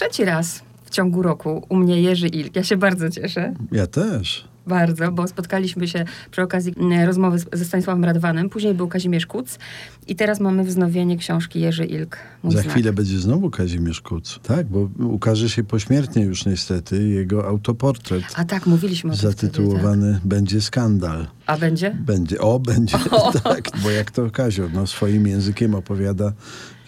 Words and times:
trzeci 0.00 0.24
raz 0.24 0.62
w 0.84 0.90
ciągu 0.90 1.22
roku 1.22 1.66
u 1.68 1.76
mnie 1.76 2.02
Jerzy 2.02 2.28
Ilk. 2.28 2.56
Ja 2.56 2.64
się 2.64 2.76
bardzo 2.76 3.10
cieszę. 3.10 3.54
Ja 3.72 3.86
też. 3.86 4.44
Bardzo, 4.66 5.12
bo 5.12 5.28
spotkaliśmy 5.28 5.88
się 5.88 6.04
przy 6.30 6.42
okazji 6.42 6.74
rozmowy 7.06 7.38
ze 7.52 7.64
Stanisławem 7.64 8.04
Radwanem. 8.04 8.48
Później 8.50 8.74
był 8.74 8.88
Kazimierz 8.88 9.26
Kuc 9.26 9.58
i 10.08 10.16
teraz 10.16 10.40
mamy 10.40 10.64
wznowienie 10.64 11.16
książki 11.16 11.60
Jerzy 11.60 11.84
Ilk. 11.84 12.16
Mój 12.42 12.52
Za 12.52 12.62
znak. 12.62 12.72
chwilę 12.74 12.92
będzie 12.92 13.18
znowu 13.18 13.50
Kazimierz 13.50 14.00
Kuc. 14.00 14.40
Tak, 14.42 14.66
bo 14.66 14.88
ukaże 15.04 15.48
się 15.48 15.64
pośmiertnie 15.64 16.22
już 16.22 16.46
niestety 16.46 17.08
jego 17.08 17.46
autoportret 17.46 18.24
A 18.36 18.44
tak, 18.44 18.66
mówiliśmy 18.66 19.12
o 19.12 19.16
tym 19.16 19.20
wtedy, 19.32 19.32
zatytułowany 19.32 20.20
Będzie 20.24 20.60
skandal. 20.60 21.20
tak. 21.20 21.30
A 21.46 21.56
będzie? 21.58 21.90
Będzie, 21.90 22.40
o, 22.40 22.58
będzie, 22.58 22.98
tak, 23.44 23.68
bo 23.82 23.90
jak 23.90 24.10
to 24.10 24.30
Kazio, 24.30 24.68
no, 24.74 24.86
swoim 24.86 25.26
językiem 25.26 25.74
opowiada 25.74 26.32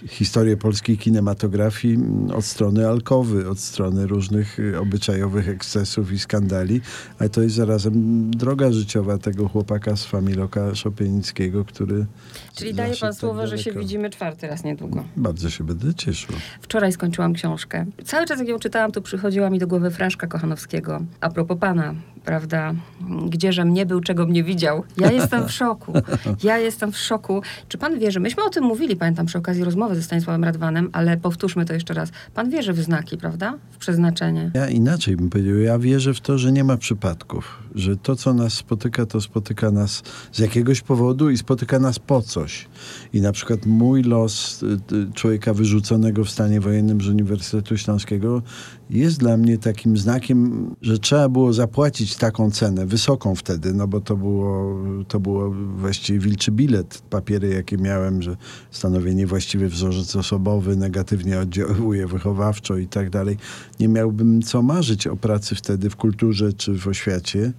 historię 0.09 0.57
polskiej 0.57 0.99
kinematografii 0.99 1.95
mm, 1.95 2.31
od 2.31 2.45
strony 2.45 2.89
alkowy, 2.89 3.49
od 3.49 3.59
strony 3.59 4.07
różnych 4.07 4.59
y, 4.59 4.81
obyczajowych 4.81 5.49
ekscesów 5.49 6.13
i 6.13 6.19
skandali, 6.19 6.81
ale 7.19 7.29
to 7.29 7.43
jest 7.43 7.55
zarazem 7.55 8.31
droga 8.31 8.73
życiowa 8.73 9.19
tego 9.19 9.49
chłopaka 9.49 9.97
z 9.97 10.05
Familoka 10.05 10.75
Szopienickiego, 10.75 11.65
który... 11.65 12.07
Czyli 12.55 12.75
daje 12.75 12.97
pan 12.97 13.11
tak 13.11 13.15
słowo, 13.21 13.47
że 13.47 13.59
się 13.59 13.73
widzimy 13.73 14.11
czwarty 14.11 14.47
raz 14.47 14.65
niedługo. 14.65 15.05
Bardzo 15.17 15.51
się 15.51 15.65
będę 15.65 15.95
cieszył. 15.95 16.37
Wczoraj 16.61 16.93
skończyłam 16.93 17.33
książkę. 17.33 17.87
Cały 18.05 18.27
czas 18.27 18.39
jak 18.39 18.49
ją 18.49 18.59
czytałam, 18.59 18.93
to 18.93 19.01
przychodziła 19.01 19.51
mi 19.51 19.59
do 19.59 19.67
głowy 19.67 19.91
fraszka 19.91 20.27
Kochanowskiego. 20.27 21.01
A 21.21 21.31
propos 21.31 21.59
pana, 21.59 21.95
prawda? 22.25 22.75
Gdzieżem 23.29 23.75
nie 23.75 23.87
był, 23.87 24.01
czego 24.01 24.27
mnie 24.27 24.45
widział. 24.45 24.85
Ja 24.99 25.13
jestem 25.13 25.49
w 25.49 25.53
szoku. 25.53 25.93
Ja 26.43 26.59
jestem 26.59 26.93
w 26.93 26.99
szoku. 26.99 27.43
Czy 27.69 27.79
pan 27.79 27.99
wierzy? 27.99 28.21
Myśmy 28.21 28.45
o 28.45 28.51
tym 28.51 28.65
mówili, 28.65 28.97
pamiętam, 28.97 29.27
przy 29.27 29.39
okazji 29.39 29.65
rozmowy 29.65 29.92
ze 29.95 30.03
Stanisławem 30.03 30.45
Radwanem, 30.45 30.91
ale 30.93 31.17
powtórzmy 31.17 31.65
to 31.65 31.75
jeszcze 31.75 31.95
raz. 31.95 32.11
Pan 32.35 32.51
wierzy 32.51 32.73
w 32.73 32.81
znaki, 32.81 33.17
prawda? 33.17 33.59
W 33.71 33.79
przeznaczenie. 33.79 34.51
Ja 34.55 34.69
inaczej 34.69 35.17
bym 35.17 35.31
powiedział. 35.31 35.57
Ja 35.57 35.79
wierzę 35.79 36.15
w 36.15 36.21
to, 36.21 36.39
że 36.39 36.53
nie 36.53 36.65
ma 36.65 36.77
przypadków. 36.77 37.63
Że 37.75 37.97
to, 37.97 38.17
co 38.17 38.35
nas 38.35 38.53
spotyka, 38.53 39.07
to 39.07 39.21
spotyka 39.21 39.71
nas 39.71 40.03
z 40.33 40.39
jakiegoś 40.39 40.81
powodu 40.81 41.31
i 41.31 41.39
spotyka 41.39 41.79
nas 41.79 41.99
po 41.99 42.23
coś. 42.23 42.69
I 43.13 43.21
na 43.21 43.33
przykład 43.33 43.67
mój 43.67 44.03
los 44.03 44.63
y, 44.63 44.67
y, 44.67 45.13
człowieka 45.15 45.55
wyrzuconego 45.55 46.25
w 46.25 46.31
stanie 46.31 46.61
wojennym 46.61 47.01
z 47.01 47.09
Uniwersytetu 47.09 47.77
Śląskiego 47.77 48.43
jest 48.93 49.19
dla 49.19 49.37
mnie 49.37 49.59
takim 49.59 49.97
znakiem, 49.97 50.71
że 50.83 50.99
trzeba 50.99 51.29
było 51.29 51.53
zapłacić 51.53 52.17
taką 52.17 52.51
cenę, 52.51 52.87
wysoką 52.87 53.35
wtedy, 53.35 53.75
no 53.75 53.89
bo 53.89 54.01
to 54.01 54.17
było, 54.17 54.77
to 55.09 55.21
było 55.21 55.51
właściwie 55.77 56.19
wilczy 56.19 56.53
bilet. 56.53 57.03
Papiery, 57.11 57.49
jakie 57.49 57.79
miałem, 57.79 58.23
że 58.23 58.37
stanowię 58.71 59.15
niewłaściwy 59.15 59.69
wzorzec 59.69 60.17
osobowy, 60.17 60.77
negatywnie 60.77 61.39
oddziałuje 61.39 62.07
wychowawczo 62.07 62.77
i 62.77 62.87
tak 62.87 63.11
dalej. 63.11 63.37
Nie 63.81 63.89
miałbym 63.89 64.43
co 64.43 64.63
marzyć 64.63 65.07
o 65.07 65.17
pracy 65.17 65.55
wtedy 65.55 65.91
w 65.91 65.97
kulturze 65.97 66.53
czy 66.53 66.79
w 66.79 66.89
oświacie. 66.89 67.53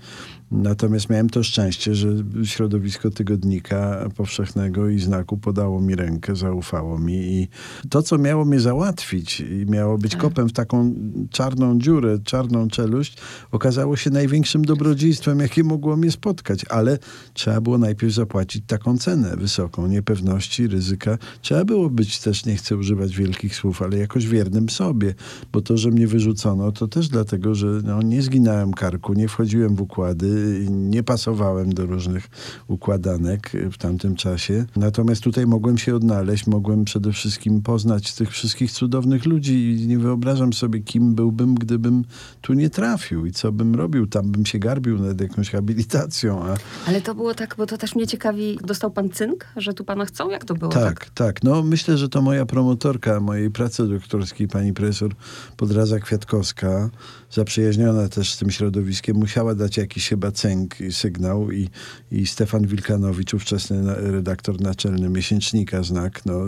Natomiast 0.53 1.09
miałem 1.09 1.29
to 1.29 1.43
szczęście, 1.43 1.95
że 1.95 2.07
środowisko 2.43 3.09
tygodnika 3.09 4.09
powszechnego 4.15 4.89
i 4.89 4.99
znaku 4.99 5.37
podało 5.37 5.81
mi 5.81 5.95
rękę, 5.95 6.35
zaufało 6.35 6.99
mi 6.99 7.13
i 7.13 7.47
to, 7.89 8.03
co 8.03 8.17
miało 8.17 8.45
mnie 8.45 8.59
załatwić 8.59 9.39
i 9.39 9.65
miało 9.69 9.97
być 9.97 10.15
kopem 10.15 10.49
w 10.49 10.53
taką 10.53 10.93
czarną 11.29 11.79
dziurę, 11.79 12.19
czarną 12.23 12.67
czeluść, 12.67 13.17
okazało 13.51 13.95
się 13.95 14.09
największym 14.09 14.65
dobrodziejstwem, 14.65 15.39
jakie 15.39 15.63
mogło 15.63 15.97
mnie 15.97 16.11
spotkać, 16.11 16.65
ale 16.69 16.97
trzeba 17.33 17.61
było 17.61 17.77
najpierw 17.77 18.13
zapłacić 18.13 18.63
taką 18.67 18.97
cenę 18.97 19.37
wysoką, 19.37 19.87
niepewności, 19.87 20.67
ryzyka. 20.67 21.17
Trzeba 21.41 21.65
było 21.65 21.89
być 21.89 22.19
też, 22.19 22.45
nie 22.45 22.55
chcę 22.55 22.77
używać 22.77 23.15
wielkich 23.15 23.55
słów, 23.55 23.81
ale 23.81 23.97
jakoś 23.97 24.27
wiernym 24.27 24.69
sobie, 24.69 25.13
bo 25.51 25.61
to, 25.61 25.77
że 25.77 25.91
mnie 25.91 26.07
wyrzucono, 26.07 26.71
to 26.71 26.87
też 26.87 27.09
dlatego, 27.09 27.55
że 27.55 27.67
no, 27.83 28.01
nie 28.01 28.21
zginałem 28.21 28.73
karku, 28.73 29.13
nie 29.13 29.27
wchodziłem 29.27 29.75
w 29.75 29.81
układy, 29.81 30.42
nie 30.69 31.03
pasowałem 31.03 31.73
do 31.73 31.85
różnych 31.85 32.27
układanek 32.67 33.51
w 33.71 33.77
tamtym 33.77 34.15
czasie. 34.15 34.65
Natomiast 34.75 35.21
tutaj 35.21 35.47
mogłem 35.47 35.77
się 35.77 35.95
odnaleźć, 35.95 36.47
mogłem 36.47 36.85
przede 36.85 37.11
wszystkim 37.11 37.61
poznać 37.61 38.13
tych 38.13 38.31
wszystkich 38.31 38.71
cudownych 38.71 39.25
ludzi 39.25 39.71
i 39.71 39.87
nie 39.87 39.99
wyobrażam 39.99 40.53
sobie, 40.53 40.79
kim 40.79 41.15
byłbym, 41.15 41.55
gdybym 41.55 42.05
tu 42.41 42.53
nie 42.53 42.69
trafił 42.69 43.25
i 43.25 43.31
co 43.31 43.51
bym 43.51 43.75
robił. 43.75 44.07
Tam 44.07 44.31
bym 44.31 44.45
się 44.45 44.59
garbił 44.59 44.99
nad 44.99 45.21
jakąś 45.21 45.51
habilitacją, 45.51 46.43
a 46.43 46.55
Ale 46.87 47.01
to 47.01 47.15
było 47.15 47.33
tak, 47.33 47.55
bo 47.57 47.65
to 47.65 47.77
też 47.77 47.95
mnie 47.95 48.07
ciekawi. 48.07 48.59
Dostał 48.63 48.91
pan 48.91 49.09
cynk, 49.09 49.45
że 49.57 49.73
tu 49.73 49.83
pana 49.83 50.05
chcą? 50.05 50.29
Jak 50.29 50.45
to 50.45 50.53
było? 50.53 50.71
Tak, 50.71 51.09
tak. 51.09 51.43
No 51.43 51.63
myślę, 51.63 51.97
że 51.97 52.09
to 52.09 52.21
moja 52.21 52.45
promotorka 52.45 53.19
mojej 53.19 53.51
pracy 53.51 53.87
doktorskiej, 53.87 54.47
pani 54.47 54.73
profesor 54.73 55.11
Podraza 55.57 55.99
Kwiatkowska, 55.99 56.89
zaprzyjaźniona 57.33 58.09
też 58.09 58.33
z 58.33 58.37
tym 58.37 58.51
środowiskiem, 58.51 59.17
musiała 59.17 59.55
dać 59.55 59.77
jakiś 59.77 60.09
chyba 60.09 60.31
cynk 60.31 60.81
i 60.81 60.93
sygnał 60.93 61.51
i, 61.51 61.69
i 62.11 62.27
Stefan 62.27 62.67
Wilkanowicz, 62.67 63.33
ówczesny 63.33 63.95
redaktor 63.95 64.61
naczelny 64.61 65.09
miesięcznika 65.09 65.83
Znak, 65.83 66.25
no, 66.25 66.39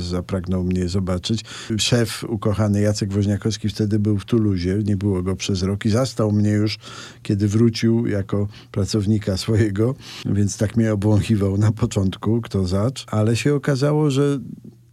zapragnął 0.00 0.64
mnie 0.64 0.88
zobaczyć. 0.88 1.44
Szef 1.78 2.24
ukochany 2.28 2.80
Jacek 2.80 3.12
Woźniakowski 3.12 3.68
wtedy 3.68 3.98
był 3.98 4.18
w 4.18 4.24
Tuluzie, 4.24 4.78
nie 4.84 4.96
było 4.96 5.22
go 5.22 5.36
przez 5.36 5.62
rok 5.62 5.84
i 5.84 5.90
zastał 5.90 6.32
mnie 6.32 6.50
już, 6.50 6.78
kiedy 7.22 7.48
wrócił 7.48 8.06
jako 8.06 8.48
pracownika 8.72 9.36
swojego, 9.36 9.94
więc 10.24 10.56
tak 10.56 10.76
mnie 10.76 10.92
obłąchiwał 10.92 11.58
na 11.58 11.72
początku, 11.72 12.40
kto 12.40 12.66
zacz, 12.66 13.06
ale 13.08 13.36
się 13.36 13.54
okazało, 13.54 14.10
że 14.10 14.40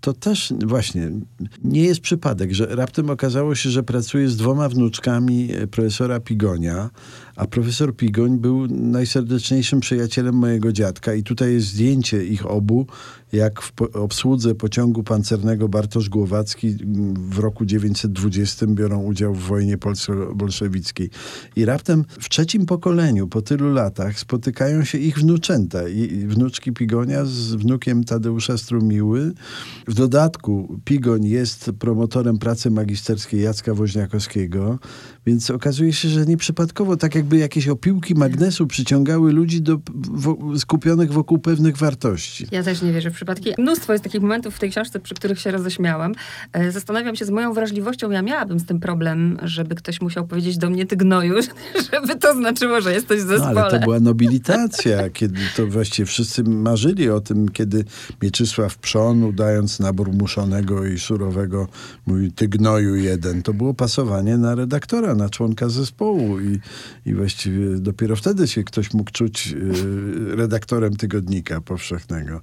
to 0.02 0.14
też 0.14 0.54
właśnie 0.66 1.12
nie 1.64 1.84
jest 1.84 2.02
przypadek, 2.02 2.54
że 2.54 2.66
raptem 2.66 3.10
okazało 3.10 3.56
się, 3.56 3.70
że 3.70 3.84
pracuję 3.84 4.30
z 4.30 4.38
dwoma 4.38 4.70
wnuczkami 4.70 5.50
e, 5.54 5.68
profesora 5.68 6.20
Pigonia, 6.20 6.90
a 7.38 7.48
profesor 7.48 7.96
Pigoń 7.96 8.38
był 8.38 8.68
najserdeczniejszym 8.68 9.80
przyjacielem 9.80 10.36
mojego 10.36 10.72
dziadka 10.72 11.14
i 11.14 11.24
tutaj 11.24 11.54
jest 11.54 11.68
zdjęcie 11.68 12.26
ich 12.26 12.46
obu, 12.46 12.88
jak 13.34 13.62
w 13.62 13.74
obsłudze 13.82 14.56
pociągu 14.56 15.04
pancernego 15.04 15.70
Bartosz 15.70 16.10
Głowacki 16.10 16.68
m, 16.68 17.14
w 17.30 17.40
roku 17.40 17.66
920 17.66 18.68
biorą 18.68 19.04
udział 19.04 19.34
w 19.34 19.40
wojnie 19.40 19.78
polsko-bolszewickiej. 19.78 21.10
I 21.56 21.66
raptem 21.66 22.06
w 22.10 22.30
trzecim 22.30 22.66
pokoleniu, 22.66 23.28
po 23.28 23.42
tylu 23.42 23.74
latach, 23.74 24.20
spotykają 24.20 24.84
się 24.84 24.98
ich 24.98 25.20
wnuczęta. 25.20 25.90
I 25.90 26.08
wnuczki 26.28 26.72
Pigonia 26.72 27.26
z 27.26 27.56
wnukiem 27.56 28.04
Tadeusza 28.04 28.58
Strumiły. 28.58 29.34
W 29.88 29.94
dodatku 29.94 30.80
Pigoń 30.86 31.26
jest 31.26 31.72
promotorem 31.80 32.38
pracy 32.38 32.72
magisterskiej 32.72 33.42
Jacka 33.42 33.74
Woźniakowskiego, 33.74 34.80
więc 35.28 35.50
okazuje 35.52 35.94
się, 35.94 36.10
że 36.10 36.26
nieprzypadkowo, 36.26 36.98
tak 36.98 37.16
jakby 37.16 37.38
jakieś 37.38 37.68
opiłki 37.68 38.16
magnesu 38.16 38.68
przyciągały 38.68 39.34
ludzi 39.34 39.62
do, 39.62 39.78
wo, 40.12 40.38
skupionych 40.58 41.12
wokół 41.14 41.38
pewnych 41.40 41.78
wartości. 41.78 42.48
Ja 42.52 42.64
też 42.64 42.82
nie 42.82 42.94
wierzę 42.94 43.12
w 43.12 43.14
przypadki. 43.14 43.54
Mnóstwo 43.58 43.94
jest 43.94 44.04
takich 44.04 44.22
momentów 44.22 44.56
w 44.56 44.60
tej 44.60 44.72
książce, 44.72 45.00
przy 45.00 45.16
których 45.16 45.40
się 45.40 45.52
roześmiałam. 45.52 46.12
E, 46.54 46.72
Zastanawiam 46.72 47.16
się 47.16 47.26
z 47.26 47.30
moją 47.30 47.54
wrażliwością, 47.54 48.12
ja 48.12 48.22
miałabym 48.22 48.60
z 48.60 48.66
tym 48.66 48.80
problem, 48.80 49.38
żeby 49.44 49.76
ktoś 49.76 50.02
musiał 50.02 50.28
powiedzieć 50.28 50.58
do 50.58 50.70
mnie 50.70 50.86
ty 50.86 50.98
gnoju, 50.98 51.36
żeby 51.94 52.16
to 52.16 52.36
znaczyło, 52.36 52.82
że 52.82 52.94
jesteś 52.94 53.22
w 53.22 53.26
No, 53.26 53.30
zespole. 53.38 53.62
ale 53.64 53.80
to 53.80 53.86
była 53.86 54.00
nobilitacja, 54.00 55.10
kiedy 55.10 55.40
to 55.56 55.68
właściwie 55.68 56.06
wszyscy 56.06 56.44
marzyli 56.44 57.10
o 57.10 57.22
tym, 57.22 57.50
kiedy 57.50 57.86
Mieczysław 58.22 58.78
Przon, 58.78 59.24
udając 59.24 59.80
nabór 59.80 60.12
muszonego 60.14 60.86
i 60.86 61.00
surowego, 61.00 61.68
mówi, 62.06 62.32
ty 62.32 62.48
gnoju 62.48 62.96
jeden. 62.96 63.42
To 63.44 63.54
było 63.54 63.74
pasowanie 63.74 64.38
na 64.38 64.56
redaktora, 64.56 65.16
na 65.18 65.30
członka 65.30 65.70
zespołu 65.70 66.40
i, 66.40 66.60
i 67.06 67.14
właściwie 67.14 67.80
dopiero 67.80 68.16
wtedy 68.16 68.48
się 68.48 68.64
ktoś 68.64 68.94
mógł 68.94 69.12
czuć 69.12 69.54
y, 69.54 70.36
redaktorem 70.36 70.96
tygodnika 70.96 71.62
powszechnego. 71.62 72.40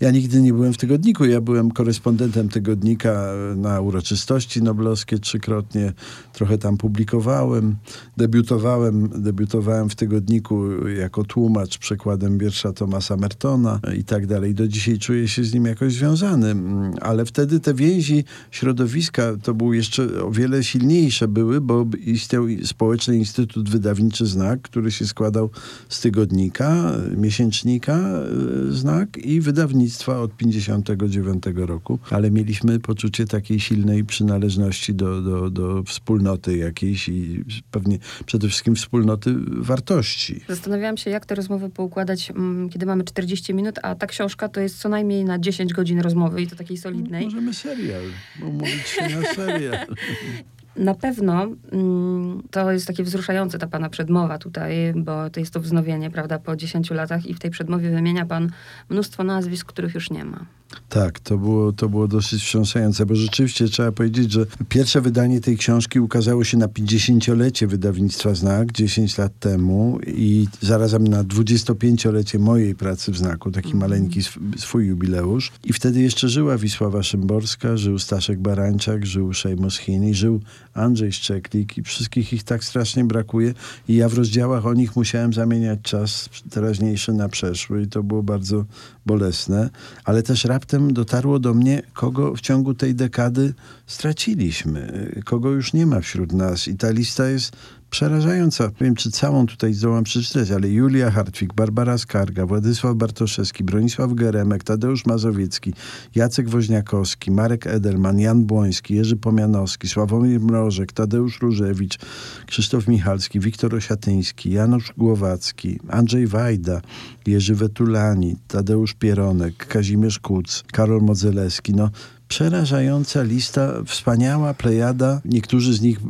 Ja 0.00 0.10
nigdy 0.10 0.42
nie 0.42 0.52
byłem 0.52 0.72
w 0.72 0.76
tygodniku, 0.76 1.24
ja 1.24 1.40
byłem 1.40 1.70
korespondentem 1.70 2.48
tygodnika 2.48 3.32
na 3.56 3.80
uroczystości 3.80 4.62
noblowskie 4.62 5.18
trzykrotnie, 5.18 5.92
trochę 6.32 6.58
tam 6.58 6.76
publikowałem, 6.76 7.76
debiutowałem, 8.16 9.22
debiutowałem 9.22 9.90
w 9.90 9.94
tygodniku 9.94 10.88
jako 10.88 11.24
tłumacz 11.24 11.78
przekładem 11.78 12.38
wiersza 12.38 12.72
Tomasa 12.72 13.16
Mertona 13.16 13.80
i 13.96 14.04
tak 14.04 14.26
dalej. 14.26 14.54
Do 14.54 14.68
dzisiaj 14.68 14.98
czuję 14.98 15.28
się 15.28 15.44
z 15.44 15.54
nim 15.54 15.64
jakoś 15.64 15.92
związany, 15.92 16.54
Mm, 16.54 16.94
ale 17.00 17.24
wtedy 17.24 17.60
te 17.60 17.74
więzi 17.74 18.24
środowiska 18.50 19.36
to 19.42 19.54
były 19.54 19.76
jeszcze 19.76 20.24
o 20.24 20.30
wiele 20.30 20.64
silniejsze 20.64 21.28
były, 21.28 21.60
bo 21.60 21.86
istniał 22.14 22.44
Społeczny 22.64 23.16
Instytut 23.16 23.68
Wydawniczy 23.68 24.26
Znak, 24.26 24.62
który 24.62 24.92
się 24.92 25.06
składał 25.06 25.50
z 25.88 26.00
tygodnika, 26.00 26.92
miesięcznika 27.16 27.92
e, 27.92 28.72
Znak 28.72 29.16
i 29.16 29.40
wydawnictwa 29.40 30.20
od 30.20 30.36
59 30.36 31.44
roku, 31.56 31.98
ale 32.10 32.30
mieliśmy 32.30 32.80
poczucie 32.80 33.26
takiej 33.26 33.60
silnej 33.60 34.04
przynależności 34.04 34.94
do, 34.94 35.22
do, 35.22 35.50
do 35.50 35.82
wspólnoty 35.82 36.56
jakiejś 36.56 37.08
i 37.08 37.44
pewnie 37.70 37.98
przede 38.26 38.48
wszystkim 38.48 38.76
wspólnoty 38.76 39.34
wartości. 39.46 40.40
Zastanawiałam 40.48 40.96
się, 40.96 41.10
jak 41.10 41.26
te 41.26 41.34
rozmowy 41.34 41.70
poukładać, 41.70 42.30
mm, 42.30 42.68
kiedy 42.68 42.86
mamy 42.86 43.04
40 43.04 43.54
minut, 43.54 43.78
a 43.82 43.94
ta 43.94 44.06
książka 44.06 44.48
to 44.48 44.60
jest 44.60 44.78
co 44.78 44.88
najmniej 44.88 45.24
na 45.24 45.38
10 45.38 45.72
godzin 45.72 46.00
rozmowy 46.00 46.42
i 46.42 46.46
to 46.46 46.56
takiej 46.56 46.76
solidnej. 46.76 47.24
Możemy 47.24 47.54
serial, 47.54 48.02
umówić 48.42 48.86
się 48.86 49.08
na 49.08 49.34
serial. 49.34 49.86
Na 50.76 50.94
pewno 50.94 51.46
mm, 51.72 52.42
to 52.50 52.72
jest 52.72 52.86
takie 52.86 53.04
wzruszające 53.04 53.58
ta 53.58 53.66
pana 53.66 53.88
przedmowa 53.88 54.38
tutaj, 54.38 54.94
bo 54.96 55.30
to 55.30 55.40
jest 55.40 55.52
to 55.52 55.60
wznowienie, 55.60 56.10
prawda, 56.10 56.38
po 56.38 56.56
10 56.56 56.90
latach 56.90 57.26
i 57.26 57.34
w 57.34 57.38
tej 57.38 57.50
przedmowie 57.50 57.90
wymienia 57.90 58.26
pan 58.26 58.50
mnóstwo 58.88 59.24
nazwisk, 59.24 59.66
których 59.66 59.94
już 59.94 60.10
nie 60.10 60.24
ma. 60.24 60.46
Tak, 60.88 61.20
to 61.20 61.38
było, 61.38 61.72
to 61.72 61.88
było 61.88 62.08
dosyć 62.08 62.42
wstrząsające, 62.42 63.06
bo 63.06 63.14
rzeczywiście 63.14 63.68
trzeba 63.68 63.92
powiedzieć, 63.92 64.32
że 64.32 64.46
pierwsze 64.68 65.00
wydanie 65.00 65.40
tej 65.40 65.56
książki 65.56 66.00
ukazało 66.00 66.44
się 66.44 66.56
na 66.56 66.66
50-lecie 66.66 67.66
wydawnictwa 67.66 68.34
Znak 68.34 68.72
10 68.72 69.18
lat 69.18 69.38
temu 69.38 69.98
i 70.06 70.46
zarazem 70.60 71.08
na 71.08 71.24
25-lecie 71.24 72.38
mojej 72.38 72.74
pracy 72.74 73.12
w 73.12 73.16
Znaku, 73.16 73.50
taki 73.50 73.68
mm. 73.68 73.80
maleńki 73.80 74.20
sw 74.20 74.40
swój 74.56 74.86
jubileusz. 74.86 75.52
I 75.64 75.72
wtedy 75.72 76.02
jeszcze 76.02 76.28
żyła 76.28 76.58
Wisława 76.58 77.02
Szymborska, 77.02 77.76
żył 77.76 77.98
Staszek 77.98 78.40
Barańczak, 78.40 79.06
żył 79.06 79.32
Szejmos 79.32 79.78
Chini, 79.78 80.14
żył 80.14 80.40
Andrzej 80.74 81.12
Szczeklik 81.12 81.78
i 81.78 81.82
wszystkich 81.82 82.32
ich 82.32 82.42
tak 82.42 82.64
strasznie 82.64 83.04
brakuje. 83.04 83.54
I 83.88 83.94
ja 83.94 84.08
w 84.08 84.14
rozdziałach 84.14 84.66
o 84.66 84.74
nich 84.74 84.96
musiałem 84.96 85.32
zamieniać 85.32 85.78
czas 85.82 86.28
teraźniejszy 86.50 87.12
na 87.12 87.28
przeszły 87.28 87.82
i 87.82 87.86
to 87.86 88.02
było 88.02 88.22
bardzo 88.22 88.64
bolesne, 89.06 89.70
ale 90.04 90.22
też 90.22 90.44
raptem 90.44 90.92
dotarło 90.92 91.38
do 91.38 91.54
mnie, 91.54 91.82
kogo 91.92 92.34
w 92.34 92.40
ciągu 92.40 92.74
tej 92.74 92.94
dekady 92.94 93.54
straciliśmy, 93.86 95.10
kogo 95.24 95.50
już 95.50 95.72
nie 95.72 95.86
ma 95.86 96.00
wśród 96.00 96.32
nas. 96.32 96.68
I 96.68 96.76
ta 96.76 96.90
lista 96.90 97.28
jest 97.28 97.56
przerażająca. 97.94 98.64
Nie 98.64 98.72
wiem, 98.80 98.94
czy 98.94 99.10
całą 99.10 99.46
tutaj 99.46 99.74
zdołam 99.74 100.04
przeczytać, 100.04 100.50
ale 100.50 100.68
Julia 100.68 101.10
Hartwig, 101.10 101.54
Barbara 101.54 101.98
Skarga, 101.98 102.46
Władysław 102.46 102.96
Bartoszewski, 102.96 103.64
Bronisław 103.64 104.14
Geremek, 104.14 104.64
Tadeusz 104.64 105.06
Mazowiecki, 105.06 105.72
Jacek 106.14 106.48
Woźniakowski, 106.48 107.30
Marek 107.30 107.66
Edelman, 107.66 108.18
Jan 108.18 108.44
Błoński, 108.44 108.94
Jerzy 108.94 109.16
Pomianowski, 109.16 109.88
Sławomir 109.88 110.40
Mrożek, 110.40 110.92
Tadeusz 110.92 111.40
Różewicz, 111.40 111.98
Krzysztof 112.46 112.88
Michalski, 112.88 113.40
Wiktor 113.40 113.74
Osiatyński, 113.74 114.50
Janusz 114.50 114.92
Głowacki, 114.98 115.80
Andrzej 115.88 116.26
Wajda, 116.26 116.80
Jerzy 117.26 117.54
Wetulani, 117.54 118.36
Tadeusz 118.48 118.94
Pieronek, 118.94 119.66
Kazimierz 119.66 120.18
Kuc, 120.18 120.64
Karol 120.72 121.00
Modzelewski. 121.00 121.74
No, 121.74 121.90
przerażająca 122.28 123.22
lista, 123.22 123.72
wspaniała 123.86 124.54
plejada. 124.54 125.20
Niektórzy 125.24 125.74
z 125.74 125.80
nich 125.80 125.98
y, 125.98 126.00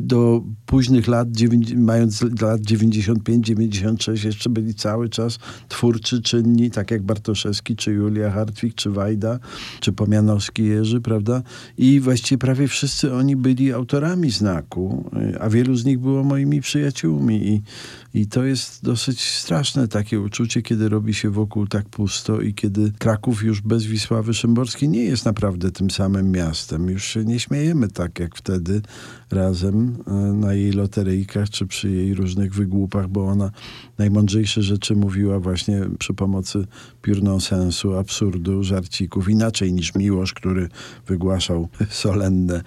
do 0.00 0.42
późnych 0.66 1.08
lat, 1.08 1.28
mając 1.76 2.22
lat 2.22 2.60
95-96, 2.60 4.26
jeszcze 4.26 4.50
byli 4.50 4.74
cały 4.74 5.08
czas 5.08 5.38
twórczy, 5.68 6.22
czynni, 6.22 6.70
tak 6.70 6.90
jak 6.90 7.02
Bartoszewski, 7.02 7.76
czy 7.76 7.92
Julia 7.92 8.30
Hartwig, 8.30 8.74
czy 8.74 8.90
Wajda, 8.90 9.38
czy 9.80 9.92
Pomianowski 9.92 10.64
Jerzy, 10.64 11.00
prawda? 11.00 11.42
I 11.78 12.00
właściwie 12.00 12.38
prawie 12.38 12.68
wszyscy 12.68 13.14
oni 13.14 13.36
byli 13.36 13.72
autorami 13.72 14.30
znaku, 14.30 15.10
y, 15.34 15.40
a 15.40 15.50
wielu 15.50 15.76
z 15.76 15.84
nich 15.84 15.98
było 15.98 16.24
moimi 16.24 16.60
przyjaciółmi. 16.60 17.48
I, 17.48 17.62
i 18.14 18.26
to 18.26 18.44
jest 18.44 18.84
dosyć 18.84 19.20
straszne 19.20 19.88
takie 19.88 20.20
uczucie, 20.20 20.62
kiedy 20.62 20.88
robi 20.88 21.14
się 21.14 21.30
wokół 21.30 21.66
tak 21.66 21.88
pusto 21.88 22.40
i 22.40 22.54
kiedy 22.54 22.92
Kraków 22.98 23.42
już 23.42 23.60
bez 23.60 23.84
Wisławy 23.84 24.34
Szymborskiej 24.34 24.88
nie 24.88 25.04
jest 25.04 25.24
naprawdę 25.34 25.70
tym 25.70 25.90
samym 25.90 26.32
miastem. 26.32 26.90
Już 26.90 27.04
się 27.04 27.24
nie 27.24 27.40
śmiejemy 27.40 27.88
tak 27.88 28.20
jak 28.20 28.36
wtedy 28.36 28.82
razem 29.30 29.96
e, 30.06 30.12
na 30.12 30.54
jej 30.54 30.72
loteryjkach 30.72 31.50
czy 31.50 31.66
przy 31.66 31.90
jej 31.90 32.14
różnych 32.14 32.54
wygłupach, 32.54 33.08
bo 33.08 33.26
ona 33.26 33.50
najmądrzejsze 33.98 34.62
rzeczy 34.62 34.96
mówiła 34.96 35.40
właśnie 35.40 35.80
przy 35.98 36.14
pomocy 36.14 36.66
piór 37.02 37.40
sensu, 37.40 37.96
absurdu, 37.96 38.62
żarcików, 38.62 39.28
inaczej 39.28 39.72
niż 39.72 39.94
Miłosz, 39.94 40.34
który 40.34 40.68
wygłaszał 41.06 41.68
solenne 41.88 42.62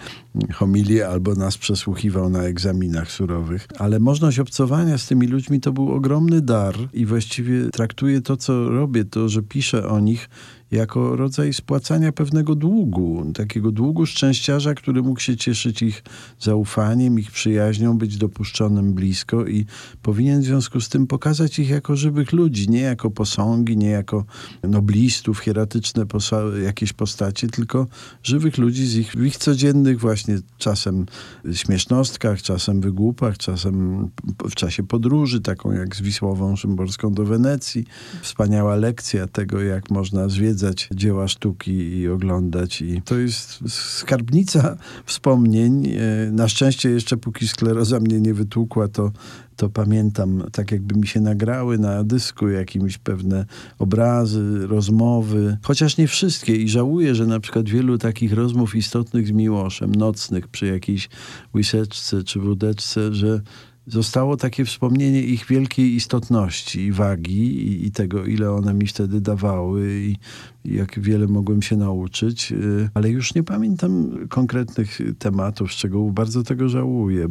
homilie 0.53 1.07
albo 1.07 1.35
nas 1.35 1.57
przesłuchiwał 1.57 2.29
na 2.29 2.43
egzaminach 2.43 3.11
surowych. 3.11 3.67
Ale 3.79 3.99
możliwość 3.99 4.39
obcowania 4.39 4.97
z 4.97 5.07
tymi 5.07 5.27
ludźmi 5.27 5.59
to 5.59 5.71
był 5.71 5.91
ogromny 5.91 6.41
dar 6.41 6.75
i 6.93 7.05
właściwie 7.05 7.69
traktuję 7.69 8.21
to, 8.21 8.37
co 8.37 8.69
robię, 8.69 9.05
to, 9.05 9.29
że 9.29 9.41
piszę 9.41 9.87
o 9.87 9.99
nich 9.99 10.29
jako 10.71 11.15
rodzaj 11.15 11.53
spłacania 11.53 12.11
pewnego 12.11 12.55
długu, 12.55 13.31
takiego 13.33 13.71
długu 13.71 14.05
szczęściarza, 14.05 14.73
który 14.73 15.03
mógł 15.03 15.19
się 15.19 15.37
cieszyć 15.37 15.81
ich 15.81 16.03
zaufaniem, 16.39 17.19
ich 17.19 17.31
przyjaźnią, 17.31 17.97
być 17.97 18.17
dopuszczonym 18.17 18.93
blisko 18.93 19.45
i 19.45 19.65
powinien 20.01 20.41
w 20.41 20.45
związku 20.45 20.81
z 20.81 20.89
tym 20.89 21.07
pokazać 21.07 21.59
ich 21.59 21.69
jako 21.69 21.95
żywych 21.95 22.33
ludzi, 22.33 22.69
nie 22.69 22.81
jako 22.81 23.11
posągi, 23.11 23.77
nie 23.77 23.89
jako 23.89 24.25
noblistów, 24.63 25.39
hieratyczne 25.39 26.05
posa- 26.05 26.61
jakieś 26.63 26.93
postacie, 26.93 27.47
tylko 27.47 27.87
żywych 28.23 28.57
ludzi 28.57 28.87
z 28.87 28.95
ich, 28.95 29.11
w 29.11 29.25
ich 29.25 29.37
codziennych 29.37 29.99
właśnie 29.99 30.39
czasem 30.57 31.05
śmiesznostkach, 31.53 32.41
czasem 32.41 32.81
wygłupach, 32.81 33.37
czasem 33.37 34.07
w 34.49 34.55
czasie 34.55 34.83
podróży, 34.83 35.41
taką 35.41 35.71
jak 35.71 35.95
z 35.95 36.01
Wisłową 36.01 36.55
Szymborską 36.55 37.13
do 37.13 37.25
Wenecji. 37.25 37.85
Wspaniała 38.21 38.75
lekcja 38.75 39.27
tego, 39.27 39.61
jak 39.61 39.91
można 39.91 40.29
zwiedzać 40.29 40.56
zwiedzać 40.57 40.89
dzieła 40.95 41.27
sztuki 41.27 41.71
i 41.71 42.07
oglądać. 42.07 42.81
I 42.81 43.01
to 43.01 43.17
jest 43.17 43.59
skarbnica 43.67 44.77
wspomnień. 45.05 45.87
E, 45.87 46.31
na 46.31 46.47
szczęście 46.47 46.89
jeszcze 46.89 47.17
póki 47.17 47.47
skleroza 47.47 47.99
mnie 47.99 48.21
nie 48.21 48.33
wytłukła, 48.33 48.87
to 48.87 49.11
to 49.55 49.69
pamiętam 49.69 50.43
tak 50.51 50.71
jakby 50.71 50.95
mi 50.95 51.07
się 51.07 51.21
nagrały 51.21 51.77
na 51.77 52.03
dysku 52.03 52.49
jakimiś 52.49 52.97
pewne 52.97 53.45
obrazy, 53.79 54.67
rozmowy, 54.67 55.57
chociaż 55.63 55.97
nie 55.97 56.07
wszystkie 56.07 56.55
i 56.55 56.69
żałuję, 56.69 57.15
że 57.15 57.25
na 57.25 57.39
przykład 57.39 57.69
wielu 57.69 57.97
takich 57.97 58.33
rozmów 58.33 58.75
istotnych 58.75 59.27
z 59.27 59.31
Miłoszem, 59.31 59.95
nocnych 59.95 60.47
przy 60.47 60.65
jakiejś 60.65 61.09
łyseczce 61.55 62.23
czy 62.23 62.39
wódeczce, 62.39 63.13
że 63.13 63.41
zostało 63.87 64.37
takie 64.37 64.65
wspomnienie 64.65 65.21
ich 65.21 65.45
wielkiej 65.45 65.95
istotności 65.95 66.79
i 66.79 66.91
wagi 66.91 67.67
i, 67.67 67.85
i, 67.85 67.91
tego, 67.91 68.25
ile 68.25 68.51
one 68.51 68.73
mi 68.73 68.87
wtedy 68.87 69.21
dawały 69.21 69.93
i, 69.93 70.15
jak 70.67 70.99
wiele 70.99 71.27
mogłem 71.27 71.61
się 71.61 71.77
nauczyć, 71.77 72.51
y, 72.51 72.89
ale 72.93 73.09
już 73.09 73.35
nie 73.35 73.43
pamiętam 73.43 74.17
konkretnych 74.29 74.99
tematów, 75.19 75.71
szczegółów. 75.71 76.13
Bardzo 76.13 76.43
tego 76.43 76.69
żałuję, 76.69 77.27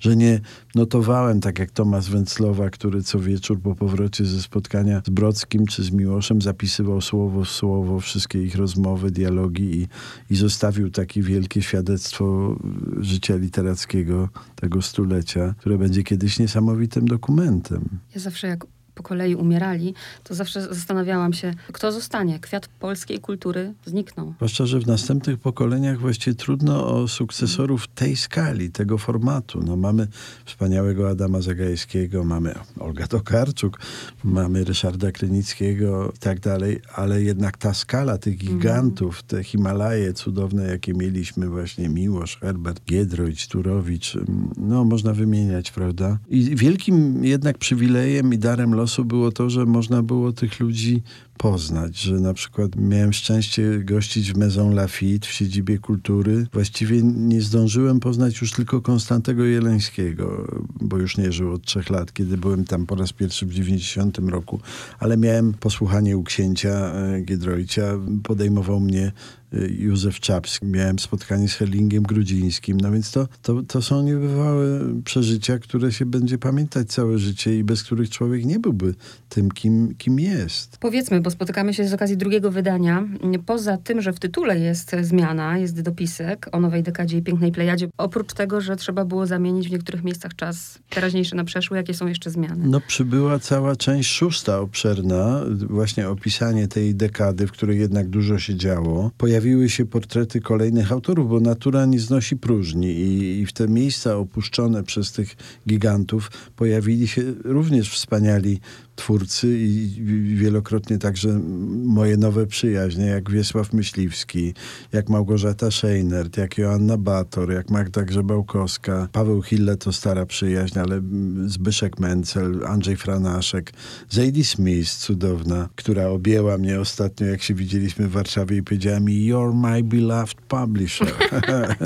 że 0.00 0.16
nie 0.16 0.40
notowałem, 0.74 1.40
tak 1.40 1.58
jak 1.58 1.70
Tomasz 1.70 2.10
Węclowa, 2.10 2.70
który 2.70 3.02
co 3.02 3.20
wieczór 3.20 3.60
po 3.60 3.74
powrocie 3.74 4.24
ze 4.24 4.42
spotkania 4.42 5.02
z 5.06 5.10
Brodskim 5.10 5.66
czy 5.66 5.84
z 5.84 5.90
Miłoszem 5.90 6.42
zapisywał 6.42 7.00
słowo 7.00 7.44
w 7.44 7.48
słowo 7.48 8.00
wszystkie 8.00 8.42
ich 8.42 8.56
rozmowy, 8.56 9.10
dialogi 9.10 9.80
i, 9.80 9.88
i 10.30 10.36
zostawił 10.36 10.90
takie 10.90 11.22
wielkie 11.22 11.62
świadectwo 11.62 12.56
życia 13.00 13.36
literackiego 13.36 14.28
tego 14.54 14.82
stulecia, 14.82 15.54
które 15.58 15.78
będzie 15.78 16.02
kiedyś 16.02 16.38
niesamowitym 16.38 17.08
dokumentem. 17.08 17.88
Ja 18.14 18.20
zawsze 18.20 18.46
jak 18.46 18.66
po 18.96 19.02
kolei 19.02 19.34
umierali, 19.34 19.94
to 20.24 20.34
zawsze 20.34 20.62
zastanawiałam 20.74 21.32
się, 21.32 21.54
kto 21.72 21.92
zostanie. 21.92 22.38
Kwiat 22.38 22.68
polskiej 22.68 23.18
kultury 23.18 23.74
zniknął. 23.86 24.34
Zwłaszcza, 24.36 24.66
że 24.66 24.80
w 24.80 24.86
następnych 24.86 25.38
pokoleniach 25.38 25.98
właściwie 25.98 26.34
trudno 26.34 26.86
o 26.86 27.08
sukcesorów 27.08 27.88
tej 27.88 28.16
skali, 28.16 28.70
tego 28.70 28.98
formatu. 28.98 29.60
No, 29.66 29.76
mamy 29.76 30.08
wspaniałego 30.44 31.10
Adama 31.10 31.40
Zagajskiego, 31.40 32.24
mamy 32.24 32.54
Olga 32.80 33.06
Tokarczuk, 33.06 33.80
mamy 34.24 34.64
Ryszarda 34.64 35.12
Krynickiego 35.12 36.12
i 36.16 36.18
tak 36.18 36.40
dalej, 36.40 36.80
ale 36.94 37.22
jednak 37.22 37.56
ta 37.56 37.74
skala 37.74 38.18
tych 38.18 38.34
mhm. 38.34 38.58
gigantów, 38.58 39.22
te 39.22 39.44
Himalaje 39.44 40.12
cudowne, 40.12 40.66
jakie 40.66 40.94
mieliśmy, 40.94 41.48
właśnie 41.48 41.88
Miłosz, 41.88 42.38
Herbert, 42.40 42.84
Giedroyć, 42.84 43.48
Turowicz, 43.48 44.16
mm, 44.16 44.50
no 44.56 44.84
można 44.84 45.12
wymieniać, 45.12 45.70
prawda? 45.70 46.18
I 46.28 46.56
wielkim 46.56 47.24
jednak 47.24 47.58
przywilejem 47.58 48.34
i 48.34 48.38
darem 48.38 48.74
losu 48.74 48.85
losu 48.86 49.04
było 49.04 49.32
to, 49.32 49.50
że 49.50 49.66
można 49.66 50.02
było 50.02 50.32
tych 50.32 50.60
ludzi 50.60 51.02
poznać, 51.38 51.98
że 51.98 52.14
na 52.14 52.34
przykład 52.34 52.76
miałem 52.76 53.12
szczęście 53.12 53.80
gościć 53.84 54.32
w 54.32 54.36
Maison 54.36 54.74
Lafitte, 54.74 55.28
w 55.28 55.30
siedzibie 55.30 55.78
kultury. 55.78 56.46
Właściwie 56.52 57.02
nie 57.02 57.42
zdążyłem 57.42 58.00
poznać 58.00 58.40
już 58.40 58.52
tylko 58.52 58.80
Konstantego 58.80 59.44
Jeleńskiego, 59.44 60.46
bo 60.80 60.98
już 60.98 61.16
nie 61.16 61.32
żył 61.32 61.52
od 61.52 61.62
trzech 61.62 61.90
lat, 61.90 62.12
kiedy 62.12 62.38
byłem 62.38 62.64
tam 62.64 62.86
po 62.86 62.94
raz 62.94 63.12
pierwszy 63.12 63.46
w 63.46 63.54
90 63.54 64.18
roku, 64.18 64.60
ale 64.98 65.16
miałem 65.16 65.54
posłuchanie 65.54 66.16
u 66.16 66.22
księcia 66.22 66.68
e, 66.68 67.20
Giedroycia, 67.20 67.82
podejmował 68.22 68.80
mnie 68.80 69.12
e, 69.52 69.68
Józef 69.68 70.20
Czapski. 70.20 70.66
Miałem 70.66 70.98
spotkanie 70.98 71.48
z 71.48 71.54
Hellingiem 71.54 72.02
Grudzińskim. 72.02 72.80
No 72.80 72.92
więc 72.92 73.10
to, 73.10 73.28
to, 73.42 73.62
to 73.62 73.82
są 73.82 74.02
niebywałe 74.02 74.80
przeżycia, 75.04 75.58
które 75.58 75.92
się 75.92 76.06
będzie 76.06 76.38
pamiętać 76.38 76.88
całe 76.88 77.18
życie 77.18 77.58
i 77.58 77.64
bez 77.64 77.82
których 77.82 78.10
człowiek 78.10 78.44
nie 78.44 78.58
byłby 78.58 78.94
tym, 79.28 79.50
kim, 79.50 79.94
kim 79.94 80.20
jest. 80.20 80.76
Powiedzmy, 80.78 81.20
bo 81.26 81.30
spotykamy 81.30 81.74
się 81.74 81.88
z 81.88 81.94
okazji 81.94 82.16
drugiego 82.16 82.50
wydania. 82.50 83.04
Poza 83.46 83.76
tym, 83.76 84.02
że 84.02 84.12
w 84.12 84.18
tytule 84.18 84.58
jest 84.58 84.96
zmiana, 85.00 85.58
jest 85.58 85.80
dopisek 85.80 86.48
o 86.52 86.60
nowej 86.60 86.82
dekadzie 86.82 87.18
i 87.18 87.22
pięknej 87.22 87.52
plejadzie, 87.52 87.88
oprócz 87.98 88.32
tego, 88.32 88.60
że 88.60 88.76
trzeba 88.76 89.04
było 89.04 89.26
zamienić 89.26 89.68
w 89.68 89.72
niektórych 89.72 90.04
miejscach 90.04 90.34
czas 90.36 90.78
teraźniejszy 90.90 91.36
na 91.36 91.44
przeszły, 91.44 91.76
jakie 91.76 91.94
są 91.94 92.06
jeszcze 92.06 92.30
zmiany? 92.30 92.64
No 92.68 92.80
przybyła 92.80 93.38
cała 93.38 93.76
część 93.76 94.10
szósta 94.10 94.60
obszerna, 94.60 95.42
właśnie 95.68 96.08
opisanie 96.08 96.68
tej 96.68 96.94
dekady, 96.94 97.46
w 97.46 97.52
której 97.52 97.78
jednak 97.78 98.08
dużo 98.08 98.38
się 98.38 98.54
działo. 98.56 99.10
Pojawiły 99.18 99.68
się 99.68 99.86
portrety 99.86 100.40
kolejnych 100.40 100.92
autorów, 100.92 101.28
bo 101.28 101.40
natura 101.40 101.86
nie 101.86 102.00
znosi 102.00 102.36
próżni 102.36 102.88
i, 102.88 103.40
i 103.40 103.46
w 103.46 103.52
te 103.52 103.68
miejsca 103.68 104.16
opuszczone 104.16 104.82
przez 104.82 105.12
tych 105.12 105.36
gigantów 105.68 106.30
pojawili 106.56 107.08
się 107.08 107.22
również 107.44 107.90
wspaniali 107.90 108.60
twórcy 108.96 109.58
i 109.58 109.90
wielokrotnie 110.36 110.98
także 111.16 111.40
moje 111.84 112.16
nowe 112.16 112.46
przyjaźnie, 112.46 113.06
jak 113.06 113.30
Wiesław 113.30 113.72
Myśliwski, 113.72 114.54
jak 114.92 115.08
Małgorzata 115.08 115.70
Scheinert, 115.70 116.36
jak 116.36 116.58
Joanna 116.58 116.96
Bator, 116.96 117.52
jak 117.52 117.70
Magda 117.70 118.02
Grzebałkowska, 118.02 119.08
Paweł 119.12 119.42
Hille 119.42 119.76
to 119.76 119.92
stara 119.92 120.26
przyjaźń, 120.26 120.78
ale 120.78 121.00
Zbyszek 121.46 122.00
Mencel, 122.00 122.66
Andrzej 122.66 122.96
Franaszek, 122.96 123.72
Zadie 124.10 124.44
Smith, 124.44 124.90
cudowna, 124.90 125.68
która 125.76 126.08
objęła 126.08 126.58
mnie 126.58 126.80
ostatnio, 126.80 127.26
jak 127.26 127.42
się 127.42 127.54
widzieliśmy 127.54 128.08
w 128.08 128.12
Warszawie 128.12 128.56
i 128.56 128.62
powiedziała 128.62 129.00
mi 129.00 129.32
You're 129.32 129.54
my 129.54 129.82
beloved 129.82 130.40
publisher. 130.40 131.12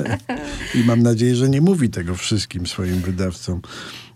I 0.81 0.83
mam 0.83 1.03
nadzieję, 1.03 1.35
że 1.35 1.49
nie 1.49 1.61
mówi 1.61 1.89
tego 1.89 2.15
wszystkim 2.15 2.67
swoim 2.67 2.95
wydawcom. 2.95 3.61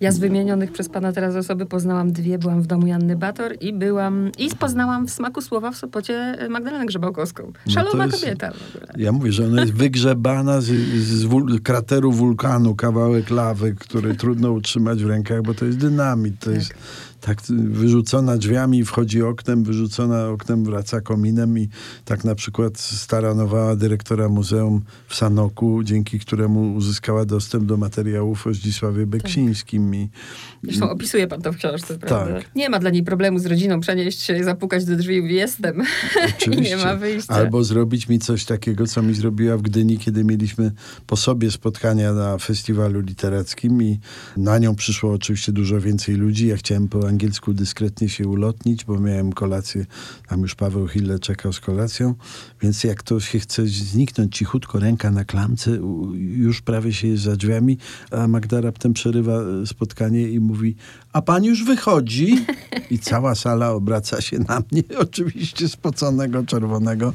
Ja 0.01 0.11
z 0.11 0.19
wymienionych 0.19 0.71
przez 0.71 0.89
pana 0.89 1.11
teraz 1.11 1.35
osoby 1.35 1.65
poznałam 1.65 2.11
dwie. 2.11 2.37
Byłam 2.37 2.61
w 2.61 2.67
domu 2.67 2.87
Janny 2.87 3.15
Bator 3.15 3.55
i 3.61 3.73
byłam 3.73 4.31
i 4.37 4.49
poznałam 4.59 5.07
w 5.07 5.11
smaku 5.11 5.41
słowa 5.41 5.71
w 5.71 5.75
Sopocie 5.75 6.37
Magdalenę 6.49 6.85
Grzebałkowską. 6.85 7.51
No 7.65 7.73
Szalona 7.73 7.97
no 7.97 8.05
jest, 8.05 8.21
kobieta 8.21 8.51
w 8.51 8.75
ogóle. 8.75 8.93
Ja 8.97 9.11
mówię, 9.11 9.31
że 9.31 9.45
ona 9.45 9.61
jest 9.61 9.73
wygrzebana 9.83 10.61
z, 10.61 10.65
z 10.95 11.23
wul 11.23 11.61
krateru 11.61 12.11
wulkanu, 12.11 12.75
kawałek 12.75 13.29
lawy, 13.29 13.75
który 13.79 14.15
trudno 14.15 14.51
utrzymać 14.51 15.03
w 15.03 15.07
rękach, 15.07 15.41
bo 15.41 15.53
to 15.53 15.65
jest 15.65 15.77
dynamit, 15.77 16.39
to 16.39 16.45
tak. 16.45 16.55
jest 16.55 16.73
tak 17.25 17.41
wyrzucona 17.49 18.37
drzwiami, 18.37 18.85
wchodzi 18.85 19.21
oknem, 19.21 19.63
wyrzucona 19.63 20.27
oknem, 20.27 20.63
wraca 20.63 21.01
kominem 21.01 21.59
i 21.59 21.69
tak 22.05 22.23
na 22.23 22.35
przykład 22.35 22.79
staranowała 22.79 23.75
dyrektora 23.75 24.29
muzeum 24.29 24.81
w 25.07 25.15
Sanoku, 25.15 25.83
dzięki 25.83 26.19
któremu 26.19 26.73
uzyskała 26.73 27.25
dostęp 27.25 27.65
do 27.65 27.77
materiałów 27.77 28.47
o 28.47 28.53
Zdzisławie 28.53 28.99
tak. 28.99 29.09
Beksińskim. 29.09 29.91
Tak. 29.91 29.99
I, 30.01 30.09
Zresztą 30.63 30.89
opisuje 30.89 31.27
pan 31.27 31.41
to 31.41 31.53
w 31.53 31.57
książce, 31.57 31.99
prawda? 31.99 32.33
Tak. 32.33 32.55
Nie 32.55 32.69
ma 32.69 32.79
dla 32.79 32.89
niej 32.89 33.03
problemu 33.03 33.39
z 33.39 33.45
rodziną 33.45 33.79
przenieść 33.79 34.21
się, 34.21 34.43
zapukać 34.43 34.85
do 34.85 34.95
drzwi 34.95 35.15
i 35.31 35.33
jestem. 35.33 35.83
Oczywiście. 36.37 36.75
nie 36.75 36.83
ma 36.83 36.95
wyjścia. 36.95 37.33
Albo 37.33 37.63
zrobić 37.63 38.09
mi 38.09 38.19
coś 38.19 38.45
takiego, 38.45 38.87
co 38.87 39.01
mi 39.01 39.13
zrobiła 39.13 39.57
w 39.57 39.61
Gdyni, 39.61 39.97
kiedy 39.97 40.23
mieliśmy 40.23 40.71
po 41.07 41.17
sobie 41.17 41.51
spotkania 41.51 42.13
na 42.13 42.37
festiwalu 42.37 42.99
literackim 43.01 43.83
i 43.83 43.99
na 44.37 44.57
nią 44.57 44.75
przyszło 44.75 45.11
oczywiście 45.11 45.51
dużo 45.51 45.81
więcej 45.81 46.15
ludzi. 46.15 46.47
Ja 46.47 46.57
chciałem 46.57 46.87
po 46.87 47.09
angielsku 47.15 47.53
dyskretnie 47.53 48.09
się 48.09 48.27
ulotnić, 48.27 48.85
bo 48.85 48.99
miałem 48.99 49.33
kolację, 49.33 49.85
tam 50.27 50.41
już 50.41 50.55
Paweł 50.55 50.87
Hille 50.87 51.19
czekał 51.19 51.53
z 51.53 51.59
kolacją, 51.59 52.15
więc 52.61 52.83
jak 52.83 53.03
to 53.03 53.19
się 53.19 53.39
chce 53.39 53.65
zniknąć 53.67 54.37
cichutko, 54.37 54.79
ręka 54.79 55.11
na 55.11 55.25
klamce, 55.25 55.71
już 56.13 56.61
prawie 56.61 56.93
się 56.93 57.07
jest 57.07 57.23
za 57.23 57.35
drzwiami, 57.35 57.77
a 58.11 58.27
Magda 58.27 58.61
raptem 58.61 58.93
przerywa 58.93 59.39
spotkanie 59.65 60.29
i 60.29 60.39
mówi, 60.39 60.75
a 61.13 61.21
pan 61.21 61.43
już 61.43 61.63
wychodzi? 61.63 62.45
I 62.91 62.99
cała 62.99 63.35
sala 63.35 63.71
obraca 63.71 64.21
się 64.21 64.39
na 64.39 64.61
mnie, 64.71 64.83
oczywiście 65.07 65.69
spoconego, 65.69 66.43
czerwonego. 66.43 67.13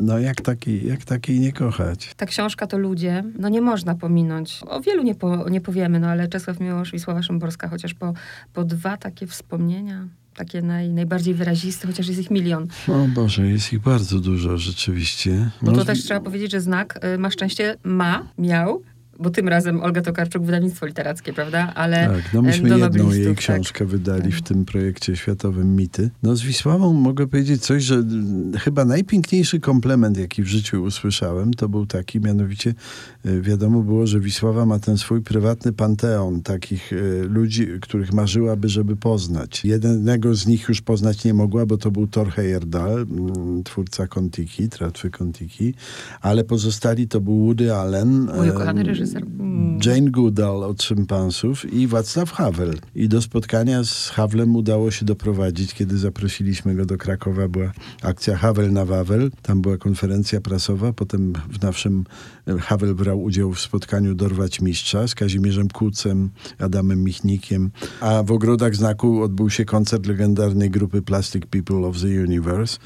No 0.00 0.18
jak 0.18 0.40
takiej, 0.40 0.86
jak 0.86 1.04
takiej 1.04 1.40
nie 1.40 1.52
kochać? 1.52 2.14
Ta 2.16 2.26
książka 2.26 2.66
to 2.66 2.78
ludzie, 2.78 3.24
no 3.38 3.48
nie 3.48 3.60
można 3.60 3.94
pominąć. 3.94 4.60
O 4.68 4.80
wielu 4.80 5.02
nie, 5.02 5.14
po, 5.14 5.48
nie 5.48 5.60
powiemy, 5.60 6.00
no 6.00 6.06
ale 6.08 6.28
Czesław 6.28 6.60
Miłosz, 6.60 6.92
Wisława 6.92 7.22
Szymborska, 7.22 7.68
chociaż 7.68 7.94
po, 7.94 8.12
po 8.52 8.64
dwa 8.64 8.96
takie 9.16 9.26
wspomnienia 9.26 10.08
takie 10.36 10.62
naj, 10.62 10.88
najbardziej 10.88 11.34
wyraziste, 11.34 11.86
chociaż 11.86 12.08
jest 12.08 12.20
ich 12.20 12.30
milion. 12.30 12.68
O 12.88 13.08
Boże, 13.14 13.46
jest 13.46 13.72
ich 13.72 13.80
bardzo 13.80 14.20
dużo 14.20 14.58
rzeczywiście. 14.58 15.50
Bo 15.62 15.72
to 15.72 15.84
też 15.84 16.04
trzeba 16.04 16.20
powiedzieć, 16.20 16.50
że 16.50 16.60
znak 16.60 17.04
y, 17.14 17.18
ma 17.18 17.30
szczęście, 17.30 17.76
ma, 17.84 18.28
miał 18.38 18.82
bo 19.18 19.30
tym 19.30 19.48
razem 19.48 19.80
Olga 19.80 20.02
Tokarczuk, 20.02 20.42
wydawnictwo 20.42 20.86
literackie, 20.86 21.32
prawda? 21.32 21.72
Ale 21.74 22.06
tak, 22.06 22.34
no 22.34 22.42
myśmy 22.42 22.78
jedną 22.78 23.12
jej 23.12 23.26
tak. 23.26 23.36
książkę 23.36 23.78
tak. 23.78 23.88
wydali 23.88 24.32
w 24.32 24.42
tym 24.42 24.64
projekcie 24.64 25.16
światowym 25.16 25.76
Mity. 25.76 26.10
No 26.22 26.36
z 26.36 26.42
Wisławą 26.42 26.92
mogę 26.92 27.26
powiedzieć 27.26 27.62
coś, 27.62 27.82
że 27.82 28.04
chyba 28.58 28.84
najpiękniejszy 28.84 29.60
komplement, 29.60 30.18
jaki 30.18 30.42
w 30.42 30.46
życiu 30.46 30.82
usłyszałem, 30.82 31.54
to 31.54 31.68
był 31.68 31.86
taki, 31.86 32.20
mianowicie 32.20 32.74
e, 33.24 33.40
wiadomo 33.40 33.82
było, 33.82 34.06
że 34.06 34.20
Wisława 34.20 34.66
ma 34.66 34.78
ten 34.78 34.98
swój 34.98 35.22
prywatny 35.22 35.72
panteon 35.72 36.42
takich 36.42 36.92
e, 36.92 36.96
ludzi, 37.24 37.68
których 37.80 38.12
marzyłaby, 38.12 38.68
żeby 38.68 38.96
poznać. 38.96 39.64
Jednego 39.64 40.34
z 40.34 40.46
nich 40.46 40.68
już 40.68 40.82
poznać 40.82 41.24
nie 41.24 41.34
mogła, 41.34 41.66
bo 41.66 41.76
to 41.76 41.90
był 41.90 42.06
Thor 42.06 42.30
Heyerdahl, 42.30 43.06
twórca 43.64 44.06
Kontiki, 44.06 44.68
tratwy 44.68 45.10
Kontiki, 45.10 45.74
ale 46.20 46.44
pozostali 46.44 47.08
to 47.08 47.20
był 47.20 47.44
Woody 47.44 47.74
Allen. 47.74 48.28
Mój 48.36 48.50
ukochany 48.50 48.82
reżyser 48.82 49.05
reżyser. 49.06 49.22
Mm. 49.22 49.78
Jane 49.86 50.10
Goodall 50.10 50.64
od 50.64 50.82
szympansów 50.82 51.72
i 51.72 51.86
Wacław 51.86 52.32
Havel. 52.32 52.74
I 52.94 53.08
do 53.08 53.22
spotkania 53.22 53.84
z 53.84 54.08
Hawlem 54.08 54.56
udało 54.56 54.90
się 54.90 55.04
doprowadzić, 55.04 55.74
kiedy 55.74 55.98
zaprosiliśmy 55.98 56.74
go 56.74 56.86
do 56.86 56.98
Krakowa. 56.98 57.48
Była 57.48 57.72
akcja 58.02 58.36
Havel 58.36 58.72
na 58.72 58.84
Wawel. 58.84 59.30
Tam 59.42 59.62
była 59.62 59.76
konferencja 59.76 60.40
prasowa. 60.40 60.92
Potem 60.92 61.32
w 61.50 61.62
naszym 61.62 62.04
Havel 62.60 62.94
brał 62.94 63.22
udział 63.22 63.52
w 63.52 63.60
spotkaniu 63.60 64.14
Dorwać 64.14 64.60
Mistrza 64.60 65.08
z 65.08 65.14
Kazimierzem 65.14 65.68
Kucem, 65.68 66.30
Adamem 66.58 67.04
Michnikiem. 67.04 67.70
A 68.00 68.22
w 68.22 68.32
Ogrodach 68.32 68.76
Znaku 68.76 69.22
odbył 69.22 69.50
się 69.50 69.64
koncert 69.64 70.06
legendarnej 70.06 70.70
grupy 70.70 71.02
Plastic 71.02 71.46
People 71.46 71.86
of 71.86 72.00
the 72.00 72.06
Universe. 72.06 72.78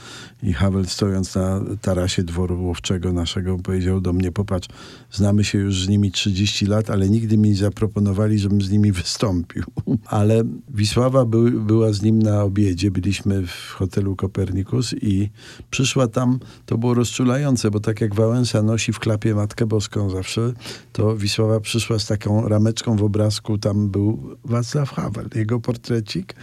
I 0.42 0.52
Havel 0.52 0.86
stojąc 0.86 1.34
na 1.34 1.60
tarasie 1.80 2.22
dworu 2.22 2.64
łowczego 2.64 3.12
naszego 3.12 3.58
powiedział 3.58 4.00
do 4.00 4.12
mnie, 4.12 4.32
popatrz, 4.32 4.68
znamy 5.12 5.44
się 5.44 5.58
już 5.58 5.84
z 5.84 5.88
nimi 5.88 6.09
30 6.10 6.66
lat, 6.66 6.90
ale 6.90 7.08
nigdy 7.08 7.38
mi 7.38 7.48
nie 7.48 7.56
zaproponowali, 7.56 8.38
żebym 8.38 8.62
z 8.62 8.70
nimi 8.70 8.92
wystąpił. 9.02 9.64
Ale 10.06 10.42
Wisława 10.74 11.24
był, 11.24 11.60
była 11.60 11.92
z 11.92 12.02
nim 12.02 12.22
na 12.22 12.42
obiedzie, 12.42 12.90
byliśmy 12.90 13.46
w 13.46 13.70
hotelu 13.70 14.16
Kopernikus 14.16 14.94
i 15.02 15.30
przyszła 15.70 16.08
tam, 16.08 16.38
to 16.66 16.78
było 16.78 16.94
rozczulające, 16.94 17.70
bo 17.70 17.80
tak 17.80 18.00
jak 18.00 18.14
Wałęsa 18.14 18.62
nosi 18.62 18.92
w 18.92 18.98
klapie 18.98 19.34
Matkę 19.34 19.66
Boską 19.66 20.10
zawsze, 20.10 20.52
to 20.92 21.16
Wisława 21.16 21.60
przyszła 21.60 21.98
z 21.98 22.06
taką 22.06 22.48
rameczką 22.48 22.96
w 22.96 23.02
obrazku, 23.02 23.58
tam 23.58 23.88
był 23.88 24.36
Wacław 24.44 24.90
Havel, 24.90 25.28
jego 25.34 25.60
portrecik 25.60 26.34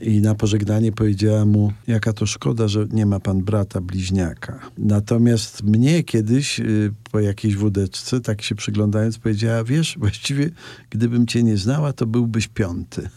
i 0.00 0.20
na 0.20 0.34
pożegnanie 0.34 0.92
powiedziała 0.92 1.44
mu, 1.44 1.72
jaka 1.86 2.12
to 2.12 2.26
szkoda, 2.26 2.68
że 2.68 2.86
nie 2.92 3.06
ma 3.06 3.20
pan 3.20 3.42
brata 3.42 3.80
bliźniaka. 3.80 4.58
Natomiast 4.78 5.62
mnie 5.62 6.02
kiedyś 6.04 6.60
y, 6.60 6.92
po 7.12 7.20
jakiejś 7.20 7.56
wódeczce, 7.56 8.20
tak 8.20 8.42
się 8.42 8.54
przyglądając, 8.54 9.18
powiedziała, 9.18 9.64
wiesz, 9.64 9.96
właściwie 9.98 10.50
gdybym 10.90 11.26
cię 11.26 11.42
nie 11.42 11.56
znała, 11.56 11.92
to 11.92 12.06
byłbyś 12.06 12.48
piąty. 12.48 13.08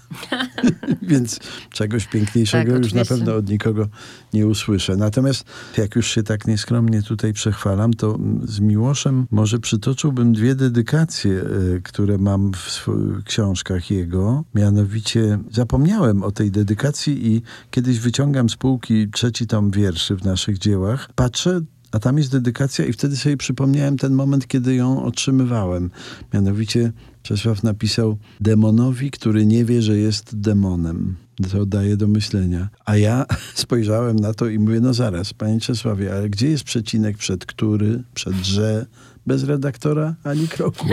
Więc 1.01 1.39
czegoś 1.69 2.07
piękniejszego 2.07 2.73
tak, 2.73 2.83
już 2.83 2.93
na 2.93 3.05
pewno 3.05 3.35
od 3.35 3.49
nikogo 3.49 3.87
nie 4.33 4.47
usłyszę. 4.47 4.97
Natomiast 4.97 5.45
jak 5.77 5.95
już 5.95 6.07
się 6.07 6.23
tak 6.23 6.47
nieskromnie 6.47 7.01
tutaj 7.01 7.33
przechwalam, 7.33 7.93
to 7.93 8.19
z 8.43 8.59
Miłoszem 8.59 9.27
może 9.31 9.59
przytoczyłbym 9.59 10.33
dwie 10.33 10.55
dedykacje, 10.55 11.31
y, 11.31 11.81
które 11.83 12.17
mam 12.17 12.51
w 12.53 12.87
książkach 13.25 13.91
jego. 13.91 14.43
Mianowicie 14.55 15.39
zapomniałem 15.51 16.23
o 16.23 16.31
tej 16.31 16.51
dedykacji 16.51 17.27
i 17.27 17.41
kiedyś 17.71 17.99
wyciągam 17.99 18.49
z 18.49 18.55
półki 18.55 19.09
trzeci 19.09 19.47
tom 19.47 19.71
wierszy 19.71 20.15
w 20.15 20.23
naszych 20.23 20.57
dziełach. 20.57 21.09
Patrzę, 21.15 21.61
a 21.93 21.99
tam 21.99 22.17
jest 22.17 22.31
dedykacja 22.31 22.85
i 22.85 22.93
wtedy 22.93 23.17
sobie 23.17 23.37
przypomniałem 23.37 23.97
ten 23.97 24.13
moment, 24.13 24.47
kiedy 24.47 24.75
ją 24.75 25.03
otrzymywałem. 25.03 25.89
Mianowicie 26.33 26.91
Czesław 27.21 27.63
napisał 27.63 28.17
demonowi, 28.41 29.11
który 29.11 29.45
nie 29.45 29.65
wie, 29.65 29.81
że 29.81 29.97
jest 29.97 30.39
demonem. 30.39 31.15
To 31.51 31.65
daje 31.65 31.97
do 31.97 32.07
myślenia. 32.07 32.69
A 32.85 32.97
ja 32.97 33.25
spojrzałem 33.55 34.15
na 34.15 34.33
to 34.33 34.47
i 34.47 34.59
mówię, 34.59 34.79
no 34.79 34.93
zaraz, 34.93 35.33
panie 35.33 35.59
Czesławie, 35.59 36.13
ale 36.13 36.29
gdzie 36.29 36.49
jest 36.49 36.63
przecinek 36.63 37.17
przed 37.17 37.45
który, 37.45 38.03
przed 38.13 38.35
że, 38.35 38.85
bez 39.27 39.43
redaktora 39.43 40.15
ani 40.23 40.47
kroku. 40.47 40.85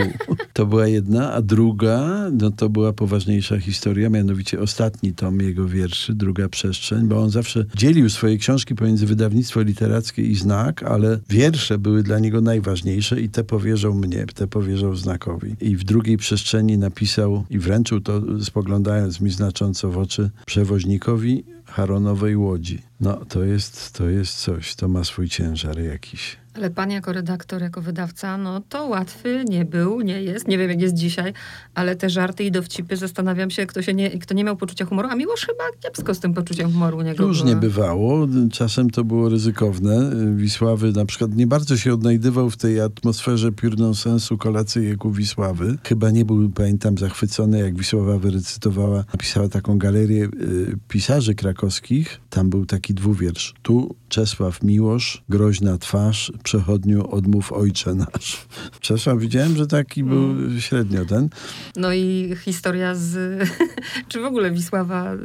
To 0.53 0.65
była 0.65 0.87
jedna, 0.87 1.33
a 1.33 1.41
druga, 1.41 2.29
no 2.31 2.51
to 2.51 2.69
była 2.69 2.93
poważniejsza 2.93 3.59
historia, 3.59 4.09
mianowicie 4.09 4.59
ostatni 4.59 5.13
tom 5.13 5.39
jego 5.39 5.67
wierszy, 5.67 6.13
Druga 6.13 6.49
Przestrzeń, 6.49 7.07
bo 7.07 7.21
on 7.21 7.29
zawsze 7.29 7.65
dzielił 7.75 8.09
swoje 8.09 8.37
książki 8.37 8.75
pomiędzy 8.75 9.05
wydawnictwo 9.05 9.61
literackie 9.61 10.21
i 10.21 10.35
znak, 10.35 10.83
ale 10.83 11.19
wiersze 11.29 11.77
były 11.77 12.03
dla 12.03 12.19
niego 12.19 12.41
najważniejsze 12.41 13.21
i 13.21 13.29
te 13.29 13.43
powierzał 13.43 13.93
mnie, 13.93 14.25
te 14.25 14.47
powierzał 14.47 14.95
znakowi. 14.95 15.55
I 15.61 15.77
w 15.77 15.83
drugiej 15.83 16.17
przestrzeni 16.17 16.77
napisał 16.77 17.45
i 17.49 17.59
wręczył 17.59 18.01
to, 18.01 18.21
spoglądając 18.43 19.21
mi 19.21 19.29
znacząco 19.29 19.89
w 19.89 19.97
oczy, 19.97 20.29
przewoźnikowi 20.45 21.43
Haronowej 21.65 22.37
Łodzi. 22.37 22.81
No, 22.99 23.25
to 23.25 23.43
jest, 23.43 23.93
to 23.93 24.09
jest 24.09 24.37
coś, 24.37 24.75
to 24.75 24.87
ma 24.87 25.03
swój 25.03 25.29
ciężar 25.29 25.79
jakiś. 25.79 26.40
Ale 26.53 26.69
pan 26.69 26.91
jako 26.91 27.13
redaktor, 27.13 27.61
jako 27.61 27.81
wydawca, 27.81 28.37
no 28.37 28.61
to 28.69 28.85
łatwy 28.85 29.45
nie 29.49 29.65
był, 29.65 30.01
nie 30.01 30.23
jest. 30.23 30.47
Nie 30.47 30.57
wiem, 30.57 30.69
jak 30.69 30.81
jest 30.81 30.95
dzisiaj, 30.95 31.33
ale 31.75 31.95
te 31.95 32.09
żarty 32.09 32.43
i 32.43 32.51
dowcipy, 32.51 32.97
zastanawiam 32.97 33.49
się, 33.49 33.65
kto, 33.65 33.81
się 33.81 33.93
nie, 33.93 34.09
kto 34.09 34.33
nie 34.33 34.43
miał 34.43 34.57
poczucia 34.57 34.85
humoru, 34.85 35.07
a 35.11 35.15
Miłosz 35.15 35.45
chyba 35.45 35.63
kiepsko 35.79 36.13
z 36.15 36.19
tym 36.19 36.33
poczuciem 36.33 36.71
humoru 36.71 36.97
u 36.97 37.01
niego 37.01 37.27
Różnie 37.27 37.55
bywało. 37.55 38.27
Czasem 38.51 38.89
to 38.89 39.03
było 39.03 39.29
ryzykowne. 39.29 40.11
Wisławy 40.35 40.91
na 40.91 41.05
przykład 41.05 41.35
nie 41.35 41.47
bardzo 41.47 41.77
się 41.77 41.93
odnajdywał 41.93 42.49
w 42.49 42.57
tej 42.57 42.81
atmosferze 42.81 43.51
pure 43.51 43.95
sensu 43.95 44.37
kolacyjek 44.37 44.99
Wisławy. 45.11 45.77
Chyba 45.83 46.11
nie 46.11 46.25
był, 46.25 46.49
pamiętam, 46.49 46.97
zachwycony, 46.97 47.59
jak 47.59 47.77
Wisława 47.77 48.17
wyrecytowała, 48.17 49.03
napisała 49.13 49.49
taką 49.49 49.77
galerię 49.77 50.23
y, 50.23 50.77
pisarzy 50.87 51.35
krakowskich. 51.35 52.19
Tam 52.29 52.49
był 52.49 52.65
taki 52.65 52.93
dwuwiersz. 52.93 53.53
Tu 53.61 53.95
Czesław 54.09 54.63
Miłosz, 54.63 55.23
groźna 55.29 55.77
twarz, 55.77 56.31
przechodniu 56.41 57.11
odmów 57.11 57.53
ojcze 57.53 57.95
nasz. 57.95 58.47
Czesław 58.79 59.19
widziałem, 59.19 59.57
że 59.57 59.67
taki 59.67 60.03
był 60.03 60.27
hmm. 60.27 60.61
średnio 60.61 61.05
ten. 61.05 61.29
No 61.75 61.93
i 61.93 62.35
historia 62.43 62.95
z... 62.95 63.41
czy 64.09 64.21
w 64.21 64.25
ogóle 64.25 64.51
Wisława, 64.51 65.13
y, 65.13 65.17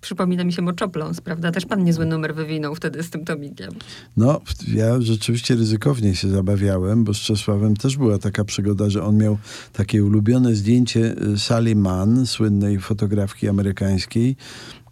przypomina 0.00 0.44
mi 0.44 0.52
się 0.52 0.62
Moczopląs, 0.62 1.20
prawda? 1.20 1.50
Też 1.52 1.66
pan 1.66 1.84
niezły 1.84 2.06
numer 2.06 2.34
wywinął 2.34 2.74
wtedy 2.74 3.02
z 3.02 3.10
tym 3.10 3.24
tomikiem. 3.24 3.70
No, 4.16 4.40
ja 4.74 5.00
rzeczywiście 5.00 5.54
ryzykownie 5.54 6.16
się 6.16 6.28
zabawiałem, 6.28 7.04
bo 7.04 7.14
z 7.14 7.18
Czesławem 7.18 7.76
też 7.76 7.96
była 7.96 8.18
taka 8.18 8.44
przygoda, 8.44 8.90
że 8.90 9.04
on 9.04 9.16
miał 9.16 9.38
takie 9.72 10.04
ulubione 10.04 10.54
zdjęcie 10.54 11.14
y, 11.34 11.38
Sally 11.38 11.76
Mann, 11.76 12.26
słynnej 12.26 12.78
fotografki 12.78 13.48
amerykańskiej, 13.48 14.36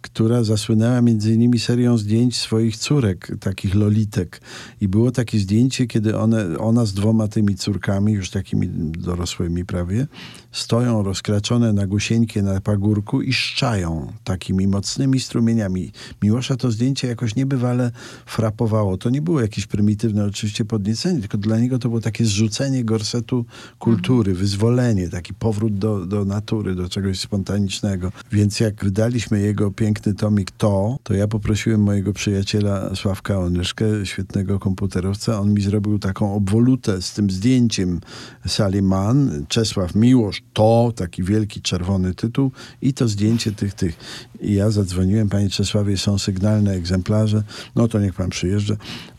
która 0.01 0.43
zasłynęła 0.43 1.01
między 1.01 1.33
innymi 1.33 1.59
serią 1.59 1.97
zdjęć 1.97 2.37
swoich 2.37 2.77
córek, 2.77 3.31
takich 3.39 3.75
lolitek. 3.75 4.41
I 4.81 4.87
było 4.87 5.11
takie 5.11 5.39
zdjęcie, 5.39 5.87
kiedy 5.87 6.17
one, 6.17 6.57
ona 6.57 6.85
z 6.85 6.93
dwoma 6.93 7.27
tymi 7.27 7.55
córkami, 7.55 8.13
już 8.13 8.29
takimi 8.29 8.67
dorosłymi 8.91 9.65
prawie, 9.65 10.07
stoją 10.51 11.03
rozkraczone 11.03 11.73
na 11.73 11.87
gusieńkie 11.87 12.41
na 12.41 12.61
pagórku 12.61 13.21
i 13.21 13.33
szczają 13.33 14.13
takimi 14.23 14.67
mocnymi 14.67 15.19
strumieniami. 15.19 15.91
Miłosza 16.23 16.55
to 16.55 16.71
zdjęcie 16.71 17.07
jakoś 17.07 17.35
niebywale 17.35 17.91
frapowało. 18.25 18.97
To 18.97 19.09
nie 19.09 19.21
było 19.21 19.41
jakieś 19.41 19.65
prymitywne 19.67 20.25
oczywiście 20.25 20.65
podniecenie, 20.65 21.19
tylko 21.19 21.37
dla 21.37 21.59
niego 21.59 21.79
to 21.79 21.89
było 21.89 22.01
takie 22.01 22.25
zrzucenie 22.25 22.83
gorsetu 22.83 23.45
kultury, 23.79 24.31
mhm. 24.31 24.37
wyzwolenie, 24.37 25.09
taki 25.09 25.33
powrót 25.33 25.77
do, 25.77 26.05
do 26.05 26.25
natury, 26.25 26.75
do 26.75 26.89
czegoś 26.89 27.19
spontanicznego. 27.19 28.11
Więc 28.31 28.59
jak 28.59 28.83
wydaliśmy 28.83 29.39
jego 29.39 29.71
piękny 29.87 30.13
tomik 30.13 30.51
To, 30.51 30.97
to 31.03 31.13
ja 31.13 31.27
poprosiłem 31.27 31.81
mojego 31.81 32.13
przyjaciela 32.13 32.95
Sławka 32.95 33.39
Onyszkę, 33.39 33.85
świetnego 34.03 34.59
komputerowca, 34.59 35.39
on 35.39 35.53
mi 35.53 35.61
zrobił 35.61 35.99
taką 35.99 36.35
obwolutę 36.35 37.01
z 37.01 37.13
tym 37.13 37.29
zdjęciem 37.29 38.01
Sally 38.47 38.81
Mann, 38.81 39.45
Czesław 39.47 39.95
Miłosz, 39.95 40.43
to, 40.53 40.93
taki 40.95 41.23
wielki 41.23 41.61
czerwony 41.61 42.13
tytuł 42.13 42.51
i 42.81 42.93
to 42.93 43.07
zdjęcie 43.07 43.51
tych, 43.51 43.73
tych. 43.73 43.97
I 44.41 44.53
ja 44.53 44.71
zadzwoniłem, 44.71 45.29
panie 45.29 45.49
Czesławie, 45.49 45.97
są 45.97 46.17
sygnalne 46.17 46.71
egzemplarze, 46.71 47.43
no 47.75 47.87
to 47.87 47.99
niech 47.99 48.13
pan 48.13 48.29
przyjeżdża. 48.29 48.75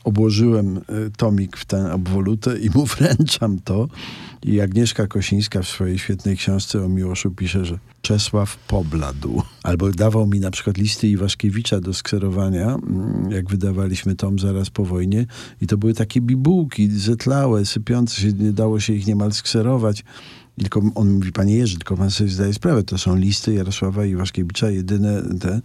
Obłożyłem 0.08 0.76
y, 0.76 0.80
tomik 1.16 1.56
w 1.56 1.64
tę 1.64 1.92
obwolutę 1.92 2.58
i 2.58 2.70
mu 2.70 2.86
wręczam 2.96 3.58
to. 3.64 3.88
I 4.42 4.60
Agnieszka 4.60 5.06
Kosińska 5.06 5.62
w 5.62 5.68
swojej 5.68 5.98
świetnej 5.98 6.36
książce 6.36 6.84
o 6.84 6.88
Miłoszu 6.88 7.30
pisze, 7.30 7.64
że 7.64 7.78
Czesław 8.02 8.56
pobladł. 8.56 9.42
Albo 9.62 9.90
dawał 9.90 10.26
mi 10.26 10.40
na 10.40 10.50
przykład 10.50 10.78
listy 10.78 11.08
Iwaszkiewicza 11.08 11.80
do 11.80 11.94
skserowania, 11.94 12.66
mm, 12.66 13.30
jak 13.30 13.50
wydawaliśmy 13.50 14.14
tom 14.14 14.38
zaraz 14.38 14.70
po 14.70 14.84
wojnie. 14.84 15.26
I 15.60 15.66
to 15.66 15.76
były 15.78 15.94
takie 15.94 16.20
bibułki 16.20 16.90
zetlałe, 16.90 17.64
sypiące 17.64 18.20
się, 18.20 18.32
nie 18.32 18.52
dało 18.52 18.80
się 18.80 18.92
ich 18.92 19.06
niemal 19.06 19.32
skserować. 19.32 20.04
Tylko 20.58 20.82
on 20.94 21.10
mówi, 21.10 21.32
panie 21.32 21.56
Jerzy, 21.56 21.76
tylko 21.76 21.96
pan 21.96 22.10
sobie 22.10 22.30
zdaje 22.30 22.54
sprawę, 22.54 22.82
to 22.82 22.98
są 22.98 23.16
listy 23.16 23.54
Jarosława 23.54 24.04
Iwaszkiewicza, 24.04 24.70
jedyne 24.70 25.22
te. 25.40 25.60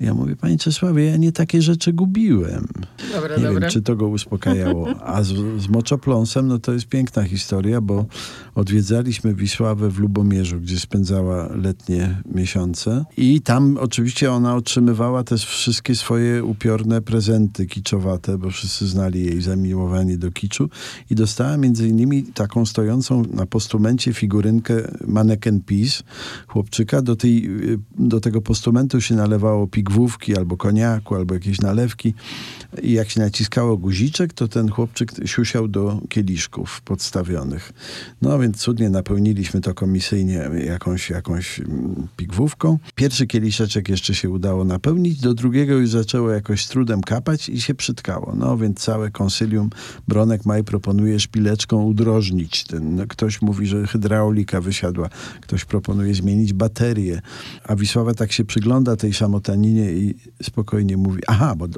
Ja 0.00 0.14
mówię, 0.14 0.36
panie 0.36 0.58
Czesławie, 0.58 1.04
ja 1.04 1.16
nie 1.16 1.32
takie 1.32 1.62
rzeczy 1.62 1.92
gubiłem. 1.92 2.68
Dobra, 3.12 3.36
nie 3.36 3.42
dobra. 3.42 3.60
wiem, 3.60 3.70
czy 3.70 3.82
to 3.82 3.96
go 3.96 4.08
uspokajało. 4.08 5.00
A 5.00 5.22
z, 5.22 5.28
z 5.62 5.68
Moczopląsem, 5.68 6.48
no 6.48 6.58
to 6.58 6.72
jest 6.72 6.86
piękna 6.86 7.22
historia, 7.22 7.80
bo 7.80 8.06
odwiedzaliśmy 8.54 9.34
Wisławę 9.34 9.90
w 9.90 9.98
Lubomierzu, 9.98 10.60
gdzie 10.60 10.80
spędzała 10.80 11.48
letnie 11.56 12.22
miesiące. 12.34 13.04
I 13.16 13.40
tam 13.40 13.78
oczywiście 13.80 14.32
ona 14.32 14.54
otrzymywała 14.54 15.24
też 15.24 15.44
wszystkie 15.46 15.94
swoje 15.94 16.44
upiorne 16.44 17.02
prezenty 17.02 17.66
kiczowate, 17.66 18.38
bo 18.38 18.50
wszyscy 18.50 18.86
znali 18.86 19.24
jej 19.24 19.42
zamiłowanie 19.42 20.18
do 20.18 20.30
kiczu. 20.30 20.70
I 21.10 21.14
dostała 21.14 21.56
między 21.56 21.88
innymi 21.88 22.22
taką 22.22 22.66
stojącą 22.66 23.22
na 23.32 23.46
postumencie 23.46 24.12
figurę 24.12 24.31
figurynkę 24.32 24.74
Mannequin 25.06 25.60
Peace, 25.60 26.02
chłopczyka. 26.46 27.02
Do, 27.02 27.16
tej, 27.16 27.50
do 27.98 28.20
tego 28.20 28.40
postumentu 28.40 29.00
się 29.00 29.14
nalewało 29.14 29.66
pigwówki 29.66 30.36
albo 30.36 30.56
koniaku, 30.56 31.14
albo 31.14 31.34
jakieś 31.34 31.60
nalewki. 31.60 32.14
I 32.82 32.92
jak 32.92 33.10
się 33.10 33.20
naciskało 33.20 33.76
guziczek, 33.76 34.32
to 34.32 34.48
ten 34.48 34.68
chłopczyk 34.68 35.12
siusiał 35.24 35.68
do 35.68 36.00
kieliszków 36.08 36.80
podstawionych. 36.80 37.72
No 38.22 38.38
więc 38.38 38.56
cudnie 38.56 38.90
napełniliśmy 38.90 39.60
to 39.60 39.74
komisyjnie 39.74 40.50
jakąś, 40.66 41.10
jakąś 41.10 41.60
mm, 41.60 42.06
pigwówką. 42.16 42.78
Pierwszy 42.94 43.26
kieliszeczek 43.26 43.88
jeszcze 43.88 44.14
się 44.14 44.30
udało 44.30 44.64
napełnić, 44.64 45.20
do 45.20 45.34
drugiego 45.34 45.74
już 45.74 45.90
zaczęło 45.90 46.30
jakoś 46.30 46.64
z 46.64 46.68
trudem 46.68 47.00
kapać 47.00 47.48
i 47.48 47.60
się 47.60 47.74
przytkało. 47.74 48.34
No 48.36 48.56
więc 48.56 48.78
całe 48.78 49.10
konsylium 49.10 49.70
Bronek 50.08 50.46
Maj 50.46 50.64
proponuje 50.64 51.20
szpileczką 51.20 51.82
udrożnić. 51.82 52.64
Ten, 52.64 52.96
no, 52.96 53.06
ktoś 53.08 53.42
mówi, 53.42 53.66
że 53.66 53.86
hydraulika 54.22 54.60
wysiadła. 54.60 55.08
Ktoś 55.40 55.64
proponuje 55.64 56.14
zmienić 56.14 56.52
baterię. 56.52 57.20
A 57.64 57.76
Wisława 57.76 58.14
tak 58.14 58.32
się 58.32 58.44
przygląda 58.44 58.96
tej 58.96 59.12
szamotaninie 59.12 59.92
i 59.92 60.14
spokojnie 60.42 60.96
mówi, 60.96 61.20
aha, 61.26 61.54
bo 61.56 61.68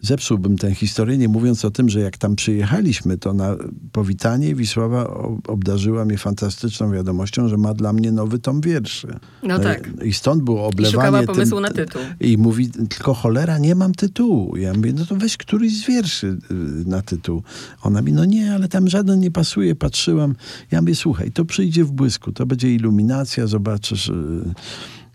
zepsuł 0.00 0.40
zakończyłbym 0.40 0.58
tę 0.58 0.74
historię, 0.74 1.18
nie 1.18 1.28
mówiąc 1.28 1.64
o 1.64 1.70
tym, 1.70 1.88
że 1.88 2.00
jak 2.00 2.18
tam 2.18 2.36
przyjechaliśmy, 2.36 3.18
to 3.18 3.32
na 3.32 3.56
powitanie 3.92 4.54
Wisława 4.54 5.06
obdarzyła 5.46 6.04
mnie 6.04 6.18
fantastyczną 6.18 6.92
wiadomością, 6.92 7.48
że 7.48 7.56
ma 7.56 7.74
dla 7.74 7.92
mnie 7.92 8.12
nowy 8.12 8.38
tom 8.38 8.60
wierszy. 8.60 9.08
No 9.42 9.58
tak. 9.58 9.90
I 10.04 10.12
stąd 10.12 10.42
było 10.42 10.66
oblewanie. 10.66 10.88
I 10.88 10.92
szukała 10.92 11.22
pomysłu 11.22 11.56
tym, 11.56 11.62
na 11.62 11.70
tytuł. 11.70 12.02
I 12.20 12.38
mówi, 12.38 12.70
tylko 12.70 13.14
cholera, 13.14 13.58
nie 13.58 13.74
mam 13.74 13.94
tytułu. 13.94 14.56
Ja 14.56 14.74
mówię, 14.74 14.92
no 14.92 15.06
to 15.06 15.16
weź 15.16 15.36
któryś 15.36 15.82
z 15.82 15.86
wierszy 15.86 16.26
y, 16.26 16.54
na 16.86 17.02
tytuł. 17.02 17.42
Ona 17.82 18.02
mi, 18.02 18.12
no 18.12 18.24
nie, 18.24 18.54
ale 18.54 18.68
tam 18.68 18.88
żaden 18.88 19.20
nie 19.20 19.30
pasuje. 19.30 19.74
Patrzyłam. 19.74 20.34
Ja 20.70 20.80
mówię, 20.80 20.94
słuchaj, 20.94 21.32
to 21.32 21.44
przyjdzie 21.44 21.79
w 21.84 21.92
błysku, 21.92 22.32
to 22.32 22.46
będzie 22.46 22.74
iluminacja, 22.74 23.46
zobaczysz... 23.46 24.08
Y, 24.08 24.54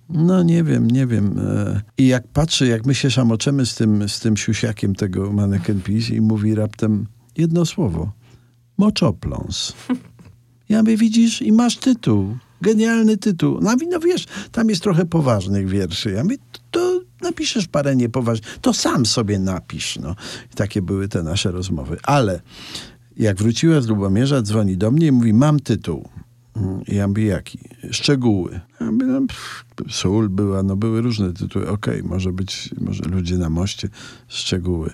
no 0.09 0.43
nie 0.43 0.63
wiem, 0.63 0.91
nie 0.91 1.07
wiem. 1.07 1.39
E, 1.39 1.81
I 1.97 2.07
jak 2.07 2.27
patrzę, 2.27 2.67
jak 2.67 2.85
my 2.85 2.95
się 2.95 3.11
szamoczemy 3.11 3.65
z 3.65 3.75
tym, 3.75 4.09
z 4.09 4.19
tym 4.19 4.37
siusiakiem 4.37 4.95
tego 4.95 5.33
Mannequin 5.33 5.81
Peace 5.81 6.15
i 6.15 6.21
mówi 6.21 6.55
raptem 6.55 7.05
jedno 7.37 7.65
słowo. 7.65 8.11
Moczopląs. 8.77 9.73
Ja 10.69 10.81
mówię, 10.81 10.97
widzisz, 10.97 11.41
i 11.41 11.51
masz 11.51 11.77
tytuł. 11.77 12.37
Genialny 12.61 13.17
tytuł. 13.17 13.59
No, 13.61 13.75
no 13.91 13.99
wiesz, 13.99 14.25
tam 14.51 14.69
jest 14.69 14.83
trochę 14.83 15.05
poważnych 15.05 15.69
wierszy. 15.69 16.11
Ja 16.11 16.23
mówię, 16.23 16.37
to 16.71 17.01
napiszesz 17.21 17.67
parę 17.67 17.95
niepoważnych. 17.95 18.57
To 18.61 18.73
sam 18.73 19.05
sobie 19.05 19.39
napisz. 19.39 19.99
No. 20.01 20.15
I 20.53 20.55
takie 20.55 20.81
były 20.81 21.07
te 21.07 21.23
nasze 21.23 21.51
rozmowy. 21.51 21.97
Ale 22.03 22.41
jak 23.17 23.37
wróciła 23.37 23.81
z 23.81 23.87
Lubomierza, 23.87 24.41
dzwoni 24.41 24.77
do 24.77 24.91
mnie 24.91 25.07
i 25.07 25.11
mówi, 25.11 25.33
mam 25.33 25.59
tytuł. 25.59 26.09
Mm, 26.55 26.81
ja 26.87 27.07
mówię, 27.07 27.25
jaki? 27.25 27.59
Szczegóły. 27.91 28.59
No, 28.79 29.21
sól 29.89 30.29
była, 30.29 30.63
no 30.63 30.75
były 30.75 31.01
różne 31.01 31.33
tytuły. 31.33 31.69
Okej, 31.69 31.99
okay, 31.99 32.09
może 32.09 32.33
być, 32.33 32.69
może 32.81 33.03
ludzie 33.03 33.37
na 33.37 33.49
moście, 33.49 33.89
szczegóły. 34.27 34.89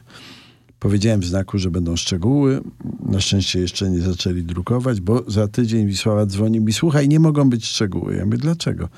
Powiedziałem 0.80 1.20
w 1.20 1.26
znaku, 1.26 1.58
że 1.58 1.72
będą 1.72 1.96
szczegóły. 1.96 2.62
Na 3.06 3.20
szczęście 3.20 3.60
jeszcze 3.60 3.90
nie 3.90 4.02
zaczęli 4.02 4.44
drukować, 4.44 5.02
bo 5.02 5.24
za 5.28 5.48
tydzień 5.48 5.88
Wisława 5.88 6.26
dzwoni 6.26 6.60
mi, 6.60 6.74
słuchaj, 6.74 7.08
nie 7.08 7.20
mogą 7.20 7.50
być 7.50 7.66
szczegóły. 7.66 8.16
Ja 8.16 8.26
mówię, 8.26 8.38
dlaczego? 8.38 8.90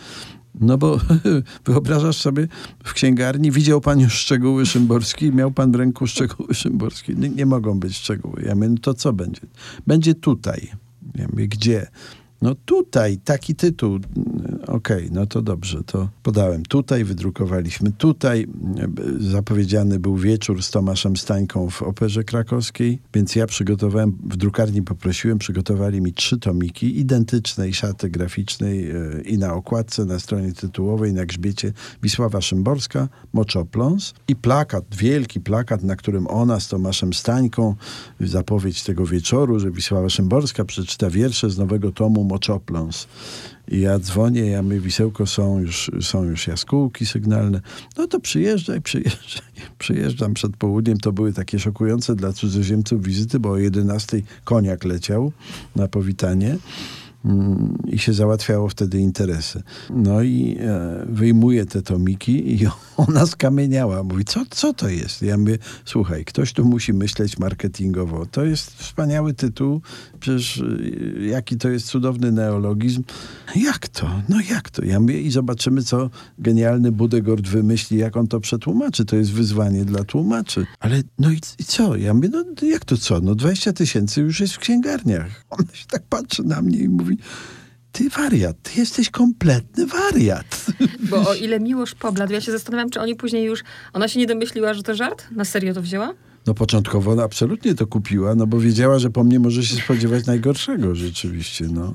No 0.59 0.77
bo 0.77 0.99
wyobrażasz 1.65 2.17
sobie, 2.17 2.47
w 2.83 2.93
księgarni 2.93 3.51
widział 3.51 3.81
pan 3.81 3.99
już 3.99 4.13
szczegóły 4.13 4.65
Szymborski, 4.65 5.31
miał 5.31 5.51
pan 5.51 5.71
w 5.71 5.75
ręku 5.75 6.07
szczegóły 6.07 6.53
Szymborski. 6.53 7.15
Nie, 7.15 7.29
nie 7.29 7.45
mogą 7.45 7.79
być 7.79 7.97
szczegóły. 7.97 8.43
Ja 8.45 8.55
mówię, 8.55 8.69
no 8.69 8.77
to 8.81 8.93
co 8.93 9.13
będzie? 9.13 9.41
Będzie 9.87 10.15
tutaj. 10.15 10.71
Ja 11.15 11.27
mówię, 11.31 11.47
gdzie? 11.47 11.87
No 12.43 12.55
tutaj 12.55 13.17
taki 13.17 13.55
tytuł. 13.55 13.99
Okej, 14.67 15.09
no 15.11 15.25
to 15.25 15.41
dobrze, 15.41 15.83
to 15.83 16.09
podałem 16.23 16.63
tutaj, 16.63 17.03
wydrukowaliśmy 17.03 17.91
tutaj. 17.91 18.47
Zapowiedziany 19.19 19.99
był 19.99 20.17
wieczór 20.17 20.63
z 20.63 20.71
Tomaszem 20.71 21.17
Stańką 21.17 21.69
w 21.69 21.81
Operze 21.81 22.23
Krakowskiej, 22.23 22.99
więc 23.13 23.35
ja 23.35 23.47
przygotowałem, 23.47 24.17
w 24.25 24.37
drukarni 24.37 24.81
poprosiłem, 24.81 25.37
przygotowali 25.37 26.01
mi 26.01 26.13
trzy 26.13 26.39
tomiki 26.39 26.99
identycznej 26.99 27.73
szaty 27.73 28.09
graficznej 28.09 28.91
e, 28.91 29.21
i 29.25 29.37
na 29.37 29.53
okładce, 29.53 30.05
na 30.05 30.19
stronie 30.19 30.53
tytułowej, 30.53 31.13
na 31.13 31.25
grzbiecie 31.25 31.73
Wisława 32.03 32.41
Szymborska, 32.41 33.09
Moczopląs 33.33 34.13
i 34.27 34.35
plakat, 34.35 34.85
wielki 34.95 35.39
plakat, 35.39 35.83
na 35.83 35.95
którym 35.95 36.27
ona 36.27 36.59
z 36.59 36.67
Tomaszem 36.67 37.13
Stańką, 37.13 37.75
zapowiedź 38.19 38.83
tego 38.83 39.05
wieczoru, 39.05 39.59
że 39.59 39.71
Wisława 39.71 40.09
Szymborska 40.09 40.65
przeczyta 40.65 41.09
wiersze 41.09 41.49
z 41.49 41.57
nowego 41.57 41.91
tomu 41.91 42.32
Moczopląs. 42.33 43.07
I 43.67 43.79
ja 43.79 43.99
dzwonię, 43.99 44.45
ja 44.45 44.63
mówię, 44.63 44.79
wisełko, 44.79 45.25
są 45.27 45.59
już, 45.59 45.91
są 46.01 46.23
już 46.23 46.47
jaskółki 46.47 47.05
sygnalne. 47.05 47.61
No 47.97 48.07
to 48.07 48.19
przyjeżdżaj, 48.19 48.81
przyjeżdżaj. 48.89 49.53
Przyjeżdżam 49.79 50.33
przed 50.33 50.57
południem. 50.57 50.97
To 50.97 51.11
były 51.11 51.33
takie 51.33 51.59
szokujące 51.59 52.15
dla 52.15 52.33
cudzoziemców 52.33 53.03
wizyty, 53.03 53.39
bo 53.39 53.49
o 53.49 53.57
11 53.57 54.21
koniak 54.43 54.83
leciał 54.83 55.31
na 55.75 55.87
powitanie 55.87 56.57
i 57.87 57.99
się 57.99 58.13
załatwiało 58.13 58.69
wtedy 58.69 58.99
interesy. 58.99 59.63
No 59.89 60.21
i 60.21 60.57
e, 60.59 61.05
wyjmuję 61.09 61.65
te 61.65 61.81
tomiki 61.81 62.53
i 62.53 62.67
ona 63.07 63.25
skamieniała. 63.25 64.03
Mówi, 64.03 64.25
co, 64.25 64.43
co 64.49 64.73
to 64.73 64.89
jest? 64.89 65.21
Ja 65.21 65.37
mówię, 65.37 65.57
słuchaj, 65.85 66.25
ktoś 66.25 66.53
tu 66.53 66.65
musi 66.65 66.93
myśleć 66.93 67.39
marketingowo. 67.39 68.25
To 68.25 68.45
jest 68.45 68.75
wspaniały 68.75 69.33
tytuł, 69.33 69.81
przecież 70.19 70.63
e, 71.19 71.25
jaki 71.25 71.57
to 71.57 71.69
jest 71.69 71.87
cudowny 71.87 72.31
neologizm. 72.31 73.03
Jak 73.55 73.87
to? 73.87 74.09
No 74.29 74.37
jak 74.49 74.69
to? 74.69 74.85
Ja 74.85 74.99
mówię, 74.99 75.21
i 75.21 75.31
zobaczymy, 75.31 75.83
co 75.83 76.09
genialny 76.39 76.91
Budegord 76.91 77.47
wymyśli, 77.47 77.97
jak 77.97 78.17
on 78.17 78.27
to 78.27 78.39
przetłumaczy. 78.39 79.05
To 79.05 79.15
jest 79.15 79.31
wyzwanie 79.31 79.85
dla 79.85 80.03
tłumaczy. 80.03 80.65
Ale 80.79 81.01
no 81.19 81.31
i, 81.31 81.39
i 81.59 81.63
co? 81.63 81.95
Ja 81.95 82.13
mówię, 82.13 82.29
no 82.31 82.67
jak 82.67 82.85
to 82.85 82.97
co? 82.97 83.19
No 83.19 83.35
20 83.35 83.73
tysięcy 83.73 84.21
już 84.21 84.39
jest 84.39 84.53
w 84.53 84.59
księgarniach. 84.59 85.45
Ona 85.49 85.73
się 85.73 85.85
tak 85.85 86.03
patrzy 86.09 86.43
na 86.43 86.61
mnie 86.61 86.77
i 86.77 86.89
mówi, 86.89 87.12
ty 87.91 88.09
wariat, 88.09 88.57
ty 88.63 88.79
jesteś 88.79 89.09
kompletny 89.09 89.85
wariat. 89.85 90.65
Bo 91.09 91.29
o 91.29 91.33
ile 91.33 91.59
miłość 91.59 91.95
pobladł, 91.95 92.33
ja 92.33 92.41
się 92.41 92.51
zastanawiam, 92.51 92.89
czy 92.89 92.99
oni 92.99 93.15
później 93.15 93.45
już, 93.45 93.63
ona 93.93 94.07
się 94.07 94.19
nie 94.19 94.27
domyśliła, 94.27 94.73
że 94.73 94.83
to 94.83 94.95
żart? 94.95 95.25
Na 95.31 95.45
serio 95.45 95.73
to 95.73 95.81
wzięła? 95.81 96.13
No 96.47 96.53
początkowo 96.53 97.23
absolutnie 97.23 97.75
to 97.75 97.87
kupiła, 97.87 98.35
no 98.35 98.47
bo 98.47 98.59
wiedziała, 98.59 98.99
że 98.99 99.09
po 99.09 99.23
mnie 99.23 99.39
może 99.39 99.63
się 99.63 99.75
spodziewać 99.75 100.25
najgorszego 100.25 100.95
rzeczywiście, 100.95 101.67
no. 101.71 101.93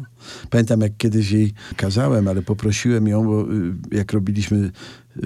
Pamiętam, 0.51 0.81
jak 0.81 0.97
kiedyś 0.97 1.31
jej 1.31 1.53
kazałem, 1.77 2.29
ale 2.29 2.43
poprosiłem 2.43 3.09
ją, 3.09 3.25
bo 3.25 3.43
y, 3.43 3.75
jak 3.91 4.13
robiliśmy 4.13 4.71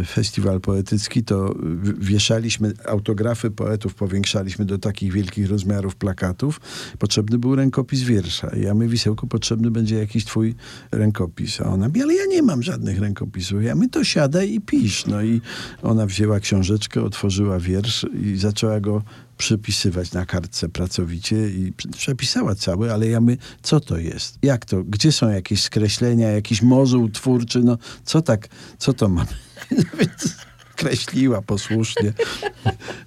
festiwal 0.07 0.61
poetycki, 0.61 1.25
to 1.25 1.55
wieszaliśmy 1.99 2.73
autografy 2.87 3.51
poetów, 3.51 3.95
powiększaliśmy 3.95 4.65
do 4.65 4.79
takich 4.79 5.13
wielkich 5.13 5.51
rozmiarów 5.51 5.97
plakatów. 5.97 6.61
Potrzebny 6.99 7.39
był 7.39 7.57
rękopis 7.57 8.03
wiersza. 8.03 8.49
I 8.57 8.61
ja 8.61 8.75
my 8.75 8.89
Wisełku, 8.89 9.27
potrzebny 9.27 9.71
będzie 9.71 9.99
jakiś 9.99 10.25
twój 10.25 10.55
rękopis. 10.93 11.61
A 11.61 11.65
ona 11.65 11.89
mówi, 11.89 12.03
ale 12.03 12.15
ja 12.15 12.27
nie 12.27 12.43
mam 12.43 12.63
żadnych 12.63 13.01
rękopisów. 13.01 13.63
Ja 13.63 13.75
my 13.75 13.89
to 13.89 14.05
siadaj 14.05 14.53
i 14.53 14.61
pisz. 14.61 15.07
No 15.07 15.23
i 15.23 15.41
ona 15.83 16.07
wzięła 16.07 16.41
książeczkę, 16.41 17.03
otworzyła 17.03 17.59
wiersz 17.59 18.07
i 18.23 18.37
zaczęła 18.37 18.81
go 18.81 19.03
przypisywać 19.39 20.13
na 20.13 20.27
kartce 20.27 20.69
pracowicie 20.69 21.49
i 21.49 21.73
przepisała 21.97 22.55
cały, 22.55 22.93
ale 22.93 23.09
ja 23.09 23.21
my, 23.21 23.37
co 23.63 23.81
to 23.81 23.99
jest? 23.99 24.39
Jak 24.43 24.65
to? 24.65 24.85
Gdzie 24.85 25.13
są 25.13 25.29
jakieś 25.29 25.63
skreślenia, 25.63 26.31
jakiś 26.31 26.63
mozuł 26.63 27.09
twórczy? 27.09 27.61
No, 27.61 27.79
co 28.05 28.23
tak, 28.23 28.49
co 28.79 28.93
to 28.93 29.09
mamy? 29.09 29.31
kreśliła 30.77 31.43
posłusznie 31.43 32.13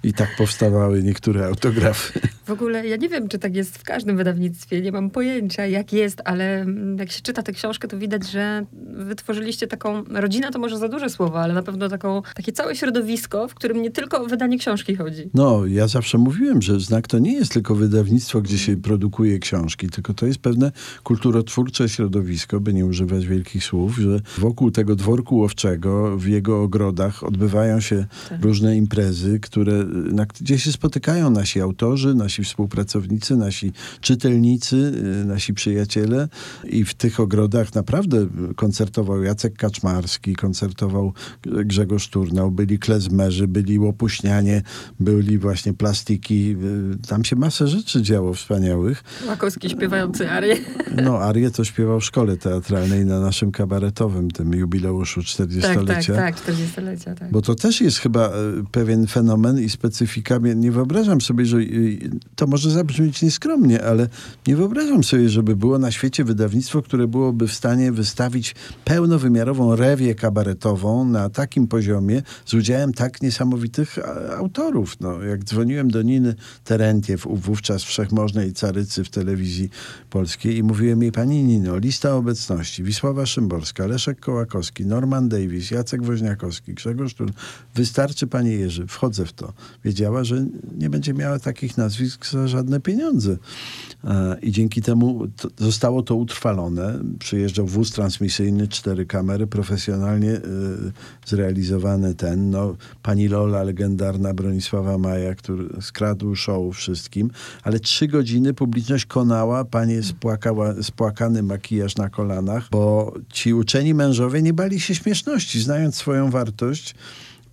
i 0.02 0.12
tak 0.12 0.36
powstawały 0.36 1.02
niektóre 1.02 1.46
autografy. 1.46 2.20
W 2.46 2.50
ogóle 2.50 2.86
ja 2.86 2.96
nie 2.96 3.08
wiem, 3.08 3.28
czy 3.28 3.38
tak 3.38 3.56
jest 3.56 3.78
w 3.78 3.82
każdym 3.84 4.16
wydawnictwie, 4.16 4.80
nie 4.80 4.92
mam 4.92 5.10
pojęcia 5.10 5.66
jak 5.66 5.92
jest, 5.92 6.22
ale 6.24 6.60
mm, 6.60 6.98
jak 6.98 7.12
się 7.12 7.20
czyta 7.22 7.42
tę 7.42 7.52
książkę, 7.52 7.88
to 7.88 7.98
widać, 7.98 8.30
że 8.30 8.66
wytworzyliście 8.96 9.66
taką, 9.66 10.04
rodzina 10.04 10.50
to 10.50 10.58
może 10.58 10.78
za 10.78 10.88
duże 10.88 11.10
słowo, 11.10 11.40
ale 11.40 11.54
na 11.54 11.62
pewno 11.62 11.88
taką, 11.88 12.22
takie 12.34 12.52
całe 12.52 12.76
środowisko, 12.76 13.48
w 13.48 13.54
którym 13.54 13.82
nie 13.82 13.90
tylko 13.90 14.22
o 14.22 14.26
wydanie 14.26 14.58
książki 14.58 14.96
chodzi. 14.96 15.30
No, 15.34 15.66
ja 15.66 15.88
zawsze 15.88 16.18
mówiłem, 16.18 16.62
że 16.62 16.80
Znak 16.80 17.08
to 17.08 17.18
nie 17.18 17.32
jest 17.32 17.52
tylko 17.52 17.74
wydawnictwo, 17.74 18.42
gdzie 18.42 18.58
się 18.58 18.76
produkuje 18.76 19.38
książki, 19.38 19.88
tylko 19.88 20.14
to 20.14 20.26
jest 20.26 20.38
pewne 20.38 20.72
kulturotwórcze 21.02 21.88
środowisko, 21.88 22.60
by 22.60 22.74
nie 22.74 22.86
używać 22.86 23.26
wielkich 23.26 23.64
słów, 23.64 23.96
że 23.96 24.20
wokół 24.38 24.70
tego 24.70 24.96
dworku 24.96 25.36
łowczego, 25.36 26.16
w 26.16 26.26
jego 26.26 26.62
ogrodach 26.62 27.24
odbywają 27.24 27.80
się 27.80 28.06
tak. 28.28 28.44
różne 28.44 28.76
imprezy, 28.76 29.40
które, 29.40 29.84
na, 30.12 30.26
gdzie 30.26 30.58
się 30.58 30.72
spotykają 30.72 31.30
nasi 31.30 31.60
autorzy, 31.60 32.14
nasi 32.14 32.35
nasi 32.36 32.44
współpracownicy, 32.44 33.36
nasi 33.36 33.72
czytelnicy, 34.00 34.76
y, 35.22 35.24
nasi 35.24 35.54
przyjaciele 35.54 36.28
i 36.64 36.84
w 36.84 36.94
tych 36.94 37.20
ogrodach 37.20 37.74
naprawdę 37.74 38.26
koncertował 38.56 39.22
Jacek 39.22 39.56
Kaczmarski, 39.56 40.34
koncertował 40.34 41.12
Grzegorz 41.42 42.08
Turnał, 42.08 42.50
byli 42.50 42.78
klezmerzy, 42.78 43.48
byli 43.48 43.78
łopuśnianie, 43.78 44.62
byli 45.00 45.38
właśnie 45.38 45.74
plastiki. 45.74 46.56
Y, 47.02 47.08
tam 47.08 47.24
się 47.24 47.36
masę 47.36 47.68
rzeczy 47.68 48.02
działo 48.02 48.34
wspaniałych. 48.34 49.04
Łakowski 49.26 49.70
śpiewający 49.70 50.30
arię. 50.30 50.56
No, 51.02 51.18
arię 51.18 51.50
to 51.50 51.64
śpiewał 51.64 52.00
w 52.00 52.04
szkole 52.04 52.36
teatralnej 52.36 53.06
na 53.06 53.20
naszym 53.20 53.52
kabaretowym, 53.52 54.30
tym 54.30 54.52
jubileuszu 54.52 55.20
40-lecia. 55.20 56.14
Tak, 56.14 56.36
tak, 56.36 56.40
tak, 56.40 56.56
40-lecia, 56.56 57.14
tak. 57.14 57.30
Bo 57.32 57.42
to 57.42 57.54
też 57.54 57.80
jest 57.80 57.98
chyba 57.98 58.28
y, 58.28 58.32
pewien 58.72 59.06
fenomen 59.06 59.58
i 59.58 59.68
specyfika. 59.68 60.38
Nie 60.56 60.72
wyobrażam 60.72 61.20
sobie, 61.20 61.46
że 61.46 61.58
to 62.34 62.46
może 62.46 62.70
zabrzmieć 62.70 63.22
nieskromnie, 63.22 63.84
ale 63.84 64.08
nie 64.46 64.56
wyobrażam 64.56 65.04
sobie, 65.04 65.28
żeby 65.28 65.56
było 65.56 65.78
na 65.78 65.90
świecie 65.90 66.24
wydawnictwo, 66.24 66.82
które 66.82 67.08
byłoby 67.08 67.48
w 67.48 67.52
stanie 67.52 67.92
wystawić 67.92 68.54
pełnowymiarową 68.84 69.76
rewię 69.76 70.14
kabaretową 70.14 71.04
na 71.04 71.30
takim 71.30 71.66
poziomie 71.66 72.22
z 72.46 72.54
udziałem 72.54 72.92
tak 72.92 73.22
niesamowitych 73.22 73.98
autorów. 74.38 75.00
No, 75.00 75.22
jak 75.22 75.44
dzwoniłem 75.44 75.90
do 75.90 76.02
Niny 76.02 76.34
Terentiew, 76.64 77.26
wówczas 77.30 77.82
wszechmożnej 77.82 78.52
carycy 78.52 79.04
w 79.04 79.10
telewizji 79.10 79.70
polskiej 80.10 80.56
i 80.56 80.62
mówiłem 80.62 81.02
jej, 81.02 81.12
pani 81.12 81.44
Nino, 81.44 81.78
lista 81.78 82.14
obecności, 82.14 82.82
Wisława 82.82 83.26
Szymborska, 83.26 83.86
Leszek 83.86 84.20
Kołakowski, 84.20 84.86
Norman 84.86 85.28
Davis, 85.28 85.70
Jacek 85.70 86.02
Woźniakowski, 86.02 86.74
Grzegorz 86.74 87.14
Tur, 87.14 87.32
wystarczy 87.74 88.26
pani 88.26 88.52
Jerzy, 88.52 88.86
wchodzę 88.86 89.26
w 89.26 89.32
to. 89.32 89.52
Wiedziała, 89.84 90.24
że 90.24 90.46
nie 90.78 90.90
będzie 90.90 91.14
miała 91.14 91.38
takich 91.38 91.76
nazwisk 91.76 92.15
za 92.24 92.48
żadne 92.48 92.80
pieniądze. 92.80 93.36
E, 94.04 94.36
I 94.42 94.52
dzięki 94.52 94.82
temu 94.82 95.26
to, 95.36 95.48
zostało 95.58 96.02
to 96.02 96.14
utrwalone. 96.14 96.98
Przyjeżdżał 97.18 97.66
wóz 97.66 97.90
transmisyjny, 97.90 98.68
cztery 98.68 99.06
kamery, 99.06 99.46
profesjonalnie 99.46 100.30
y, 100.30 100.40
zrealizowany 101.26 102.14
ten. 102.14 102.50
No, 102.50 102.76
pani 103.02 103.28
Lola, 103.28 103.62
legendarna 103.62 104.34
Bronisława 104.34 104.98
Maja, 104.98 105.34
który 105.34 105.68
skradł 105.80 106.34
show 106.34 106.76
wszystkim, 106.76 107.30
ale 107.62 107.80
trzy 107.80 108.08
godziny 108.08 108.54
publiczność 108.54 109.06
konała, 109.06 109.64
panie 109.64 110.02
spłakała, 110.02 110.82
spłakany 110.82 111.42
makijaż 111.42 111.96
na 111.96 112.08
kolanach, 112.08 112.68
bo 112.70 113.14
ci 113.32 113.54
uczeni 113.54 113.94
mężowie 113.94 114.42
nie 114.42 114.52
bali 114.52 114.80
się 114.80 114.94
śmieszności, 114.94 115.60
znając 115.60 115.94
swoją 115.94 116.30
wartość 116.30 116.94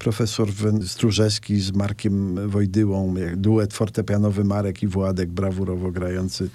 profesor 0.03 0.49
Stróżewski 0.87 1.59
z 1.59 1.71
Markiem 1.71 2.49
Wojdyłą, 2.49 3.15
duet 3.37 3.73
fortepianowy 3.73 4.43
Marek 4.43 4.83
i 4.83 4.87
Władek, 4.87 5.31
brawurowo 5.31 5.91
grający 5.91 6.49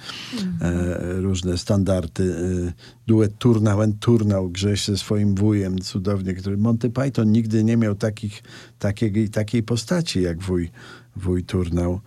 e, 0.61 1.21
różne 1.21 1.59
standardy. 1.59 2.35
E, 2.69 2.73
duet 3.07 3.39
Turnał 3.39 3.83
and 3.83 4.01
Turnał, 4.01 4.51
Grześ 4.51 4.85
ze 4.85 4.99
swoim 4.99 5.35
wujem, 5.35 5.79
cudownie, 5.79 6.35
który 6.35 6.57
Monty 6.57 6.91
Python 6.91 7.33
nigdy 7.33 7.65
nie 7.65 7.77
miał 7.77 7.95
takich, 7.95 8.43
takiej, 8.79 9.29
takiej 9.29 9.63
postaci 9.63 10.23
jak 10.23 10.43
wuj, 10.43 10.71
wuj 11.17 11.45
Turnał. 11.45 12.01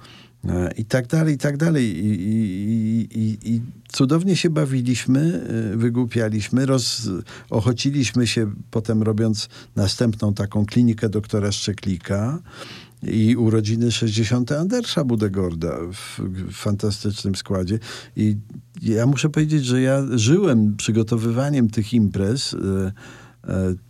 E, 0.49 0.71
I 0.77 0.85
tak 0.85 1.07
dalej, 1.07 1.35
i 1.35 1.37
tak 1.37 1.57
dalej. 1.57 1.83
I, 1.83 2.07
i, 2.07 3.19
i, 3.19 3.55
i 3.55 3.61
cudownie 3.91 4.35
się 4.35 4.49
bawiliśmy, 4.49 5.47
e, 5.73 5.77
wygłupialiśmy, 5.77 6.65
ochociliśmy 7.49 8.27
się 8.27 8.51
potem 8.71 9.03
robiąc 9.03 9.49
następną 9.75 10.33
taką 10.33 10.65
klinikę 10.65 11.09
doktora 11.09 11.51
Szczeklika 11.51 12.39
i 13.03 13.35
urodziny 13.35 13.91
60. 13.91 14.51
Andersza 14.51 15.03
Budegorda 15.03 15.77
w, 15.93 16.19
w 16.19 16.53
fantastycznym 16.53 17.35
składzie. 17.35 17.79
I 18.15 18.37
ja 18.81 19.05
muszę 19.05 19.29
powiedzieć, 19.29 19.65
że 19.65 19.81
ja 19.81 20.03
żyłem 20.11 20.75
przygotowywaniem 20.77 21.69
tych 21.69 21.93
imprez. 21.93 22.53
Y, 22.53 22.57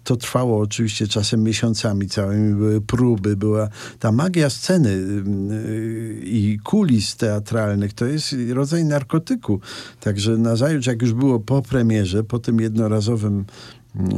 to 0.04 0.16
trwało 0.16 0.60
oczywiście 0.60 1.08
czasem 1.08 1.44
miesiącami 1.44 2.08
całymi, 2.08 2.54
były 2.54 2.82
próby, 2.82 3.36
była 3.36 3.70
ta 4.00 4.12
magia 4.12 4.50
sceny 4.50 4.90
y, 4.90 6.22
i 6.24 6.60
kulis 6.64 7.16
teatralnych, 7.16 7.94
to 7.94 8.06
jest 8.06 8.36
rodzaj 8.54 8.86
narkotyku. 8.86 9.60
Także 10.00 10.38
nazajutrz, 10.38 10.88
jak 10.88 11.02
już 11.02 11.14
było 11.14 11.40
po 11.40 11.62
premierze, 11.62 12.24
po 12.24 12.40
tym 12.40 12.60
jednorazowym 12.60 13.46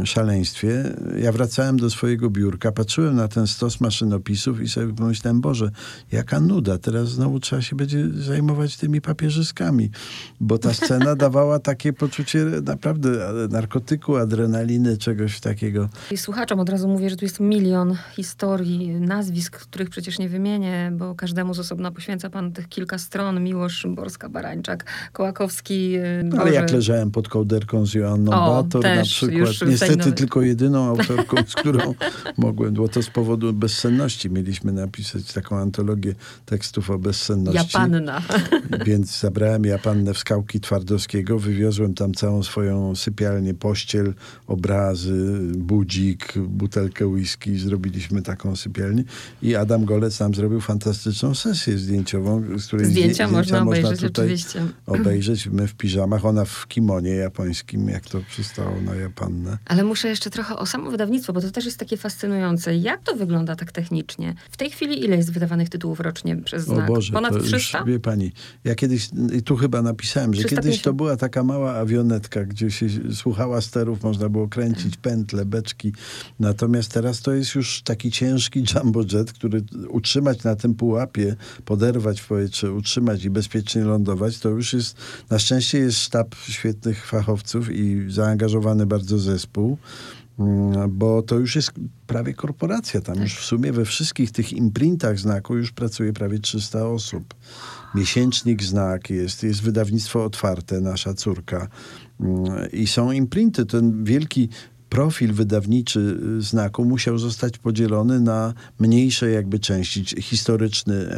szaleństwie. 0.06 0.84
Ja 1.22 1.32
wracałem 1.32 1.78
do 1.78 1.90
swojego 1.90 2.30
biurka, 2.30 2.72
patrzyłem 2.72 3.16
na 3.16 3.28
ten 3.28 3.48
stos 3.48 3.82
maszynopisów 3.82 4.62
i 4.62 4.68
sobie 4.68 4.94
pomyślałem, 4.94 5.42
Boże, 5.42 5.72
jaka 6.12 6.40
nuda, 6.40 6.78
teraz 6.78 7.10
znowu 7.10 7.40
trzeba 7.40 7.62
się 7.62 7.76
będzie 7.76 8.10
zajmować 8.10 8.78
tymi 8.78 9.02
papierzyskami, 9.02 9.90
bo 10.40 10.58
ta 10.58 10.74
scena 10.74 11.16
dawała 11.26 11.60
takie 11.60 11.94
poczucie 11.94 12.46
naprawdę 12.64 13.10
narkotyku, 13.50 14.16
adrenaliny, 14.16 14.98
czegoś 14.98 15.40
takiego. 15.40 15.90
I 16.12 16.18
słuchaczom 16.18 16.60
od 16.60 16.70
razu 16.70 16.88
mówię, 16.88 17.10
że 17.10 17.16
tu 17.16 17.26
jest 17.26 17.40
milion 17.40 17.96
historii, 18.16 18.90
nazwisk, 18.90 19.60
których 19.60 19.90
przecież 19.90 20.20
nie 20.20 20.30
wymienię, 20.30 20.92
bo 20.98 21.16
każdemu 21.16 21.54
z 21.54 21.60
osobna 21.60 21.92
poświęca 21.92 22.30
pan 22.30 22.52
tych 22.52 22.70
kilka 22.70 22.98
stron. 22.98 23.44
Miłosz 23.44 23.86
Szymborska-Barańczak, 23.86 24.78
Kołakowski. 25.14 25.96
No, 26.24 26.42
ale 26.42 26.54
jak 26.54 26.72
leżałem 26.72 27.12
pod 27.12 27.28
kołderką 27.28 27.86
z 27.86 27.94
Joanną 27.94 28.32
o, 28.32 28.64
Bator 28.64 28.84
na 28.84 29.04
przykład. 29.04 29.63
Niestety 29.70 30.12
tylko 30.12 30.42
jedyną 30.42 30.86
autorką, 30.86 31.38
z 31.48 31.54
którą 31.54 31.94
mogłem, 32.38 32.74
bo 32.74 32.88
to 32.88 33.04
z 33.04 33.10
powodu 33.10 33.54
bezsenności. 33.54 34.30
Mieliśmy 34.30 34.72
napisać 34.72 35.34
taką 35.34 35.58
antologię 35.58 36.16
tekstów 36.46 36.90
o 36.90 37.00
bezsenności. 37.00 37.78
Japanna. 37.78 38.22
Więc 38.86 39.20
zabrałem 39.20 39.66
Japannę 39.66 40.14
w 40.14 40.18
skałki 40.18 40.60
Twardowskiego, 40.60 41.40
wywiozłem 41.40 41.94
tam 41.94 42.14
całą 42.14 42.44
swoją 42.44 42.96
sypialnię, 42.96 43.54
pościel, 43.54 44.14
obrazy, 44.48 45.40
budzik, 45.56 46.34
butelkę 46.38 47.08
whisky. 47.08 47.58
Zrobiliśmy 47.58 48.22
taką 48.22 48.56
sypialnię 48.56 49.04
i 49.42 49.56
Adam 49.56 49.86
Golec 49.86 50.20
nam 50.20 50.34
zrobił 50.34 50.62
fantastyczną 50.62 51.36
sesję 51.36 51.78
zdjęciową, 51.78 52.44
z 52.60 52.68
której 52.68 52.86
zdjęcia, 52.86 53.14
zdjęcia 53.14 53.28
można, 53.28 53.66
można 53.66 53.80
obejrzeć 53.80 54.02
tutaj 54.02 54.26
oczywiście. 54.26 54.62
obejrzeć. 54.86 55.48
My 55.48 55.68
w 55.68 55.76
piżamach, 55.76 56.26
ona 56.26 56.46
w 56.46 56.68
kimonie 56.68 57.10
japońskim, 57.10 57.90
jak 57.90 58.06
to 58.10 58.22
przystało 58.30 58.82
na 58.82 58.96
Japannę. 58.96 59.53
Ale 59.66 59.84
muszę 59.84 60.08
jeszcze 60.08 60.30
trochę 60.30 60.58
o 60.58 60.66
samo 60.66 60.92
wydawnictwo, 60.92 61.34
bo 61.34 61.42
to 61.42 61.52
też 61.52 61.66
jest 61.66 61.78
takie 61.78 61.98
fascynujące. 61.98 62.76
Jak 62.76 63.04
to 63.04 63.16
wygląda 63.16 63.56
tak 63.56 63.72
technicznie? 63.72 64.36
W 64.52 64.58
tej 64.58 64.70
chwili 64.70 65.06
ile 65.06 65.18
jest 65.18 65.32
wydawanych 65.32 65.70
tytułów 65.70 66.00
rocznie 66.00 66.38
przez 66.38 66.64
znak? 66.64 66.90
O 66.90 66.94
Boże, 66.94 67.14
Ponad 67.14 67.44
300? 67.44 67.80
Już, 67.80 67.88
wie 67.88 68.00
pani, 68.00 68.32
ja 68.64 68.76
kiedyś, 68.76 69.10
tu 69.46 69.56
chyba 69.56 69.82
napisałem, 69.82 70.34
że 70.34 70.40
350. 70.40 70.66
kiedyś 70.66 70.82
to 70.82 70.94
była 70.94 71.18
taka 71.18 71.44
mała 71.44 71.76
awionetka, 71.76 72.46
gdzie 72.46 72.72
się 72.72 72.88
słuchała 73.14 73.62
sterów, 73.62 74.04
można 74.04 74.30
było 74.30 74.48
kręcić 74.48 74.98
pętle, 74.98 75.46
beczki. 75.46 75.94
Natomiast 76.40 76.92
teraz 76.92 77.22
to 77.22 77.34
jest 77.34 77.56
już 77.56 77.82
taki 77.82 78.12
ciężki 78.12 78.64
jumbo 78.76 79.02
jet, 79.14 79.34
który 79.34 79.64
utrzymać 79.90 80.44
na 80.44 80.56
tym 80.56 80.76
pułapie, 80.76 81.36
poderwać 81.66 82.22
w 82.22 82.28
powietrze, 82.28 82.72
utrzymać 82.72 83.24
i 83.24 83.30
bezpiecznie 83.30 83.84
lądować, 83.84 84.40
to 84.40 84.50
już 84.50 84.74
jest, 84.74 84.98
na 85.30 85.40
szczęście 85.40 85.78
jest 85.78 85.98
sztab 86.00 86.36
świetnych 86.50 87.06
fachowców 87.06 87.72
i 87.72 88.12
zaangażowany 88.12 88.86
bardzo 88.86 89.20
zespół 89.20 89.43
mm, 90.40 90.92
bo 90.92 91.22
to 91.22 91.40
już 91.40 91.56
jest 91.56 91.72
prawie 92.08 92.34
korporacja. 92.34 93.02
Tam 93.02 93.22
już 93.22 93.36
w 93.36 93.46
sumie 93.46 93.72
we 93.72 93.86
wszystkich 93.86 94.32
tych 94.32 94.54
imprintach 94.54 95.20
znaku 95.20 95.58
już 95.58 95.72
pracuje 95.72 96.14
prawie 96.14 96.40
300 96.40 96.88
osób. 96.88 97.34
Miesięcznik 97.96 98.64
znak 98.64 99.10
jest, 99.10 99.44
jest 99.44 99.62
wydawnictwo 99.62 100.26
otwarte, 100.26 100.82
nasza 100.82 101.14
córka. 101.14 101.68
Mm, 102.20 102.72
I 102.72 102.88
są 102.88 103.12
imprinty. 103.12 103.66
Ten 103.66 104.04
wielki 104.04 104.50
profil 104.94 105.34
wydawniczy 105.34 106.20
znaku 106.40 106.86
musiał 106.86 107.18
zostać 107.18 107.58
podzielony 107.58 108.20
na 108.20 108.54
mniejsze 108.80 109.32
jakby 109.32 109.60
części. 109.60 110.22
Historyczny 110.22 110.96
y, 110.96 111.18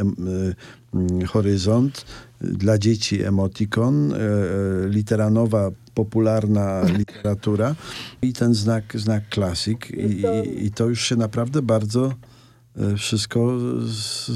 mm, 0.94 1.26
horyzont, 1.26 2.04
dla 2.40 2.78
dzieci 2.78 3.22
emotikon, 3.22 4.14
literanowa 4.88 5.70
popularna 5.94 6.82
literatura 6.98 7.74
i 8.22 8.32
ten 8.32 8.54
znak, 8.54 8.84
znak 8.94 9.28
klasik. 9.28 9.90
I, 9.90 10.22
i, 10.50 10.66
I 10.66 10.70
to 10.70 10.88
już 10.88 11.00
się 11.00 11.16
naprawdę 11.16 11.62
bardzo 11.62 12.12
wszystko 12.96 13.58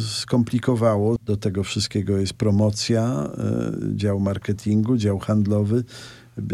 skomplikowało. 0.08 1.16
Do 1.26 1.36
tego 1.36 1.64
wszystkiego 1.64 2.18
jest 2.18 2.32
promocja, 2.32 3.30
dział 3.94 4.20
marketingu, 4.20 4.96
dział 4.96 5.18
handlowy, 5.18 5.84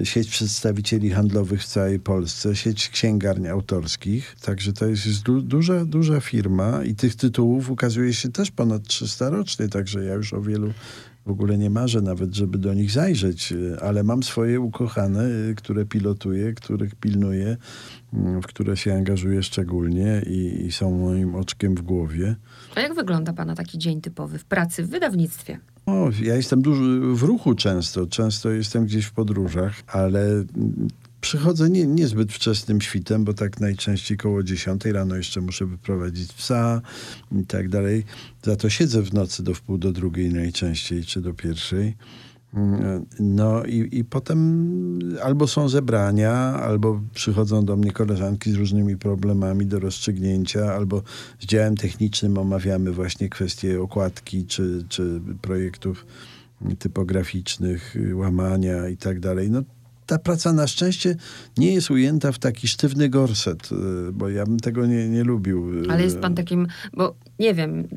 sieć 0.05 0.31
przedstawicieli 0.31 1.11
handlowych 1.11 1.63
w 1.63 1.67
całej 1.67 2.01
Polsce, 2.01 2.57
sieć 2.57 2.89
księgarni 2.89 3.49
autorskich. 3.49 4.37
Także 4.41 4.73
to 4.73 4.87
jest, 4.87 5.07
jest 5.07 5.23
du 5.23 5.43
duża, 5.43 5.85
duża 5.85 6.21
firma 6.21 6.85
i 6.85 6.95
tych 6.95 7.17
tytułów 7.17 7.71
ukazuje 7.71 8.15
się 8.15 8.33
też 8.33 8.51
ponad 8.51 8.83
300 8.83 9.31
rocznie, 9.31 9.69
także 9.69 10.05
ja 10.05 10.15
już 10.15 10.33
o 10.33 10.43
wielu 10.43 10.73
w 11.27 11.31
ogóle 11.31 11.59
nie 11.59 11.71
marzę 11.71 12.03
nawet, 12.03 12.35
żeby 12.35 12.59
do 12.59 12.75
nich 12.75 12.91
zajrzeć, 12.91 13.55
ale 13.81 14.03
mam 14.03 14.23
swoje 14.23 14.61
ukochane, 14.61 15.25
które 15.57 15.85
pilotuję, 15.85 16.53
których 16.53 16.95
pilnuję, 16.95 17.57
mm, 18.13 18.43
w 18.43 18.47
które 18.47 18.77
się 18.77 18.95
angażuję 18.95 19.43
szczególnie 19.43 20.23
i, 20.27 20.67
i 20.67 20.73
są 20.73 20.99
moim 20.99 21.35
oczkiem 21.35 21.75
w 21.75 21.83
głowie. 21.83 22.37
A 22.75 22.81
jak 22.81 22.95
wygląda 22.95 23.33
Pana 23.33 23.55
taki 23.55 23.79
dzień 23.79 24.01
typowy 24.01 24.39
w 24.39 24.45
pracy 24.45 24.83
w 24.83 24.89
wydawnictwie? 24.89 25.59
O, 25.87 26.11
ja 26.23 26.37
jestem 26.37 26.63
dużo 26.63 26.83
w 27.17 27.23
ruchu 27.23 27.55
często, 27.55 28.07
często 28.07 28.51
jestem 28.51 28.85
gdzieś 28.85 29.05
w 29.05 29.13
podróżach, 29.13 29.83
ale 29.87 30.45
Przychodzę 31.27 31.71
nie, 31.71 31.87
niezbyt 31.87 32.33
wczesnym 32.33 32.81
świtem, 32.81 33.25
bo 33.25 33.35
tak 33.35 33.61
najczęściej 33.61 34.17
koło 34.17 34.43
10 34.43 34.85
rano 34.85 35.17
jeszcze 35.17 35.41
muszę 35.41 35.67
wyprowadzić 35.67 36.33
psa 36.33 36.83
i 37.33 37.47
tak 37.47 37.69
dalej. 37.69 38.05
Za 38.43 38.57
to 38.57 38.71
siedzę 38.71 39.03
w 39.03 39.15
nocy 39.15 39.43
do 39.43 39.55
wpół 39.55 39.79
do 39.79 39.93
drugiej 39.93 40.33
najczęściej, 40.33 41.05
czy 41.05 41.21
do 41.21 41.35
pierwszej. 41.35 41.97
No 43.21 43.65
i, 43.65 43.89
i 43.93 44.05
potem 44.05 44.99
albo 45.23 45.47
są 45.47 45.69
zebrania, 45.69 46.33
albo 46.39 47.01
przychodzą 47.15 47.65
do 47.65 47.77
mnie 47.77 47.93
koleżanki 47.93 48.53
z 48.53 48.55
różnymi 48.55 48.97
problemami 48.97 49.67
do 49.67 49.81
rozstrzygnięcia, 49.81 50.75
albo 50.75 51.03
z 51.41 51.47
działem 51.47 51.77
technicznym 51.77 52.39
omawiamy 52.39 52.93
właśnie 52.93 53.29
kwestie 53.29 53.83
okładki 53.83 54.47
czy, 54.47 54.85
czy 54.89 55.21
projektów 55.43 56.07
typograficznych, 56.79 57.97
łamania 58.15 58.89
i 58.89 58.97
tak 58.97 59.21
dalej. 59.21 59.51
No 59.51 59.63
ta 60.07 60.19
praca 60.19 60.53
na 60.53 60.67
szczęście 60.67 61.17
nie 61.59 61.75
jest 61.75 61.91
ujęta 61.91 62.33
w 62.33 62.39
taki 62.39 62.69
sztywny 62.69 63.09
gorset, 63.09 63.69
y, 63.73 64.13
bo 64.13 64.29
ja 64.29 64.47
bym 64.47 64.61
tego 64.61 64.87
nie, 64.87 65.09
nie 65.09 65.25
lubił. 65.25 65.73
Ale 65.91 66.03
jest 66.03 66.19
pan 66.19 66.35
takim, 66.35 66.67
bo 66.93 67.15
nie 67.39 67.55
wiem, 67.55 67.89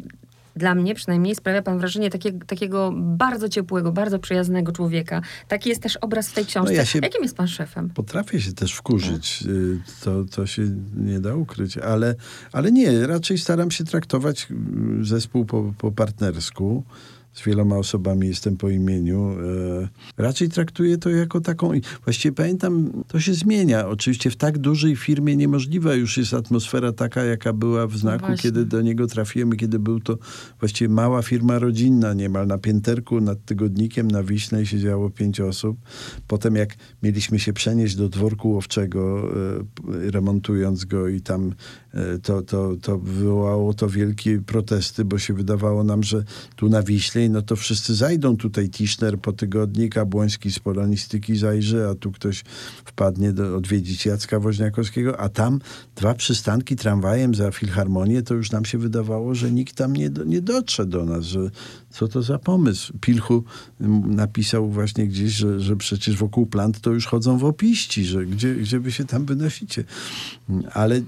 dla 0.55 0.75
mnie 0.75 0.95
przynajmniej 0.95 1.35
sprawia 1.35 1.61
pan 1.61 1.79
wrażenie 1.79 2.09
takiego, 2.09 2.45
takiego 2.45 2.93
bardzo 2.95 3.49
ciepłego, 3.49 3.91
bardzo 3.91 4.19
przyjaznego 4.19 4.71
człowieka. 4.71 5.21
Taki 5.47 5.69
jest 5.69 5.81
też 5.81 5.97
obraz 5.97 6.29
w 6.29 6.33
tej 6.33 6.45
książce. 6.45 6.73
No 6.73 6.77
ja 6.77 6.83
Jakim 7.03 7.23
jest 7.23 7.37
pan 7.37 7.47
szefem? 7.47 7.89
Potrafię 7.89 8.41
się 8.41 8.53
też 8.53 8.73
wkurzyć. 8.73 9.43
Y, 9.47 9.79
to, 10.03 10.25
to 10.25 10.47
się 10.47 10.61
nie 10.95 11.19
da 11.19 11.35
ukryć. 11.35 11.77
Ale, 11.77 12.15
ale 12.51 12.71
nie, 12.71 13.07
raczej 13.07 13.37
staram 13.37 13.71
się 13.71 13.83
traktować 13.83 14.47
y, 14.51 15.05
zespół 15.05 15.45
po, 15.45 15.73
po 15.77 15.91
partnersku 15.91 16.83
z 17.39 17.45
wieloma 17.45 17.77
osobami 17.77 18.27
jestem 18.27 18.57
po 18.57 18.69
imieniu. 18.69 19.35
E, 20.17 20.23
raczej 20.23 20.49
traktuję 20.49 20.97
to 20.97 21.09
jako 21.09 21.41
taką. 21.41 21.71
Właściwie 22.03 22.35
pamiętam, 22.35 22.91
to 23.07 23.19
się 23.19 23.33
zmienia. 23.33 23.87
Oczywiście 23.87 24.31
w 24.31 24.35
tak 24.35 24.57
dużej 24.57 24.95
firmie 24.95 25.35
niemożliwa 25.35 25.93
już 25.93 26.17
jest 26.17 26.33
atmosfera 26.33 26.91
taka, 26.91 27.23
jaka 27.23 27.53
była 27.53 27.87
w 27.87 27.97
znaku, 27.97 28.25
no 28.29 28.37
kiedy 28.37 28.65
do 28.65 28.81
niego 28.81 29.07
trafiłem 29.07 29.55
kiedy 29.55 29.79
był 29.79 29.99
to 29.99 30.17
właściwie 30.59 30.89
mała 30.93 31.21
firma 31.21 31.59
rodzinna, 31.59 32.13
niemal 32.13 32.47
na 32.47 32.57
pięterku 32.57 33.21
nad 33.21 33.45
tygodnikiem 33.45 34.11
na 34.11 34.23
Wiśnej 34.23 34.65
siedziało 34.65 35.09
pięć 35.09 35.39
osób. 35.39 35.77
Potem 36.27 36.55
jak 36.55 36.75
mieliśmy 37.03 37.39
się 37.39 37.53
przenieść 37.53 37.95
do 37.95 38.09
dworku 38.09 38.49
łowczego, 38.49 39.31
e, 40.07 40.11
remontując 40.11 40.85
go 40.85 41.07
i 41.07 41.21
tam 41.21 41.53
to, 42.23 42.41
to, 42.41 42.75
to 42.81 42.97
wywołało 42.97 43.73
to 43.73 43.89
wielkie 43.89 44.41
protesty, 44.41 45.05
bo 45.05 45.19
się 45.19 45.33
wydawało 45.33 45.83
nam, 45.83 46.03
że 46.03 46.23
tu 46.55 46.69
na 46.69 46.83
Wiśle 46.83 47.19
no 47.29 47.41
to 47.41 47.55
wszyscy 47.55 47.95
zajdą 47.95 48.37
tutaj. 48.37 48.69
Tischner 48.69 49.19
po 49.19 49.33
tygodnik, 49.33 49.97
a 49.97 50.05
Błoński 50.05 50.51
z 50.51 50.59
polonistyki 50.59 51.37
zajrzy, 51.37 51.87
a 51.87 51.95
tu 51.95 52.11
ktoś 52.11 52.43
wpadnie 52.85 53.33
do, 53.33 53.57
odwiedzić 53.57 54.05
Jacka 54.05 54.39
Woźniakowskiego, 54.39 55.19
a 55.19 55.29
tam 55.29 55.59
dwa 55.95 56.13
przystanki 56.13 56.75
tramwajem 56.75 57.35
za 57.35 57.51
Filharmonię, 57.51 58.21
to 58.21 58.33
już 58.33 58.51
nam 58.51 58.65
się 58.65 58.77
wydawało, 58.77 59.35
że 59.35 59.51
nikt 59.51 59.75
tam 59.75 59.93
nie, 59.93 60.09
nie 60.25 60.41
dotrze 60.41 60.85
do 60.85 61.05
nas, 61.05 61.23
że 61.23 61.51
co 61.89 62.07
to 62.07 62.21
za 62.21 62.39
pomysł. 62.39 62.93
Pilchu 63.01 63.43
napisał 64.05 64.69
właśnie 64.69 65.07
gdzieś, 65.07 65.31
że, 65.31 65.59
że 65.59 65.75
przecież 65.75 66.15
wokół 66.15 66.45
plant 66.45 66.79
to 66.79 66.91
już 66.91 67.05
chodzą 67.05 67.37
w 67.37 67.45
opiści, 67.45 68.05
że 68.05 68.25
gdzie, 68.25 68.55
gdzie 68.55 68.79
wy 68.79 68.91
się 68.91 69.05
tam 69.05 69.25
wynosicie. 69.25 69.83
Ale 70.73 71.01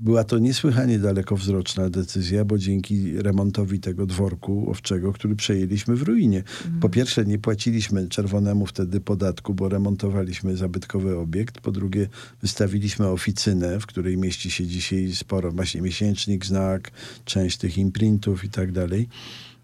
była 0.00 0.24
to 0.24 0.38
niesłychanie 0.38 0.98
dalekowzroczna 0.98 1.90
decyzja, 1.90 2.44
bo 2.44 2.58
dzięki 2.58 3.22
remontowi 3.22 3.80
tego 3.80 4.06
dworku 4.06 4.70
owczego, 4.70 5.12
który 5.12 5.36
przejęliśmy 5.36 5.96
w 5.96 6.02
ruinie. 6.02 6.38
Mhm. 6.38 6.80
Po 6.80 6.88
pierwsze, 6.88 7.24
nie 7.24 7.38
płaciliśmy 7.38 8.08
czerwonemu 8.08 8.66
wtedy 8.66 9.00
podatku, 9.00 9.54
bo 9.54 9.68
remontowaliśmy 9.68 10.56
zabytkowy 10.56 11.18
obiekt. 11.18 11.60
Po 11.60 11.72
drugie, 11.72 12.08
wystawiliśmy 12.42 13.08
oficynę, 13.08 13.80
w 13.80 13.86
której 13.86 14.16
mieści 14.16 14.50
się 14.50 14.66
dzisiaj 14.66 15.12
sporo, 15.14 15.52
właśnie 15.52 15.82
miesięcznik, 15.82 16.46
znak, 16.46 16.90
część 17.24 17.58
tych 17.58 17.78
imprintów 17.78 18.44
i 18.44 18.48
tak 18.48 18.72
dalej. 18.72 19.08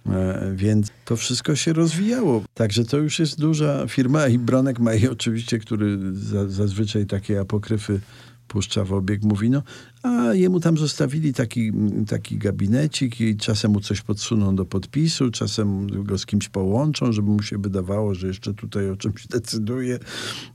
E, 0.07 0.53
Więc 0.57 0.89
to 1.05 1.17
wszystko 1.17 1.57
się 1.57 1.73
rozwijało. 1.73 2.45
Także 2.55 2.85
to 2.85 2.99
już 2.99 3.19
jest 3.19 3.41
duża 3.41 3.87
firma 3.89 4.29
i 4.29 4.39
Bronek 4.39 4.81
Maj 4.81 5.09
oczywiście, 5.09 5.59
który 5.59 5.99
za, 6.13 6.49
zazwyczaj 6.49 7.07
takie 7.07 7.41
apokryfy 7.41 8.01
puszcza 8.51 8.85
w 8.85 8.93
obieg, 8.93 9.23
mówi, 9.23 9.51
no, 9.51 9.63
a 10.03 10.35
jemu 10.35 10.61
tam 10.61 10.79
zostawili 10.79 11.35
taki, 11.35 11.73
taki 12.09 12.39
gabinecik 12.39 13.21
i 13.21 13.37
czasem 13.37 13.71
mu 13.71 13.81
coś 13.81 14.01
podsuną 14.01 14.57
do 14.57 14.65
podpisu, 14.65 15.31
czasem 15.31 15.87
go 16.05 16.19
z 16.19 16.27
kimś 16.27 16.49
połączą, 16.49 17.13
żeby 17.13 17.31
mu 17.31 17.43
się 17.43 17.59
wydawało, 17.59 18.15
że 18.15 18.27
jeszcze 18.27 18.55
tutaj 18.55 18.91
o 18.91 18.97
czymś 18.97 19.27
decyduje. 19.37 19.99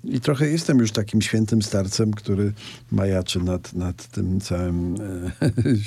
I 0.03 0.19
trochę 0.19 0.47
jestem 0.47 0.79
już 0.79 0.91
takim 0.91 1.21
świętym 1.21 1.61
starcem, 1.61 2.11
który 2.11 2.53
majaczy 2.91 3.39
nad, 3.39 3.73
nad 3.73 4.07
tym 4.07 4.39
całym 4.39 4.95
e. 5.01 5.31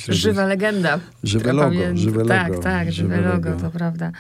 Żywa 0.15 0.47
legenda. 0.47 1.01
Żywe 1.23 1.53
logo, 1.53 1.77
żywe 1.95 2.25
tak, 2.25 2.49
logo, 2.49 2.63
Tak, 2.63 2.93
żywe, 2.93 3.17
żywe 3.17 3.29
logo. 3.29 3.51
to 3.61 3.71
prawda. 3.71 4.13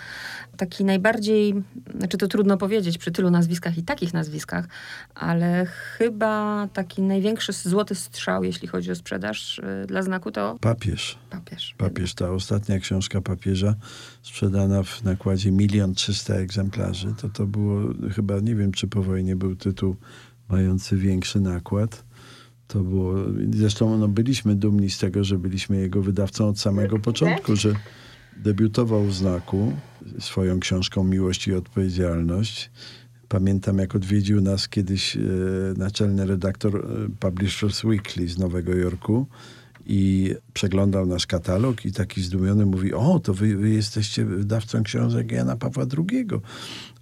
Taki 0.58 0.84
najbardziej, 0.84 1.54
znaczy 1.98 2.18
to 2.18 2.28
trudno 2.28 2.56
powiedzieć 2.56 2.98
przy 2.98 3.10
tylu 3.10 3.30
nazwiskach 3.30 3.78
i 3.78 3.82
takich 3.82 4.14
nazwiskach, 4.14 4.68
ale 5.14 5.66
chyba 5.66 6.68
taki 6.72 7.02
największy 7.02 7.52
złoty 7.52 7.94
strzał, 7.94 8.44
jeśli 8.44 8.68
chodzi 8.68 8.90
o 8.90 8.94
sprzedaż 8.94 9.58
y, 9.58 9.86
dla 9.86 10.02
znaku, 10.02 10.30
to 10.30 10.58
Papież. 10.60 11.18
papież. 11.30 11.74
Papież, 11.78 12.14
ta 12.14 12.30
ostatnia 12.30 12.78
książka 12.78 13.20
papieża, 13.20 13.74
sprzedana 14.22 14.82
w 14.82 15.04
nakładzie 15.04 15.50
milion 15.52 15.94
trzysta 15.94 16.34
egzemplarzy, 16.34 17.14
to 17.20 17.28
to 17.28 17.46
było 17.46 17.80
chyba, 18.14 18.40
nie 18.40 18.54
wiem 18.54 18.72
czy 18.72 18.88
po 18.88 19.02
wojnie 19.02 19.36
był 19.36 19.56
tytuł 19.56 19.96
mający 20.48 20.96
większy 20.96 21.40
nakład. 21.40 22.04
To 22.68 22.80
było, 22.80 23.14
zresztą 23.50 23.98
no, 23.98 24.08
byliśmy 24.08 24.54
dumni 24.54 24.90
z 24.90 24.98
tego, 24.98 25.24
że 25.24 25.38
byliśmy 25.38 25.76
jego 25.76 26.02
wydawcą 26.02 26.48
od 26.48 26.60
samego 26.60 26.98
początku, 26.98 27.56
że 27.56 27.72
debiutował 28.36 29.04
w 29.04 29.14
znaku 29.14 29.72
swoją 30.18 30.60
książką 30.60 31.04
Miłość 31.04 31.48
i 31.48 31.54
Odpowiedzialność. 31.54 32.70
Pamiętam, 33.28 33.78
jak 33.78 33.94
odwiedził 33.94 34.40
nas 34.40 34.68
kiedyś 34.68 35.16
e, 35.16 35.20
naczelny 35.76 36.26
redaktor 36.26 36.76
e, 36.76 37.08
Publishers 37.20 37.84
Weekly 37.84 38.28
z 38.28 38.38
Nowego 38.38 38.74
Jorku 38.74 39.26
i 39.86 40.34
przeglądał 40.54 41.06
nasz 41.06 41.26
katalog 41.26 41.84
i 41.84 41.92
taki 41.92 42.22
zdumiony 42.22 42.66
mówi, 42.66 42.94
o, 42.94 43.20
to 43.20 43.34
wy, 43.34 43.56
wy 43.56 43.70
jesteście 43.70 44.24
wydawcą 44.24 44.82
książek 44.82 45.32
Jana 45.32 45.56
Pawła 45.56 45.84
II. 45.98 46.26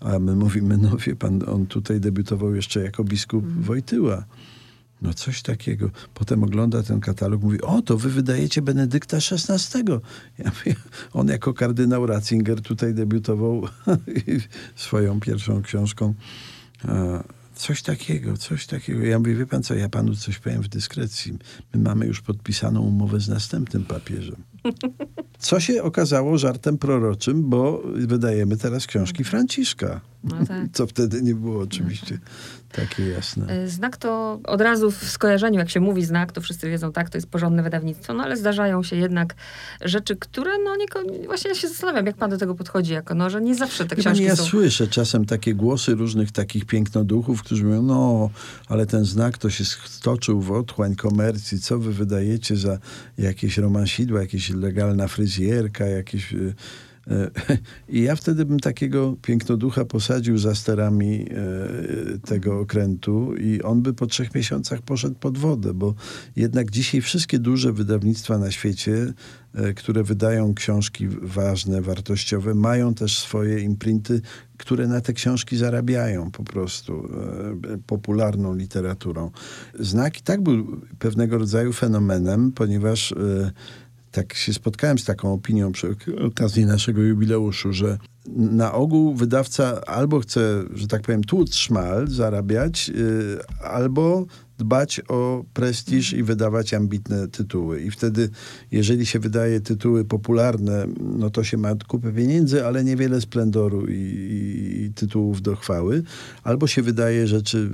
A 0.01 0.19
my 0.19 0.37
mówimy, 0.37 0.77
no 0.77 0.97
wie 0.97 1.17
pan, 1.17 1.43
on 1.47 1.67
tutaj 1.67 2.01
debiutował 2.01 2.55
jeszcze 2.55 2.81
jako 2.81 3.05
biskup 3.05 3.47
Wojtyła. 3.47 4.25
No 5.03 5.15
coś 5.15 5.43
takiego. 5.43 5.91
Potem 6.15 6.45
ogląda 6.45 6.83
ten 6.83 7.01
katalog, 7.01 7.43
mówi, 7.43 7.61
o, 7.61 7.83
to 7.83 7.99
wy 7.99 8.11
wydajecie 8.11 8.63
Benedykta 8.63 9.17
XVI. 9.17 9.79
Ja 10.39 10.45
mówię, 10.45 10.77
on 11.13 11.29
jako 11.29 11.55
kardynał 11.55 12.07
Ratzinger 12.07 12.63
tutaj 12.63 12.95
debiutował 12.95 13.63
swoją 14.77 15.21
pierwszą 15.21 15.63
książką. 15.63 16.15
A, 16.85 17.23
Coś 17.57 17.83
takiego, 17.83 18.37
coś 18.37 18.67
takiego. 18.67 19.05
Ja 19.05 19.19
mówię, 19.19 19.35
wie 19.35 19.47
pan 19.47 19.63
co, 19.63 19.75
ja 19.75 19.89
panu 19.89 20.15
coś 20.15 20.39
powiem 20.39 20.63
w 20.63 20.69
dyskrecji. 20.69 21.39
My 21.75 21.81
mamy 21.81 22.07
już 22.07 22.21
podpisaną 22.21 22.81
umowę 22.81 23.21
z 23.21 23.29
następnym 23.29 23.85
papieżem. 23.85 24.37
Co 25.39 25.61
się 25.61 25.83
okazało 25.83 26.39
żartem 26.39 26.79
proroczym, 26.79 27.51
bo 27.51 27.83
wydajemy 27.95 28.57
teraz 28.57 28.87
książki 28.87 29.25
Franciszka. 29.25 30.01
No 30.25 30.47
tak. 30.47 30.69
Co 30.73 30.87
wtedy 30.87 31.23
nie 31.23 31.35
było 31.35 31.63
oczywiście 31.63 32.19
takie 32.73 33.09
jasne. 33.09 33.63
Y, 33.65 33.69
Znak 33.69 33.97
to 33.97 34.41
od 34.45 34.61
razu 34.61 34.91
w 34.91 35.05
skojarzeniu, 35.05 35.59
jak 35.59 35.71
się 35.71 35.81
mówi 35.81 36.05
znak, 36.05 36.33
to 36.33 36.41
wszyscy 36.41 36.71
wiedzą, 36.71 36.93
tak, 36.93 37.11
to 37.11 37.19
jest 37.19 37.29
porządne 37.29 37.63
wydawnictwo, 37.63 38.15
no 38.15 38.23
ale 38.23 38.37
zdarzają 38.37 38.83
się 38.83 38.97
jednak 38.97 39.35
rzeczy, 39.85 40.17
które, 40.17 40.51
no 40.65 40.71
nieko- 40.77 41.27
właśnie 41.27 41.49
ja 41.51 41.57
się 41.57 41.69
zastanawiam, 41.69 42.07
jak 42.07 42.17
pan 42.17 42.31
do 42.31 42.39
tego 42.39 42.55
podchodzi, 42.55 42.93
jako, 42.93 43.15
no, 43.15 43.31
że 43.31 43.41
nie 43.41 43.55
zawsze 43.55 43.85
te 43.87 43.97
Wie 43.97 44.03
książki 44.03 44.25
ja 44.25 44.37
są... 44.37 44.45
słyszę 44.45 44.89
czasem 44.89 45.25
takie 45.27 45.55
głosy 45.55 45.95
różnych 45.95 46.33
takich 46.33 46.65
pięknoduchów, 46.65 47.43
którzy 47.43 47.65
mówią, 47.65 47.83
no, 47.83 48.31
ale 48.69 48.87
ten 48.87 49.05
znak 49.05 49.39
to 49.39 49.51
się 49.51 49.65
stoczył 49.65 50.41
w 50.41 50.53
otchłań 50.53 50.97
komercji, 50.97 51.61
co 51.61 51.79
wy 51.79 51.93
wydajecie 51.93 52.57
za 52.57 52.79
jakieś 53.19 53.59
romansidła, 53.59 54.21
jakieś 54.21 54.51
legalna 54.61 55.09
fryzjerka, 55.09 55.87
jakieś... 55.87 56.33
y, 56.33 56.37
y, 56.37 57.31
I 57.97 58.03
ja 58.03 58.17
wtedy 58.17 58.45
bym 58.45 58.61
takiego 58.61 59.17
pięknoducha 59.23 59.85
posadził 59.85 60.39
za 60.39 60.55
sterami 60.55 61.27
e, 61.31 62.19
tego 62.19 62.61
okrętu 62.61 63.35
i 63.37 63.63
on 63.63 63.83
by 63.83 63.95
po 63.95 64.07
trzech 64.07 64.35
miesiącach 64.35 64.83
poszedł 64.83 65.15
pod 65.15 65.39
wodę, 65.39 65.75
bo 65.75 65.95
jednak 66.37 66.71
dzisiaj 66.71 67.01
wszystkie 67.01 67.39
duże 67.39 67.73
wydawnictwa 67.73 68.39
na 68.39 68.51
świecie, 68.51 69.13
e, 69.55 69.75
które 69.75 70.03
wydają 70.03 70.55
książki 70.55 71.09
ważne, 71.23 71.83
wartościowe, 71.83 72.55
mają 72.55 72.95
też 72.95 73.19
swoje 73.19 73.61
imprinty, 73.61 74.21
które 74.57 74.89
na 74.89 75.01
te 75.01 75.13
książki 75.13 75.57
zarabiają 75.57 76.31
po 76.31 76.45
prostu 76.45 77.09
e, 77.75 77.79
popularną 77.87 78.55
literaturą. 78.55 79.31
Znak 79.81 80.19
i 80.19 80.23
tak 80.23 80.43
był 80.43 80.81
pewnego 80.99 81.39
rodzaju 81.39 81.73
fenomenem, 81.73 82.53
ponieważ 82.53 83.13
e, 83.13 83.53
tak 84.17 84.35
się 84.35 84.55
spotkałem 84.55 84.99
z 84.99 85.05
taką 85.05 85.33
opinią 85.33 85.73
przy 85.73 85.97
okazji 86.27 86.67
naszego 86.67 87.03
jubileuszu, 87.03 87.73
że 87.73 87.99
na 88.37 88.73
ogół 88.73 89.15
wydawca 89.15 89.81
albo 89.87 90.21
chce, 90.21 90.63
że 90.75 90.87
tak 90.87 91.03
powiem, 91.03 91.25
tłuc 91.25 91.55
szmal, 91.55 92.09
zarabiać, 92.09 92.91
y, 92.95 93.39
albo 93.63 94.27
dbać 94.59 95.01
o 95.09 95.45
prestiż 95.55 96.13
i 96.13 96.23
wydawać 96.23 96.75
ambitne 96.75 97.29
tytuły. 97.29 97.81
I 97.81 97.91
wtedy, 97.91 98.31
jeżeli 98.71 99.07
się 99.07 99.19
wydaje 99.19 99.61
tytuły 99.61 100.05
popularne, 100.05 100.87
no 101.01 101.31
to 101.31 101.45
się 101.45 101.57
ma 101.57 101.75
kupę 101.89 102.13
pieniędzy, 102.13 102.67
ale 102.67 102.85
niewiele 102.85 103.21
splendoru 103.21 103.87
i, 103.87 103.93
i, 103.93 104.83
i 104.85 104.93
tytułów 104.93 105.43
do 105.43 105.57
chwały. 105.57 106.03
Albo 106.43 106.67
się 106.67 106.83
wydaje 106.83 107.27
rzeczy 107.27 107.69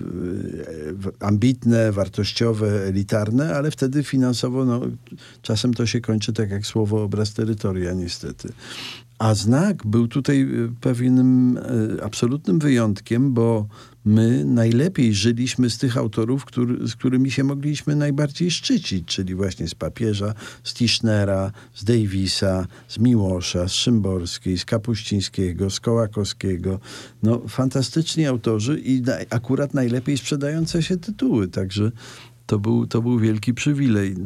w- 0.92 1.10
ambitne, 1.20 1.92
wartościowe, 1.92 2.86
elitarne, 2.86 3.54
ale 3.54 3.70
wtedy 3.70 4.02
finansowo, 4.02 4.64
no, 4.64 4.80
czasem 5.42 5.74
to 5.74 5.86
się 5.86 6.00
kończy 6.00 6.32
tak 6.32 6.50
jak 6.50 6.66
słowo 6.66 7.02
obraz 7.02 7.34
terytoria, 7.34 7.92
niestety. 7.92 8.48
A 9.18 9.34
znak 9.34 9.86
był 9.86 10.08
tutaj 10.08 10.42
y, 10.42 10.68
pewnym 10.80 11.56
y, 11.56 12.04
absolutnym 12.04 12.58
wyjątkiem, 12.58 13.32
bo 13.32 13.66
my 14.04 14.44
najlepiej 14.44 15.14
żyliśmy 15.14 15.70
z 15.70 15.78
tych 15.78 15.96
autorów, 15.96 16.44
który, 16.44 16.88
z 16.88 16.94
którymi 16.94 17.30
się 17.30 17.44
mogliśmy 17.44 17.96
najbardziej 17.96 18.50
szczycić, 18.50 19.04
czyli 19.06 19.34
właśnie 19.34 19.68
z 19.68 19.74
papieża, 19.74 20.34
z 20.64 20.74
Tischnera, 20.74 21.52
z 21.74 21.84
Davisa, 21.84 22.66
z 22.88 22.98
Miłosza, 22.98 23.68
z 23.68 23.72
Szymborskiej, 23.72 24.58
z 24.58 24.64
Kapuścińskiego, 24.64 25.70
z 25.70 25.80
Kołakowskiego. 25.80 26.80
No, 27.22 27.42
fantastyczni 27.48 28.26
autorzy 28.26 28.78
i 28.78 29.02
na, 29.02 29.12
akurat 29.30 29.74
najlepiej 29.74 30.18
sprzedające 30.18 30.82
się 30.82 30.96
tytuły, 30.96 31.48
także 31.48 31.92
to 32.46 32.58
był, 32.58 32.86
to 32.86 33.02
był 33.02 33.18
wielki 33.18 33.54
przywilej. 33.54 34.16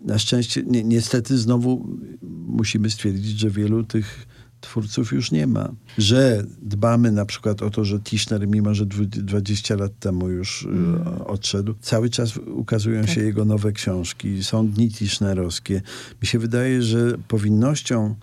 Na 0.00 0.18
szczęście, 0.18 0.62
ni 0.62 0.84
niestety 0.84 1.38
znowu 1.38 1.98
musimy 2.46 2.90
stwierdzić, 2.90 3.38
że 3.38 3.50
wielu 3.50 3.84
tych 3.84 4.26
twórców 4.64 5.12
już 5.12 5.30
nie 5.30 5.46
ma. 5.46 5.72
Że 5.98 6.44
dbamy 6.62 7.12
na 7.12 7.26
przykład 7.26 7.62
o 7.62 7.70
to, 7.70 7.84
że 7.84 8.00
Tischner, 8.00 8.48
mimo 8.48 8.74
że 8.74 8.86
dwu- 8.86 9.06
20 9.06 9.76
lat 9.76 9.98
temu 9.98 10.28
już 10.28 10.62
y, 10.62 11.24
odszedł, 11.26 11.74
cały 11.80 12.10
czas 12.10 12.36
ukazują 12.36 13.06
się 13.06 13.20
jego 13.20 13.44
nowe 13.44 13.72
książki. 13.72 14.44
Są 14.44 14.68
dni 14.68 14.90
Tischnerowskie. 14.90 15.82
Mi 16.22 16.28
się 16.28 16.38
wydaje, 16.38 16.82
że 16.82 17.18
powinnością 17.28 18.14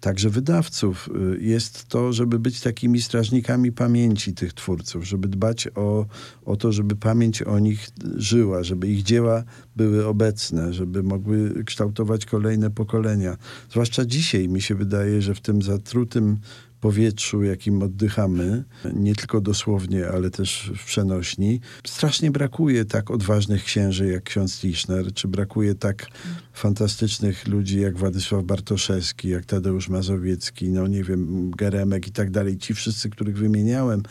także 0.00 0.30
wydawców 0.30 1.08
y, 1.36 1.42
jest 1.42 1.88
to, 1.88 2.12
żeby 2.12 2.38
być 2.38 2.60
takimi 2.60 3.02
strażnikami 3.02 3.72
pamięci 3.72 4.34
tych 4.34 4.52
twórców, 4.52 5.04
żeby 5.04 5.28
dbać 5.28 5.68
o, 5.74 6.06
o 6.44 6.56
to, 6.56 6.72
żeby 6.72 6.96
pamięć 6.96 7.42
o 7.42 7.58
nich 7.58 7.88
żyła, 8.16 8.62
żeby 8.62 8.88
ich 8.88 9.02
dzieła 9.02 9.44
były 9.76 10.06
obecne, 10.06 10.74
żeby 10.74 11.02
mogły 11.02 11.64
kształtować 11.64 12.26
kolejne 12.26 12.70
pokolenia. 12.70 13.36
Zwłaszcza 13.70 14.04
dzisiaj 14.04 14.48
mi 14.48 14.62
się 14.62 14.74
wydaje, 14.74 15.22
że 15.22 15.34
w 15.34 15.40
tym 15.40 15.62
zatrutym 15.62 16.36
powietrzu, 16.80 17.42
jakim 17.42 17.82
oddychamy, 17.82 18.64
nie 18.94 19.14
tylko 19.14 19.40
dosłownie, 19.40 20.08
ale 20.08 20.30
też 20.30 20.72
w 20.76 20.84
przenośni, 20.84 21.60
strasznie 21.86 22.30
brakuje 22.30 22.84
tak 22.84 23.10
odważnych 23.10 23.64
księży 23.64 24.06
jak 24.06 24.22
ksiądz 24.24 24.60
Tischner, 24.60 25.12
czy 25.14 25.28
brakuje 25.28 25.74
tak 25.74 26.06
fantastycznych 26.52 27.48
ludzi 27.48 27.80
jak 27.80 27.98
Władysław 27.98 28.44
Bartoszewski, 28.44 29.28
jak 29.28 29.44
Tadeusz 29.44 29.88
Mazowiecki, 29.88 30.70
no 30.70 30.86
nie 30.86 31.04
wiem, 31.04 31.50
Geremek 31.50 32.06
i 32.06 32.12
tak 32.12 32.30
dalej. 32.30 32.58
Ci 32.58 32.74
wszyscy, 32.74 33.10
których 33.10 33.38
wymieniałem, 33.38 34.02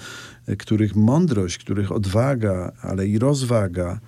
których 0.60 0.96
mądrość, 0.96 1.58
których 1.58 1.92
odwaga, 1.92 2.72
ale 2.82 3.08
i 3.08 3.20
rozwaga, 3.20 4.00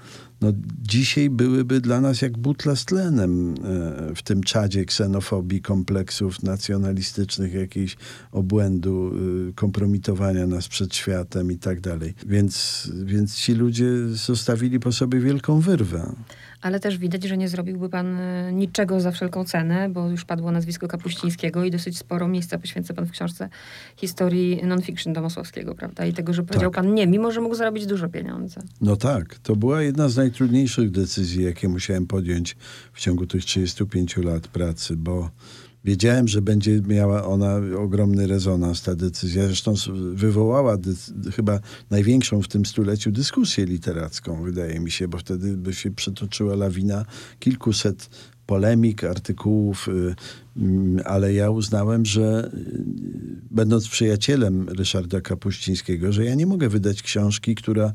no 0.41 0.54
dzisiaj 0.82 1.30
byłyby 1.30 1.82
dla 1.82 2.01
nas 2.01 2.21
jak 2.21 2.38
butla 2.38 2.75
z 2.75 2.86
tlenem 2.86 3.54
e, 3.54 4.15
w 4.15 4.21
tym 4.23 4.43
czadzie 4.43 4.86
ksenofobii, 4.86 5.62
kompleksów 5.62 6.43
nacjonalistycznych, 6.43 7.54
jakiejś 7.54 7.97
obłędu, 8.32 9.12
y, 9.49 9.54
kompromitowania 9.54 10.47
nas 10.47 10.67
przed 10.67 10.95
światem 10.95 11.51
i 11.51 11.58
tak 11.58 11.82
dalej. 11.82 12.13
Więc, 12.25 12.91
więc 13.04 13.36
ci 13.36 13.54
ludzie 13.54 14.08
zostawili 14.08 14.80
po 14.80 14.91
sobie 14.91 15.19
wielką 15.19 15.60
wyrwę. 15.60 16.15
Ale 16.62 16.80
też 16.80 16.97
widać, 16.97 17.24
że 17.24 17.38
nie 17.38 17.47
zrobiłby 17.50 17.89
pan 17.89 18.17
e, 18.19 18.54
niczego 18.54 19.00
za 19.00 19.12
wszelką 19.12 19.45
cenę, 19.45 19.89
bo 19.89 20.10
już 20.10 20.26
padło 20.26 20.52
nazwisko 20.52 20.88
Kapuścińskiego 20.88 21.63
i 21.63 21.71
dosyć 21.71 21.97
sporo 21.97 22.28
miejsca 22.28 22.58
poświęca 22.58 22.93
pan 22.93 23.06
w 23.06 23.12
książce 23.12 23.50
historii 23.96 24.62
non-fiction 24.63 25.13
Domosławskiego, 25.13 25.75
prawda? 25.75 26.06
I 26.06 26.13
tego, 26.13 26.33
że 26.33 26.44
powiedział 26.44 26.71
Tak. 26.71 26.83
pan 26.83 26.94
nie, 26.94 27.08
mimo 27.08 27.31
że 27.31 27.42
mógł 27.42 27.56
zarobić 27.56 27.86
dużo 27.86 28.10
pieniędzy. 28.10 28.60
No 28.81 28.96
tak, 28.96 29.36
to 29.40 29.56
była 29.56 29.81
jedna 29.81 30.10
z 30.10 30.17
najtrudniejszych 30.17 30.92
decyzji, 30.92 31.44
jakie 31.44 31.69
musiałem 31.69 32.08
podjąć 32.08 32.58
w 32.94 33.00
ciągu 33.00 33.25
tych 33.27 33.46
35 33.46 34.17
lat 34.17 34.48
pracy, 34.48 34.96
bo 34.96 35.29
wiedziałem, 35.86 36.27
że 36.27 36.42
będzie 36.42 36.82
miała 36.82 37.25
ona 37.25 37.56
ogromny 37.79 38.27
rezonans, 38.27 38.82
ta 38.82 38.96
decyzja. 38.96 39.46
Zresztą 39.46 39.73
wywołała 40.13 40.77
chyba 41.36 41.60
największą 41.90 42.42
w 42.42 42.48
tym 42.48 42.65
stuleciu 42.65 43.12
dyskusję 43.12 43.65
literacką, 43.65 44.44
wydaje 44.44 44.79
mi 44.79 44.92
się, 44.92 45.08
bo 45.08 45.17
wtedy 45.17 45.58
by 45.58 45.73
się 45.73 45.92
przetoczyła 45.92 46.56
lawina 46.56 47.06
kilkuset 47.40 48.10
polemik, 48.46 49.04
artykułów, 49.04 49.88
y, 49.88 50.15
mm, 50.58 51.02
ale 51.06 51.34
ja 51.34 51.50
uznałem, 51.50 52.06
że 52.06 52.52
y, 52.54 52.84
będąc 53.52 53.88
przyjacielem 53.88 54.69
Ryszarda 54.69 55.21
Kapuścińskiego, 55.21 56.12
że 56.12 56.25
ja 56.25 56.36
nie 56.36 56.46
mogę 56.46 56.69
wydać 56.69 57.02
książki, 57.02 57.56
która 57.56 57.94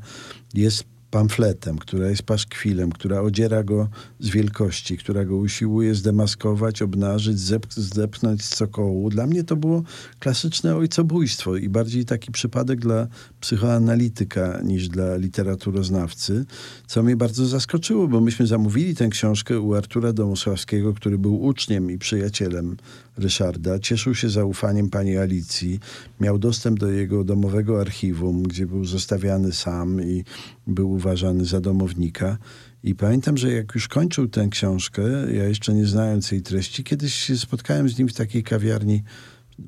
jest 0.53 0.83
pamfletem, 1.11 1.77
która 1.77 2.09
jest 2.09 2.23
paszkwilem, 2.23 2.91
która 2.91 3.21
odziera 3.21 3.63
go 3.63 3.89
z 4.19 4.29
wielkości, 4.29 4.97
która 4.97 5.25
go 5.25 5.37
usiłuje 5.37 5.95
zdemaskować, 5.95 6.81
obnażyć, 6.81 7.37
zep- 7.37 7.73
zdepnąć 7.73 8.45
z 8.45 8.55
cokołu. 8.55 9.09
Dla 9.09 9.27
mnie 9.27 9.43
to 9.43 9.55
było 9.55 9.83
klasyczne 10.19 10.75
ojcobójstwo 10.75 11.55
i 11.55 11.69
bardziej 11.69 12.05
taki 12.05 12.31
przypadek 12.31 12.79
dla 12.79 13.07
psychoanalityka 13.39 14.61
niż 14.63 14.89
dla 14.89 15.15
literaturoznawcy, 15.15 16.45
co 16.87 17.03
mnie 17.03 17.15
bardzo 17.15 17.45
zaskoczyło, 17.45 18.07
bo 18.07 18.21
myśmy 18.21 18.47
zamówili 18.47 18.95
tę 18.95 19.07
książkę 19.07 19.59
u 19.59 19.73
Artura 19.73 20.13
Domosławskiego, 20.13 20.93
który 20.93 21.17
był 21.17 21.41
uczniem 21.43 21.91
i 21.91 21.97
przyjacielem 21.97 22.77
Ryszarda. 23.17 23.79
Cieszył 23.79 24.15
się 24.15 24.29
zaufaniem 24.29 24.89
pani 24.89 25.17
Alicji. 25.17 25.79
Miał 26.19 26.39
dostęp 26.39 26.79
do 26.79 26.91
jego 26.91 27.23
domowego 27.23 27.81
archiwum, 27.81 28.43
gdzie 28.43 28.65
był 28.65 28.85
zostawiany 28.85 29.51
sam 29.51 30.01
i 30.01 30.23
był 30.67 30.91
uważany 30.91 31.45
za 31.45 31.61
domownika. 31.61 32.37
I 32.83 32.95
pamiętam, 32.95 33.37
że 33.37 33.51
jak 33.51 33.75
już 33.75 33.87
kończył 33.87 34.27
tę 34.27 34.47
książkę, 34.51 35.03
ja 35.33 35.43
jeszcze 35.43 35.73
nie 35.73 35.85
znając 35.85 36.31
jej 36.31 36.41
treści, 36.41 36.83
kiedyś 36.83 37.13
się 37.13 37.37
spotkałem 37.37 37.89
z 37.89 37.97
nim 37.97 38.07
w 38.07 38.13
takiej 38.13 38.43
kawiarni 38.43 39.03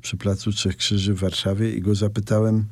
przy 0.00 0.16
Placu 0.16 0.52
Trzech 0.52 0.76
Krzyży 0.76 1.14
w 1.14 1.18
Warszawie 1.18 1.74
i 1.74 1.80
go 1.80 1.94
zapytałem, 1.94 2.64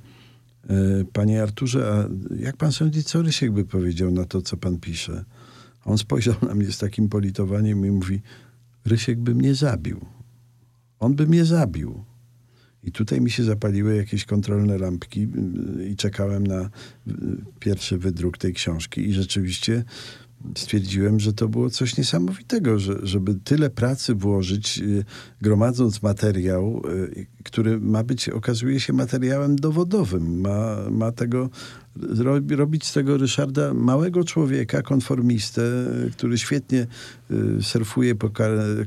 e, 0.70 0.74
panie 1.12 1.42
Arturze, 1.42 1.92
a 1.92 2.08
jak 2.36 2.56
pan 2.56 2.72
sądzi, 2.72 3.04
co 3.04 3.22
Rysiek 3.22 3.52
by 3.52 3.64
powiedział 3.64 4.10
na 4.10 4.24
to, 4.24 4.42
co 4.42 4.56
pan 4.56 4.78
pisze? 4.78 5.24
On 5.84 5.98
spojrzał 5.98 6.34
na 6.48 6.54
mnie 6.54 6.72
z 6.72 6.78
takim 6.78 7.08
politowaniem 7.08 7.86
i 7.86 7.90
mówi, 7.90 8.20
Rysiek 8.84 9.18
by 9.20 9.34
mnie 9.34 9.54
zabił. 9.54 10.17
On 11.00 11.14
by 11.14 11.26
mnie 11.26 11.44
zabił. 11.44 12.04
I 12.82 12.92
tutaj 12.92 13.20
mi 13.20 13.30
się 13.30 13.44
zapaliły 13.44 13.96
jakieś 13.96 14.24
kontrolne 14.24 14.78
lampki 14.78 15.28
y, 15.80 15.88
i 15.88 15.96
czekałem 15.96 16.46
na 16.46 16.60
y, 16.64 17.12
pierwszy 17.60 17.98
wydruk 17.98 18.38
tej 18.38 18.54
książki 18.54 19.08
i 19.08 19.12
rzeczywiście 19.12 19.84
stwierdziłem, 20.56 21.20
że 21.20 21.32
to 21.32 21.48
było 21.48 21.70
coś 21.70 21.96
niesamowitego, 21.96 22.78
że, 22.78 22.98
żeby 23.02 23.34
tyle 23.34 23.70
pracy 23.70 24.14
włożyć, 24.14 24.78
y, 24.78 25.04
gromadząc 25.42 26.02
materiał, 26.02 26.82
y, 26.88 27.26
który 27.44 27.80
ma 27.80 28.04
być, 28.04 28.28
okazuje 28.28 28.80
się 28.80 28.92
materiałem 28.92 29.56
dowodowym. 29.56 30.40
Ma, 30.40 30.76
ma 30.90 31.12
tego, 31.12 31.50
robić 32.48 32.86
z 32.86 32.92
tego 32.92 33.16
Ryszarda 33.16 33.74
małego 33.74 34.24
człowieka, 34.24 34.82
konformistę, 34.82 35.62
który 36.12 36.38
świetnie 36.38 36.86
y, 37.30 37.62
surfuje 37.62 38.14
po 38.14 38.30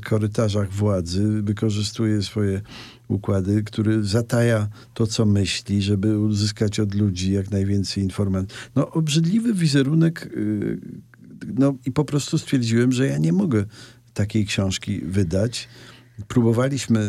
korytarzach 0.04 0.72
władzy, 0.72 1.42
wykorzystuje 1.42 2.22
swoje 2.22 2.60
układy, 3.08 3.62
który 3.62 4.04
zataja 4.04 4.68
to, 4.94 5.06
co 5.06 5.26
myśli, 5.26 5.82
żeby 5.82 6.18
uzyskać 6.18 6.80
od 6.80 6.94
ludzi 6.94 7.32
jak 7.32 7.50
najwięcej 7.50 8.04
informacji. 8.04 8.48
No, 8.76 8.90
obrzydliwy 8.90 9.54
wizerunek 9.54 10.28
y, 10.36 10.78
no 11.54 11.74
i 11.86 11.92
po 11.92 12.04
prostu 12.04 12.38
stwierdziłem, 12.38 12.92
że 12.92 13.06
ja 13.06 13.18
nie 13.18 13.32
mogę 13.32 13.64
takiej 14.14 14.46
książki 14.46 15.00
wydać. 15.00 15.68
Próbowaliśmy 16.28 17.00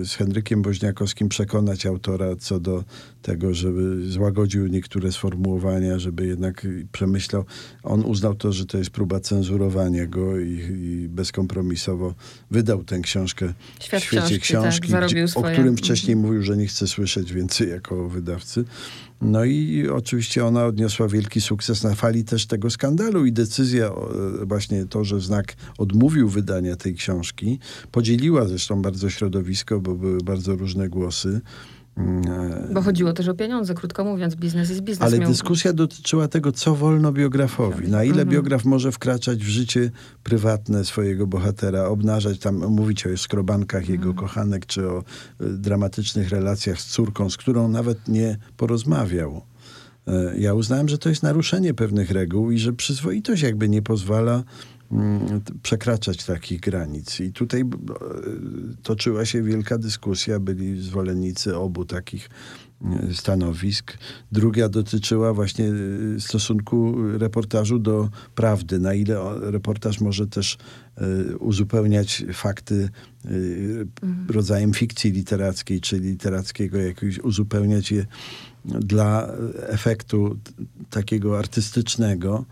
y, 0.00 0.04
z 0.04 0.14
Henrykiem 0.14 0.62
Boźniakowskim 0.62 1.28
przekonać 1.28 1.86
autora 1.86 2.36
co 2.36 2.60
do 2.60 2.84
tego, 3.22 3.54
żeby 3.54 4.10
złagodził 4.10 4.66
niektóre 4.66 5.12
sformułowania, 5.12 5.98
żeby 5.98 6.26
jednak 6.26 6.66
przemyślał. 6.92 7.44
On 7.82 8.04
uznał 8.04 8.34
to, 8.34 8.52
że 8.52 8.66
to 8.66 8.78
jest 8.78 8.90
próba 8.90 9.20
cenzurowania 9.20 10.06
go 10.06 10.38
i, 10.38 10.48
i 10.82 11.08
bezkompromisowo 11.08 12.14
wydał 12.50 12.84
tę 12.84 13.00
książkę 13.00 13.52
Świat 13.80 14.02
w 14.02 14.04
świecie 14.04 14.38
książki, 14.38 14.40
książki, 14.40 14.92
tak, 14.92 15.06
gdzie, 15.06 15.24
o 15.34 15.42
którym 15.42 15.76
wcześniej 15.76 16.16
mówił, 16.16 16.42
że 16.42 16.56
nie 16.56 16.66
chce 16.66 16.86
słyszeć 16.86 17.32
więcej 17.32 17.70
jako 17.70 18.08
wydawcy. 18.08 18.64
No 19.24 19.44
i 19.44 19.88
oczywiście 19.88 20.46
ona 20.46 20.66
odniosła 20.66 21.08
wielki 21.08 21.40
sukces 21.40 21.82
na 21.82 21.94
fali 21.94 22.24
też 22.24 22.46
tego 22.46 22.70
skandalu 22.70 23.26
i 23.26 23.32
decyzja, 23.32 23.86
e, 23.86 24.46
właśnie 24.46 24.86
to, 24.86 25.04
że 25.04 25.20
Znak 25.20 25.54
odmówił 25.78 26.28
wydania 26.28 26.76
tej 26.76 26.94
książki, 26.94 27.58
podzieliła 27.92 28.44
zresztą 28.44 28.82
bardzo 28.82 29.10
środowisko, 29.10 29.80
bo 29.80 29.94
były 29.94 30.18
bardzo 30.18 30.56
różne 30.56 30.88
głosy. 30.88 31.40
Mm, 31.96 32.22
e, 32.70 32.72
Bo 32.74 32.82
chodziło 32.82 33.12
też 33.12 33.28
o 33.28 33.34
pieniądze, 33.34 33.74
krótko 33.74 34.04
mówiąc, 34.04 34.34
biznes 34.34 34.68
jest 34.70 34.80
biznes. 34.80 35.08
ale 35.08 35.18
Miał- 35.18 35.30
dyskusja 35.30 35.72
dotyczyła 35.72 36.28
tego, 36.28 36.52
co 36.52 36.74
wolno 36.74 37.12
biografowi. 37.12 37.88
Na 37.88 38.04
ile 38.04 38.12
Mhm. 38.22 38.28
biograf 38.28 38.64
może 38.64 38.92
wkraczać 38.92 39.38
w 39.44 39.48
życie 39.48 39.90
prywatne 40.22 40.84
swojego 40.84 41.26
bohatera, 41.26 41.84
obnażać 41.84 42.38
tam, 42.38 42.56
mówić 42.56 43.06
o 43.06 43.16
skrobankach 43.16 43.88
jego 43.88 44.08
Mhm. 44.08 44.16
kochanek, 44.16 44.66
czy 44.66 44.88
o 44.90 44.98
y, 45.40 45.48
dramatycznych 45.48 46.28
relacjach 46.30 46.80
z 46.80 46.86
córką, 46.86 47.30
z 47.30 47.36
którą 47.36 47.68
nawet 47.68 48.08
nie 48.08 48.36
porozmawiał. 48.56 49.42
E, 50.08 50.38
Ja 50.38 50.54
uznałem, 50.54 50.88
że 50.88 50.98
to 50.98 51.08
jest 51.08 51.22
naruszenie 51.22 51.74
pewnych 51.74 52.10
reguł 52.10 52.50
i 52.50 52.58
że 52.58 52.72
przyzwoitość 52.72 53.42
jakby 53.42 53.68
nie 53.68 53.82
pozwala 53.82 54.42
przekraczać 55.62 56.24
takich 56.24 56.60
granic. 56.60 57.20
I 57.20 57.32
tutaj 57.32 57.64
toczyła 58.82 59.24
się 59.24 59.42
wielka 59.42 59.78
dyskusja, 59.78 60.40
byli 60.40 60.82
zwolennicy 60.82 61.56
obu 61.56 61.84
takich 61.84 62.30
e, 62.84 63.14
stanowisk. 63.14 63.98
Druga 64.32 64.68
dotyczyła 64.68 65.34
właśnie 65.34 65.66
e, 66.16 66.20
stosunku 66.20 66.94
reportażu 67.18 67.78
do 67.78 68.08
prawdy. 68.34 68.78
Na 68.78 68.94
ile 68.94 69.20
reportaż 69.40 70.00
może 70.00 70.26
też 70.26 70.58
e, 70.96 71.36
uzupełniać 71.36 72.24
fakty 72.32 72.88
e, 73.24 73.28
rodzajem 74.28 74.74
fikcji 74.74 75.10
literackiej, 75.10 75.80
czy 75.80 75.98
literackiego 75.98 76.78
jakiegoś, 76.78 77.18
uzupełniać 77.18 77.92
je 77.92 78.06
dla 78.64 79.28
efektu 79.66 80.36
takiego 80.90 81.38
artystycznego. 81.38 82.44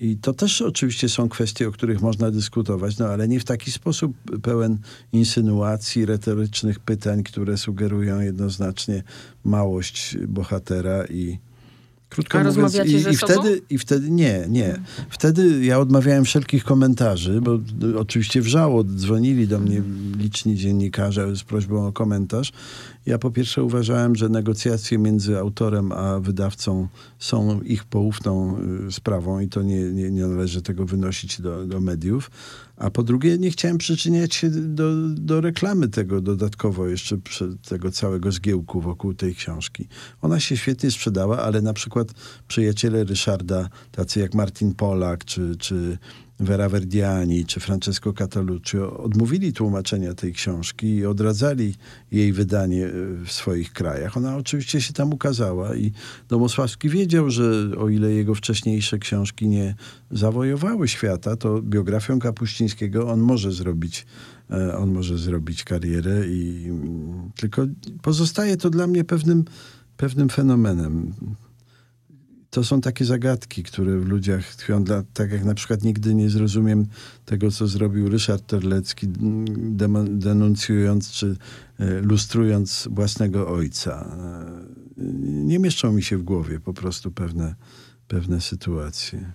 I 0.00 0.16
to 0.16 0.32
też 0.32 0.62
oczywiście 0.62 1.08
są 1.08 1.28
kwestie, 1.28 1.68
o 1.68 1.72
których 1.72 2.02
można 2.02 2.30
dyskutować, 2.30 2.98
no 2.98 3.06
ale 3.06 3.28
nie 3.28 3.40
w 3.40 3.44
taki 3.44 3.72
sposób 3.72 4.16
pełen 4.42 4.78
insynuacji, 5.12 6.06
retorycznych 6.06 6.78
pytań, 6.78 7.22
które 7.22 7.56
sugerują 7.56 8.20
jednoznacznie 8.20 9.02
małość 9.44 10.16
bohatera 10.28 11.04
i 11.04 11.38
krótko 12.08 12.38
A 12.38 12.44
mówiąc, 12.44 12.74
i, 12.74 12.94
i 12.94 13.16
wtedy 13.16 13.62
i 13.70 13.78
wtedy 13.78 14.10
nie, 14.10 14.46
nie. 14.48 14.80
Wtedy 15.10 15.64
ja 15.64 15.78
odmawiałem 15.78 16.24
wszelkich 16.24 16.64
komentarzy, 16.64 17.40
bo 17.40 17.58
y, 17.82 17.98
oczywiście 17.98 18.40
wrzało, 18.40 18.84
dzwonili 18.84 19.48
do 19.48 19.58
mnie 19.58 19.82
liczni 20.18 20.56
dziennikarze 20.56 21.36
z 21.36 21.42
prośbą 21.42 21.86
o 21.86 21.92
komentarz. 21.92 22.52
Ja 23.06 23.18
po 23.18 23.30
pierwsze 23.30 23.62
uważałem, 23.62 24.16
że 24.16 24.28
negocjacje 24.28 24.98
między 24.98 25.38
autorem 25.38 25.92
a 25.92 26.20
wydawcą 26.20 26.88
są 27.18 27.60
ich 27.60 27.84
poufną 27.84 28.58
y, 28.88 28.92
sprawą 28.92 29.40
i 29.40 29.48
to 29.48 29.62
nie, 29.62 29.80
nie, 29.80 30.10
nie 30.10 30.26
należy 30.26 30.62
tego 30.62 30.84
wynosić 30.84 31.40
do, 31.40 31.66
do 31.66 31.80
mediów. 31.80 32.30
A 32.76 32.90
po 32.90 33.02
drugie, 33.02 33.38
nie 33.38 33.50
chciałem 33.50 33.78
przyczyniać 33.78 34.34
się 34.34 34.50
do, 34.50 35.08
do 35.08 35.40
reklamy 35.40 35.88
tego 35.88 36.20
dodatkowo 36.20 36.86
jeszcze 36.86 37.16
tego 37.68 37.90
całego 37.90 38.32
zgiełku 38.32 38.80
wokół 38.80 39.14
tej 39.14 39.34
książki. 39.34 39.88
Ona 40.22 40.40
się 40.40 40.56
świetnie 40.56 40.90
sprzedała, 40.90 41.42
ale 41.42 41.62
na 41.62 41.72
przykład 41.72 42.08
przyjaciele 42.48 43.04
Ryszarda, 43.04 43.68
tacy 43.92 44.20
jak 44.20 44.34
Martin 44.34 44.74
Polak, 44.74 45.24
czy, 45.24 45.56
czy 45.56 45.98
Vera 46.40 46.68
Verdiani, 46.68 47.44
czy 47.44 47.60
Francesco 47.60 48.12
Cataluccio, 48.12 48.96
odmówili 48.98 49.52
tłumaczenia 49.52 50.14
tej 50.14 50.32
książki 50.32 50.86
i 50.86 51.06
odradzali 51.06 51.74
jej 52.12 52.32
wydanie 52.32 52.86
y, 52.86 53.24
w 53.24 53.32
swoich 53.32 53.72
krajach. 53.72 54.16
Ona 54.16 54.36
oczywiście 54.36 54.80
się 54.80 54.92
tam 54.92 55.12
ukazała 55.12 55.76
i 55.76 55.92
Domosławski 56.28 56.88
wiedział, 56.88 57.30
że 57.30 57.70
o 57.78 57.88
ile 57.88 58.12
jego 58.12 58.34
wcześniejsze 58.34 58.98
książki 58.98 59.48
nie 59.48 59.74
zawojowały 60.10 60.88
świata, 60.88 61.36
to 61.36 61.62
biografią 61.62 62.18
Kapuścińskiego 62.18 63.08
on 63.12 63.20
może 63.20 63.52
zrobić, 63.52 64.06
e, 64.50 64.76
on 64.78 64.92
może 64.92 65.18
zrobić 65.18 65.64
karierę 65.64 66.28
i 66.28 66.66
mm, 66.68 67.30
tylko 67.36 67.66
pozostaje 68.02 68.56
to 68.56 68.70
dla 68.70 68.86
mnie 68.86 69.04
pewnym, 69.04 69.44
pewnym 69.96 70.28
fenomenem. 70.28 71.14
To 72.56 72.64
są 72.64 72.80
takie 72.80 73.04
zagadki, 73.04 73.62
które 73.62 73.98
w 73.98 74.08
ludziach 74.08 74.54
tkwią. 74.54 74.84
Dla, 74.84 75.02
tak 75.14 75.32
jak 75.32 75.44
na 75.44 75.54
przykład 75.54 75.82
nigdy 75.82 76.14
nie 76.14 76.30
zrozumiem 76.30 76.86
tego, 77.24 77.50
co 77.50 77.66
zrobił 77.66 78.08
Ryszard 78.08 78.46
Terlecki, 78.46 79.06
denuncjując 80.08 81.10
czy 81.10 81.36
e, 81.78 82.00
lustrując 82.00 82.88
własnego 82.90 83.48
ojca. 83.48 84.16
E, 84.98 85.02
nie 85.22 85.58
mieszczą 85.58 85.92
mi 85.92 86.02
się 86.02 86.18
w 86.18 86.22
głowie 86.22 86.60
po 86.60 86.74
prostu 86.74 87.10
pewne, 87.10 87.54
pewne 88.08 88.40
sytuacje. 88.40 89.32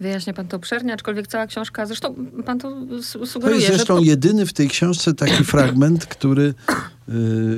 Wyjaśnia 0.00 0.32
pan 0.32 0.48
to 0.48 0.56
obszernie, 0.56 0.92
aczkolwiek 0.92 1.26
cała 1.26 1.46
książka, 1.46 1.86
zresztą 1.86 2.14
pan 2.46 2.58
to 2.58 2.86
sugeruje. 3.02 3.40
To 3.40 3.50
jest 3.50 3.66
zresztą 3.66 3.98
że... 3.98 4.06
jedyny 4.06 4.46
w 4.46 4.52
tej 4.52 4.68
książce 4.68 5.14
taki 5.14 5.44
fragment, 5.44 6.06
który, 6.06 6.54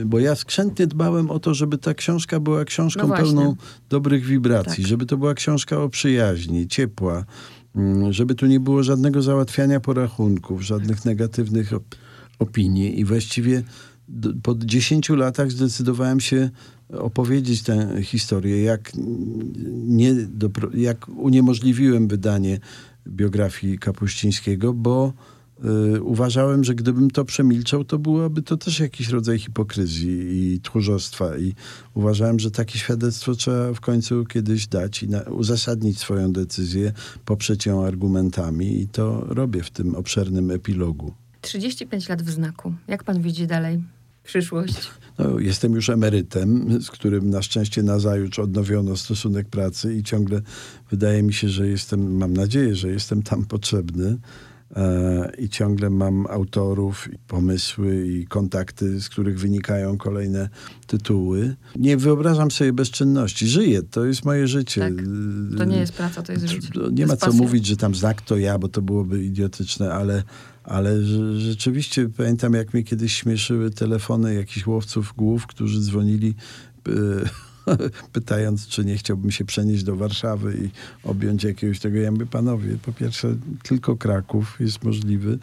bo 0.04 0.18
ja 0.18 0.34
skrzętnie 0.34 0.86
dbałem 0.86 1.30
o 1.30 1.38
to, 1.38 1.54
żeby 1.54 1.78
ta 1.78 1.94
książka 1.94 2.40
była 2.40 2.64
książką 2.64 3.08
no 3.08 3.16
pełną 3.16 3.56
dobrych 3.88 4.24
wibracji, 4.24 4.84
tak. 4.84 4.90
żeby 4.90 5.06
to 5.06 5.16
była 5.16 5.34
książka 5.34 5.78
o 5.78 5.88
przyjaźni, 5.88 6.68
ciepła, 6.68 7.24
yy, 7.74 8.12
żeby 8.12 8.34
tu 8.34 8.46
nie 8.46 8.60
było 8.60 8.82
żadnego 8.82 9.22
załatwiania 9.22 9.80
porachunków, 9.80 10.62
żadnych 10.62 11.04
negatywnych 11.04 11.72
op 11.72 11.94
opinii 12.38 13.00
i 13.00 13.04
właściwie 13.04 13.62
po 14.42 14.54
10 14.54 15.08
latach 15.08 15.50
zdecydowałem 15.50 16.20
się 16.20 16.50
opowiedzieć 16.88 17.62
tę 17.62 18.02
historię, 18.02 18.62
jak, 18.62 18.92
nie, 19.72 20.14
jak 20.74 21.08
uniemożliwiłem 21.08 22.08
wydanie 22.08 22.60
biografii 23.08 23.78
Kapuścińskiego, 23.78 24.72
bo 24.72 25.12
y, 25.12 25.39
uważałem, 26.02 26.64
że 26.64 26.74
gdybym 26.74 27.10
to 27.10 27.24
przemilczał, 27.24 27.84
to 27.84 27.98
byłoby 27.98 28.42
to 28.42 28.56
też 28.56 28.80
jakiś 28.80 29.08
rodzaj 29.08 29.38
hipokryzji 29.38 30.52
i 30.54 30.60
tchórzostwa. 30.60 31.38
I 31.38 31.54
uważałem, 31.94 32.38
że 32.38 32.50
takie 32.50 32.78
świadectwo 32.78 33.34
trzeba 33.34 33.72
w 33.72 33.80
końcu 33.80 34.24
kiedyś 34.24 34.66
dać 34.66 35.02
i 35.02 35.08
na, 35.08 35.22
uzasadnić 35.22 35.98
swoją 35.98 36.32
decyzję, 36.32 36.92
poprzeć 37.24 37.66
ją 37.66 37.84
argumentami. 37.86 38.80
I 38.80 38.88
to 38.88 39.24
robię 39.28 39.62
w 39.62 39.70
tym 39.70 39.94
obszernym 39.94 40.50
epilogu. 40.50 41.12
35 41.40 42.08
lat 42.08 42.22
w 42.22 42.30
znaku. 42.30 42.74
Jak 42.88 43.04
pan 43.04 43.22
widzi 43.22 43.46
dalej? 43.46 43.82
przyszłość? 44.24 44.90
No, 45.18 45.38
jestem 45.38 45.72
już 45.74 45.90
emerytem, 45.90 46.82
z 46.82 46.90
którym 46.90 47.30
na 47.30 47.42
szczęście 47.42 47.82
nazajutrz 47.82 48.38
odnowiono 48.38 48.96
stosunek 48.96 49.48
pracy 49.48 49.94
i 49.94 50.02
ciągle 50.02 50.40
wydaje 50.90 51.22
mi 51.22 51.32
się, 51.32 51.48
że 51.48 51.68
jestem, 51.68 52.16
mam 52.16 52.34
nadzieję, 52.34 52.76
że 52.76 52.88
jestem 52.88 53.22
tam 53.22 53.44
potrzebny. 53.44 54.18
E, 54.76 55.32
I 55.38 55.48
ciągle 55.48 55.90
mam 55.90 56.26
autorów, 56.26 57.08
i 57.12 57.18
pomysły 57.18 58.06
i 58.06 58.26
kontakty, 58.26 59.00
z 59.00 59.08
których 59.08 59.40
wynikają 59.40 59.98
kolejne 59.98 60.48
tytuły. 60.86 61.56
Nie 61.76 61.96
wyobrażam 61.96 62.50
sobie 62.50 62.72
bezczynności. 62.72 63.48
Żyję, 63.48 63.82
to 63.82 64.04
jest 64.04 64.24
moje 64.24 64.46
życie. 64.46 64.80
Tak. 64.80 64.92
To 65.58 65.64
nie 65.64 65.76
jest 65.76 65.92
praca, 65.92 66.22
to 66.22 66.32
jest 66.32 66.44
życie. 66.44 66.68
Nie 66.92 67.06
ma 67.06 67.16
co 67.16 67.32
mówić, 67.32 67.66
że 67.66 67.76
tam 67.76 67.94
znak 67.94 68.22
to 68.22 68.36
ja, 68.36 68.58
bo 68.58 68.68
to 68.68 68.82
byłoby 68.82 69.24
idiotyczne, 69.24 69.94
ale 69.94 70.22
ale 70.64 71.02
rzeczywiście 71.36 72.08
pamiętam, 72.16 72.54
jak 72.54 72.74
mnie 72.74 72.82
kiedyś 72.82 73.14
śmieszyły 73.14 73.70
telefony 73.70 74.34
jakichś 74.34 74.66
łowców 74.66 75.14
głów, 75.16 75.46
którzy 75.46 75.80
dzwonili 75.80 76.34
pytając, 78.12 78.66
czy 78.66 78.84
nie 78.84 78.96
chciałbym 78.96 79.30
się 79.30 79.44
przenieść 79.44 79.84
do 79.84 79.96
Warszawy 79.96 80.54
i 80.64 80.70
objąć 81.08 81.44
jakiegoś 81.44 81.80
tego. 81.80 81.98
Ja 81.98 82.10
mówię, 82.10 82.26
panowie, 82.26 82.76
po 82.82 82.92
pierwsze, 82.92 83.36
tylko 83.62 83.96
Kraków 83.96 84.56
jest 84.60 84.84
możliwy, 84.84 85.38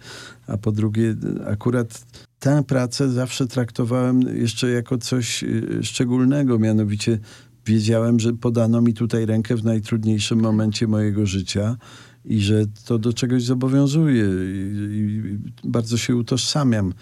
a 0.48 0.58
po 0.58 0.72
drugie, 0.72 1.16
akurat 1.48 2.06
tę 2.40 2.64
pracę 2.64 3.10
zawsze 3.10 3.48
traktowałem 3.48 4.22
jeszcze 4.22 4.70
jako 4.70 4.98
coś 4.98 5.44
y, 5.44 5.80
szczególnego, 5.84 6.60
mianowicie 6.60 7.20
wiedziałem, 7.66 8.20
że 8.20 8.34
podano 8.34 8.82
mi 8.82 8.94
tutaj 8.94 9.26
rękę 9.26 9.56
w 9.56 9.64
najtrudniejszym 9.64 10.40
momencie 10.40 10.88
mojego 10.88 11.26
życia 11.26 11.78
i 12.26 12.42
że 12.42 12.66
to 12.86 13.00
do 13.00 13.14
czegoś 13.14 13.44
zobowiązuje. 13.44 14.24
I, 14.24 15.38
i 15.64 15.70
bardzo 15.70 15.98
się 15.98 16.16
utożsamiam 16.16 16.94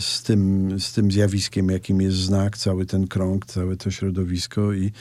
z 0.00 0.22
tym, 0.22 0.70
z 0.80 0.92
tym 0.92 1.12
zjawiskiem, 1.12 1.68
jakim 1.68 2.00
jest 2.00 2.16
znak, 2.16 2.58
cały 2.58 2.86
ten 2.86 3.06
krąg, 3.06 3.46
całe 3.46 3.76
to 3.76 3.90
środowisko 3.90 4.72
i, 4.72 4.92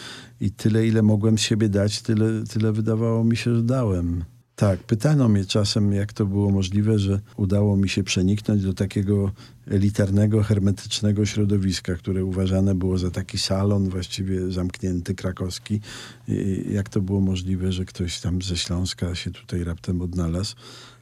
i 0.41 0.51
tyle, 0.51 0.87
ile 0.87 1.01
mogłem 1.01 1.37
siebie 1.37 1.69
dać, 1.69 2.01
tyle, 2.01 2.43
tyle 2.43 2.71
wydawało 2.71 3.23
mi 3.23 3.37
się, 3.37 3.55
że 3.55 3.63
dałem. 3.63 4.23
Tak, 4.55 4.79
pytano 4.79 5.29
mnie 5.29 5.45
czasem, 5.45 5.93
jak 5.93 6.13
to 6.13 6.25
było 6.25 6.51
możliwe, 6.51 6.99
że 6.99 7.19
udało 7.37 7.77
mi 7.77 7.89
się 7.89 8.03
przeniknąć 8.03 8.63
do 8.63 8.73
takiego 8.73 9.31
elitarnego, 9.67 10.43
hermetycznego 10.43 11.25
środowiska, 11.25 11.95
które 11.95 12.25
uważane 12.25 12.75
było 12.75 12.97
za 12.97 13.11
taki 13.11 13.37
salon 13.37 13.89
właściwie 13.89 14.51
zamknięty, 14.51 15.15
krakowski. 15.15 15.81
I 16.27 16.65
jak 16.71 16.89
to 16.89 17.01
było 17.01 17.21
możliwe, 17.21 17.71
że 17.71 17.85
ktoś 17.85 18.19
tam 18.19 18.41
ze 18.41 18.57
Śląska 18.57 19.15
się 19.15 19.31
tutaj 19.31 19.63
raptem 19.63 20.01
odnalazł. 20.01 20.55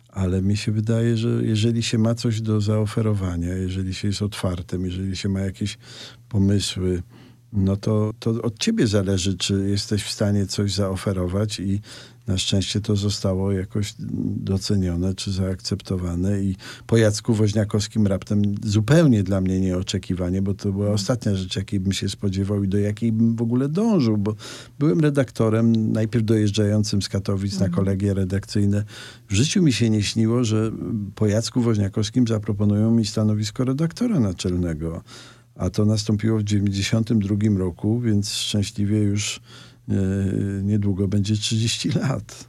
Ale 0.10 0.42
mi 0.42 0.58
się 0.58 0.72
wydaje, 0.72 1.18
że 1.18 1.30
jeżeli 1.44 1.84
się 1.84 1.98
ma 1.98 2.16
coś 2.16 2.42
do 2.42 2.62
zaoferowania, 2.62 3.54
jeżeli 3.54 3.94
się 3.94 4.08
jest 4.08 4.22
otwartym, 4.22 4.86
jeżeli 4.86 5.16
się 5.16 5.30
ma 5.30 5.40
jakieś 5.40 5.78
pomysły, 6.30 7.04
no 7.54 7.76
to, 7.76 8.14
to 8.20 8.30
od 8.30 8.60
ciebie 8.60 8.88
zależy, 8.88 9.38
czy 9.38 9.70
jesteś 9.70 10.04
w 10.04 10.12
stanie 10.12 10.46
coś 10.46 10.74
zaoferować 10.74 11.60
i 11.60 11.82
na 12.30 12.38
szczęście 12.38 12.82
to 12.82 12.96
zostało 12.96 13.52
jakoś 13.52 13.94
docenione 14.36 15.16
czy 15.16 15.32
zaakceptowane 15.32 16.42
i 16.42 16.56
po 16.88 16.98
Jacku 16.98 17.34
Woźniakowskim 17.34 18.08
raptem 18.08 18.42
zupełnie 18.64 19.24
dla 19.24 19.42
mnie 19.42 19.60
nieoczekiwanie, 19.60 20.42
bo 20.42 20.54
to 20.54 20.72
była 20.72 20.90
ostatnia 20.90 21.36
rzecz, 21.36 21.56
jakiej 21.56 21.80
bym 21.80 21.92
się 21.92 22.10
spodziewał 22.10 22.64
i 22.64 22.68
do 22.68 22.78
jakiej 22.78 23.12
bym 23.12 23.36
w 23.36 23.42
ogóle 23.42 23.70
dążył, 23.70 24.18
bo 24.18 24.36
byłem 24.80 25.00
redaktorem, 25.00 25.92
najpierw 25.92 26.26
dojeżdżającym 26.26 27.02
z 27.02 27.10
Katowic 27.10 27.54
mhm. 27.54 27.72
na 27.72 27.78
kolegie 27.78 28.14
redakcyjne. 28.14 28.84
W 29.30 29.34
życiu 29.34 29.62
mi 29.64 29.74
się 29.74 29.90
nie 29.90 30.04
śniło, 30.04 30.44
że 30.44 30.72
po 31.16 31.28
Jacku 31.28 31.62
Woźniakowskim 31.62 32.28
zaproponują 32.28 32.92
mi 32.92 33.06
stanowisko 33.06 33.64
redaktora 33.64 34.20
naczelnego. 34.20 35.04
A 35.60 35.70
to 35.70 35.86
nastąpiło 35.86 36.40
w 36.40 36.44
1992 36.44 37.60
roku, 37.60 38.00
więc 38.00 38.34
szczęśliwie 38.34 39.00
już 39.00 39.40
e, 39.90 39.94
niedługo 40.64 41.08
będzie 41.08 41.36
30 41.36 41.90
lat. 41.90 42.49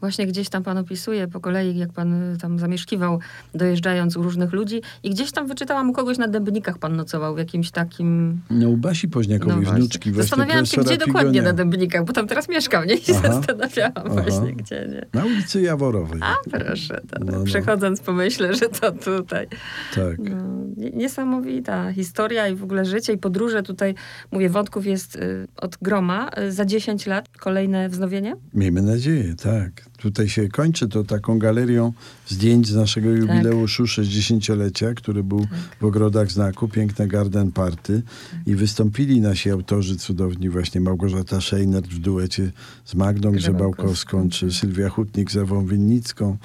Właśnie 0.00 0.26
gdzieś 0.26 0.48
tam 0.48 0.62
pan 0.62 0.78
opisuje 0.78 1.28
po 1.28 1.40
kolei, 1.40 1.78
jak 1.78 1.92
pan 1.92 2.32
y, 2.34 2.38
tam 2.38 2.58
zamieszkiwał, 2.58 3.18
dojeżdżając 3.54 4.16
u 4.16 4.22
różnych 4.22 4.52
ludzi 4.52 4.82
i 5.02 5.10
gdzieś 5.10 5.32
tam 5.32 5.46
wyczytałam 5.46 5.90
u 5.90 5.92
kogoś 5.92 6.18
na 6.18 6.28
Dębnikach 6.28 6.78
pan 6.78 6.96
nocował, 6.96 7.34
w 7.34 7.38
jakimś 7.38 7.70
takim... 7.70 8.40
No 8.50 8.68
u 8.68 8.76
Basi 8.76 9.08
Poźniakowej, 9.08 9.64
no 9.64 9.72
wnuczki 9.72 10.12
właśnie 10.12 10.28
Zastanawiałam 10.28 10.66
się, 10.66 10.80
gdzie 10.80 10.96
dokładnie 10.96 11.42
na 11.42 11.52
Dębnikach, 11.52 12.04
bo 12.04 12.12
tam 12.12 12.26
teraz 12.26 12.48
mieszkam, 12.48 12.86
nie? 12.86 12.94
I 12.94 13.04
się 13.04 13.14
zastanawiałam 13.14 13.92
aha. 13.94 14.22
właśnie, 14.22 14.52
gdzie, 14.52 14.88
nie? 14.90 15.06
Na 15.14 15.24
ulicy 15.24 15.60
Jaworowej. 15.60 16.20
A, 16.22 16.34
proszę, 16.50 17.00
to, 17.10 17.24
no, 17.24 17.38
no. 17.38 17.44
przechodząc 17.44 18.00
pomyślę, 18.00 18.54
że 18.54 18.68
to 18.68 18.92
tutaj. 18.92 19.46
Tak. 19.94 20.18
No, 20.18 20.64
niesamowita 20.92 21.92
historia 21.92 22.48
i 22.48 22.54
w 22.54 22.64
ogóle 22.64 22.84
życie 22.84 23.12
i 23.12 23.18
podróże 23.18 23.62
tutaj, 23.62 23.94
mówię, 24.30 24.50
wątków 24.50 24.86
jest 24.86 25.16
y, 25.16 25.46
od 25.56 25.78
groma. 25.82 26.30
Y, 26.38 26.52
za 26.52 26.64
10 26.64 27.06
lat 27.06 27.28
kolejne 27.38 27.88
wznowienie? 27.88 28.36
Miejmy 28.54 28.82
nadzieję, 28.82 29.34
tak 29.34 29.87
tutaj 29.98 30.28
się 30.28 30.48
kończy 30.48 30.88
to 30.88 31.04
taką 31.04 31.38
galerią 31.38 31.92
zdjęć 32.26 32.68
z 32.68 32.74
naszego 32.74 33.08
tak. 33.10 33.18
jubileuszu 33.18 33.82
tak. 33.82 33.92
60-lecia, 33.92 34.94
który 34.94 35.24
był 35.24 35.40
tak. 35.40 35.50
w 35.80 35.84
ogrodach 35.84 36.32
znaku, 36.32 36.68
piękne 36.68 37.06
garden 37.08 37.52
party 37.52 38.02
tak. 38.30 38.40
i 38.46 38.54
wystąpili 38.54 39.20
nasi 39.20 39.50
autorzy 39.50 39.96
cudowni, 39.96 40.48
właśnie 40.48 40.80
Małgorzata 40.80 41.40
Szejnert 41.40 41.86
w 41.86 41.98
duecie 41.98 42.52
z 42.84 42.94
Magdą 42.94 43.32
Grzebałkowską, 43.32 44.30
czy 44.30 44.52
Sylwia 44.52 44.88
Hutnik 44.88 45.30
z 45.30 45.36
Ewą 45.36 45.66
Winnicką. 45.66 46.36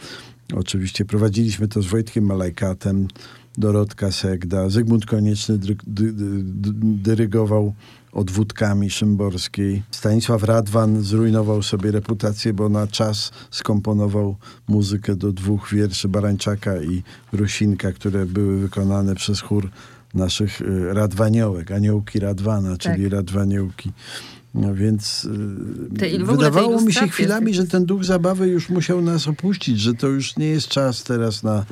Oczywiście 0.55 1.05
prowadziliśmy 1.05 1.67
to 1.67 1.81
z 1.81 1.85
Wojtkiem 1.85 2.25
Malajkatem, 2.25 3.07
Dorotka 3.57 4.11
Segda, 4.11 4.69
Zygmunt 4.69 5.05
Konieczny 5.05 5.59
dyrygował 7.03 7.73
odwódkami 8.13 8.89
Szymborskiej. 8.89 9.83
Stanisław 9.91 10.43
Radwan 10.43 11.01
zrujnował 11.01 11.63
sobie 11.63 11.91
reputację, 11.91 12.53
bo 12.53 12.69
na 12.69 12.87
czas 12.87 13.31
skomponował 13.51 14.35
muzykę 14.67 15.15
do 15.15 15.31
dwóch 15.31 15.69
wierszy 15.73 16.07
Barańczaka 16.07 16.81
i 16.81 17.03
Rusinka, 17.31 17.91
które 17.91 18.25
były 18.25 18.59
wykonane 18.59 19.15
przez 19.15 19.41
chór 19.41 19.69
naszych 20.13 20.61
y, 20.61 20.93
Radwaniołek, 20.93 21.71
aniołki 21.71 22.19
Radwana, 22.19 22.69
tak. 22.69 22.79
czyli 22.79 23.09
Radwaniołki. 23.09 23.91
No 24.53 24.75
więc 24.75 25.25
y, 25.25 26.25
wydawało 26.25 26.81
mi 26.81 26.93
się 26.93 27.07
chwilami, 27.07 27.53
że 27.53 27.67
ten 27.67 27.85
duch 27.85 28.03
zabawy 28.03 28.47
już 28.47 28.69
musiał 28.69 29.01
nas 29.01 29.27
opuścić, 29.27 29.79
że 29.79 29.93
to 29.93 30.07
już 30.07 30.37
nie 30.37 30.47
jest 30.47 30.67
czas 30.67 31.03
teraz 31.03 31.43
na, 31.43 31.65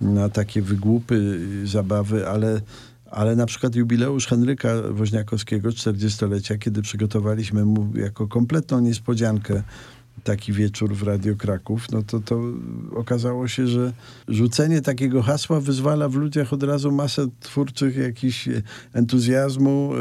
na 0.00 0.28
takie 0.28 0.62
wygłupy, 0.62 1.14
y, 1.64 1.66
zabawy, 1.66 2.28
ale 2.28 2.60
ale 3.12 3.36
na 3.36 3.46
przykład 3.46 3.74
jubileusz 3.74 4.26
Henryka 4.26 4.68
Woźniakowskiego, 4.90 5.68
40-lecia, 5.68 6.58
kiedy 6.58 6.82
przygotowaliśmy 6.82 7.64
mu 7.64 7.96
jako 7.96 8.28
kompletną 8.28 8.80
niespodziankę 8.80 9.62
taki 10.24 10.52
wieczór 10.52 10.94
w 10.94 11.02
Radio 11.02 11.36
Kraków, 11.36 11.90
no 11.92 12.02
to, 12.02 12.20
to 12.20 12.40
okazało 12.96 13.48
się, 13.48 13.66
że 13.66 13.92
rzucenie 14.28 14.82
takiego 14.82 15.22
hasła 15.22 15.60
wyzwala 15.60 16.08
w 16.08 16.14
ludziach 16.14 16.52
od 16.52 16.62
razu 16.62 16.92
masę 16.92 17.26
twórczych 17.40 17.96
jakichś 17.96 18.48
entuzjazmu, 18.92 19.92
e, 19.94 19.98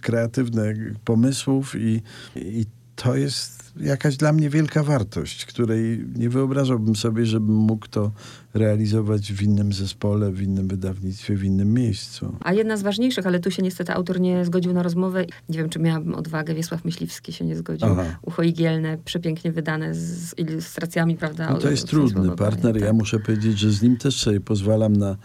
kreatywnych 0.00 0.76
pomysłów 1.04 1.74
i, 1.78 2.02
i 2.36 2.66
to 2.96 3.16
jest 3.16 3.59
jakaś 3.76 4.16
dla 4.16 4.32
mnie 4.32 4.50
wielka 4.50 4.82
wartość, 4.82 5.46
której 5.46 6.04
nie 6.16 6.30
wyobrażałbym 6.30 6.96
sobie, 6.96 7.26
żebym 7.26 7.54
mógł 7.54 7.88
to 7.88 8.12
realizować 8.54 9.32
w 9.32 9.42
innym 9.42 9.72
zespole, 9.72 10.32
w 10.32 10.42
innym 10.42 10.68
wydawnictwie, 10.68 11.36
w 11.36 11.44
innym 11.44 11.74
miejscu. 11.74 12.36
A 12.40 12.52
jedna 12.52 12.76
z 12.76 12.82
ważniejszych, 12.82 13.26
ale 13.26 13.40
tu 13.40 13.50
się 13.50 13.62
niestety 13.62 13.92
autor 13.92 14.20
nie 14.20 14.44
zgodził 14.44 14.72
na 14.72 14.82
rozmowę. 14.82 15.26
Nie 15.48 15.58
wiem, 15.58 15.68
czy 15.68 15.78
miałabym 15.78 16.14
odwagę. 16.14 16.54
Wiesław 16.54 16.84
Myśliwski 16.84 17.32
się 17.32 17.44
nie 17.44 17.56
zgodził. 17.56 17.88
Aha. 17.88 18.04
Ucho 18.22 18.42
igielne, 18.42 18.98
przepięknie 19.04 19.52
wydane 19.52 19.94
z 19.94 20.38
ilustracjami, 20.38 21.16
prawda? 21.16 21.50
No 21.50 21.58
to 21.58 21.70
jest 21.70 21.86
trudny 21.86 22.36
partner. 22.36 22.74
Tak. 22.74 22.82
Ja 22.82 22.92
muszę 22.92 23.18
powiedzieć, 23.18 23.58
że 23.58 23.70
z 23.70 23.82
nim 23.82 23.96
też 23.96 24.20
sobie 24.20 24.40
pozwalam 24.40 24.96
na, 24.96 25.16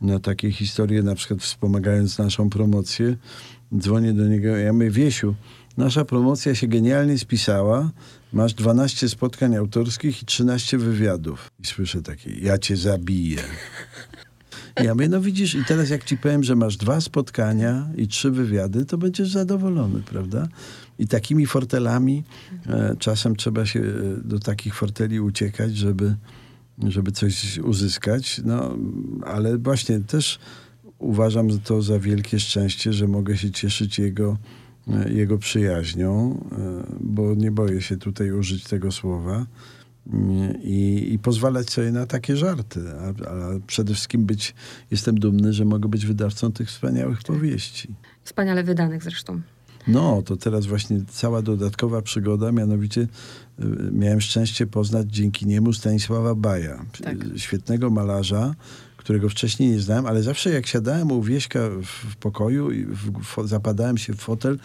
na 0.00 0.18
takie 0.18 0.52
historie, 0.52 1.02
na 1.02 1.14
przykład 1.14 1.40
wspomagając 1.40 2.18
naszą 2.18 2.50
promocję. 2.50 3.16
Dzwonię 3.78 4.12
do 4.12 4.28
niego, 4.28 4.48
ja 4.48 4.72
mówię, 4.72 4.90
Wiesiu, 4.90 5.34
Nasza 5.80 6.04
promocja 6.04 6.54
się 6.54 6.66
genialnie 6.66 7.18
spisała. 7.18 7.90
Masz 8.32 8.54
12 8.54 9.08
spotkań 9.08 9.56
autorskich 9.56 10.22
i 10.22 10.26
13 10.26 10.78
wywiadów. 10.78 11.50
I 11.60 11.66
słyszę 11.66 12.02
takie, 12.02 12.30
ja 12.30 12.58
cię 12.58 12.76
zabiję. 12.76 13.38
Ja 14.84 14.94
mówię, 14.94 15.08
no 15.08 15.20
widzisz, 15.20 15.54
i 15.54 15.64
teraz 15.64 15.90
jak 15.90 16.04
ci 16.04 16.16
powiem, 16.16 16.44
że 16.44 16.56
masz 16.56 16.76
dwa 16.76 17.00
spotkania 17.00 17.88
i 17.96 18.08
trzy 18.08 18.30
wywiady, 18.30 18.84
to 18.84 18.98
będziesz 18.98 19.30
zadowolony, 19.30 20.02
prawda? 20.02 20.48
I 20.98 21.08
takimi 21.08 21.46
fortelami 21.46 22.24
e, 22.66 22.96
czasem 22.98 23.36
trzeba 23.36 23.66
się 23.66 23.80
e, 23.80 23.84
do 24.24 24.38
takich 24.38 24.74
forteli 24.74 25.20
uciekać, 25.20 25.76
żeby, 25.76 26.16
żeby 26.88 27.12
coś 27.12 27.58
uzyskać. 27.58 28.40
No, 28.44 28.76
ale 29.26 29.58
właśnie 29.58 30.00
też 30.00 30.38
uważam 30.98 31.60
to 31.60 31.82
za 31.82 31.98
wielkie 31.98 32.40
szczęście, 32.40 32.92
że 32.92 33.08
mogę 33.08 33.36
się 33.36 33.50
cieszyć 33.50 33.98
jego 33.98 34.36
jego 35.08 35.38
przyjaźnią, 35.38 36.40
e, 36.52 36.96
bo 37.00 37.34
nie 37.34 37.50
boję 37.50 37.82
się 37.82 37.96
tutaj 37.96 38.32
użyć 38.32 38.64
tego 38.64 38.92
słowa. 38.92 39.46
I, 40.62 41.08
i, 41.12 41.18
pozwalać 41.18 41.70
sobie 41.70 41.92
na 41.92 42.06
takie 42.06 42.36
żarty. 42.36 42.80
A, 43.00 43.08
a, 43.08 43.60
przede 43.66 43.94
wszystkim 43.94 44.24
być, 44.24 44.54
jestem 44.90 45.18
dumny, 45.18 45.52
że 45.52 45.64
mogę 45.64 45.88
być 45.88 46.06
wydawcą 46.06 46.52
tych 46.52 46.68
wspaniałych 46.68 47.22
powieści. 47.22 47.94
Wspaniale 48.24 48.64
wydanych 48.64 49.02
zresztą. 49.02 49.40
No, 49.88 50.22
to 50.22 50.36
teraz 50.36 50.66
właśnie 50.66 51.00
cała 51.08 51.42
dodatkowa 51.42 52.02
przygoda, 52.02 52.52
mianowicie 52.52 53.00
y, 53.00 53.08
miałem 53.92 54.20
szczęście 54.20 54.66
poznać 54.66 55.06
dzięki 55.06 55.46
niemu 55.46 55.72
Stanisława 55.72 56.34
Baja, 56.34 56.84
tak. 57.04 57.16
świetnego 57.36 57.90
malarza, 57.90 58.54
którego 59.10 59.28
wcześniej 59.28 59.70
nie 59.70 59.80
znałem, 59.80 60.06
ale 60.06 60.22
zawsze 60.22 60.50
jak 60.50 60.66
siadałem 60.66 61.12
u 61.12 61.22
Wieśka 61.22 61.58
w, 61.82 62.16
pokoju 62.16 62.72
i 62.72 62.86
zapadałem 63.44 63.98
się 63.98 64.12
w 64.12 64.16
fotel, 64.16 64.58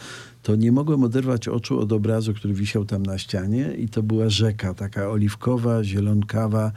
to 0.43 0.55
nie 0.55 0.71
mogłem 0.71 1.03
oderwać 1.03 1.47
oczu 1.47 1.79
od 1.79 1.91
obrazu, 1.91 2.33
który 2.33 2.53
wisiał 2.53 2.85
tam 2.85 3.03
na 3.03 3.17
ścianie 3.17 3.73
i 3.77 3.89
to 3.89 4.03
była 4.03 4.29
rzeka, 4.29 4.73
taka 4.73 5.09
oliwkowa, 5.09 5.83
zielonkawa, 5.83 6.71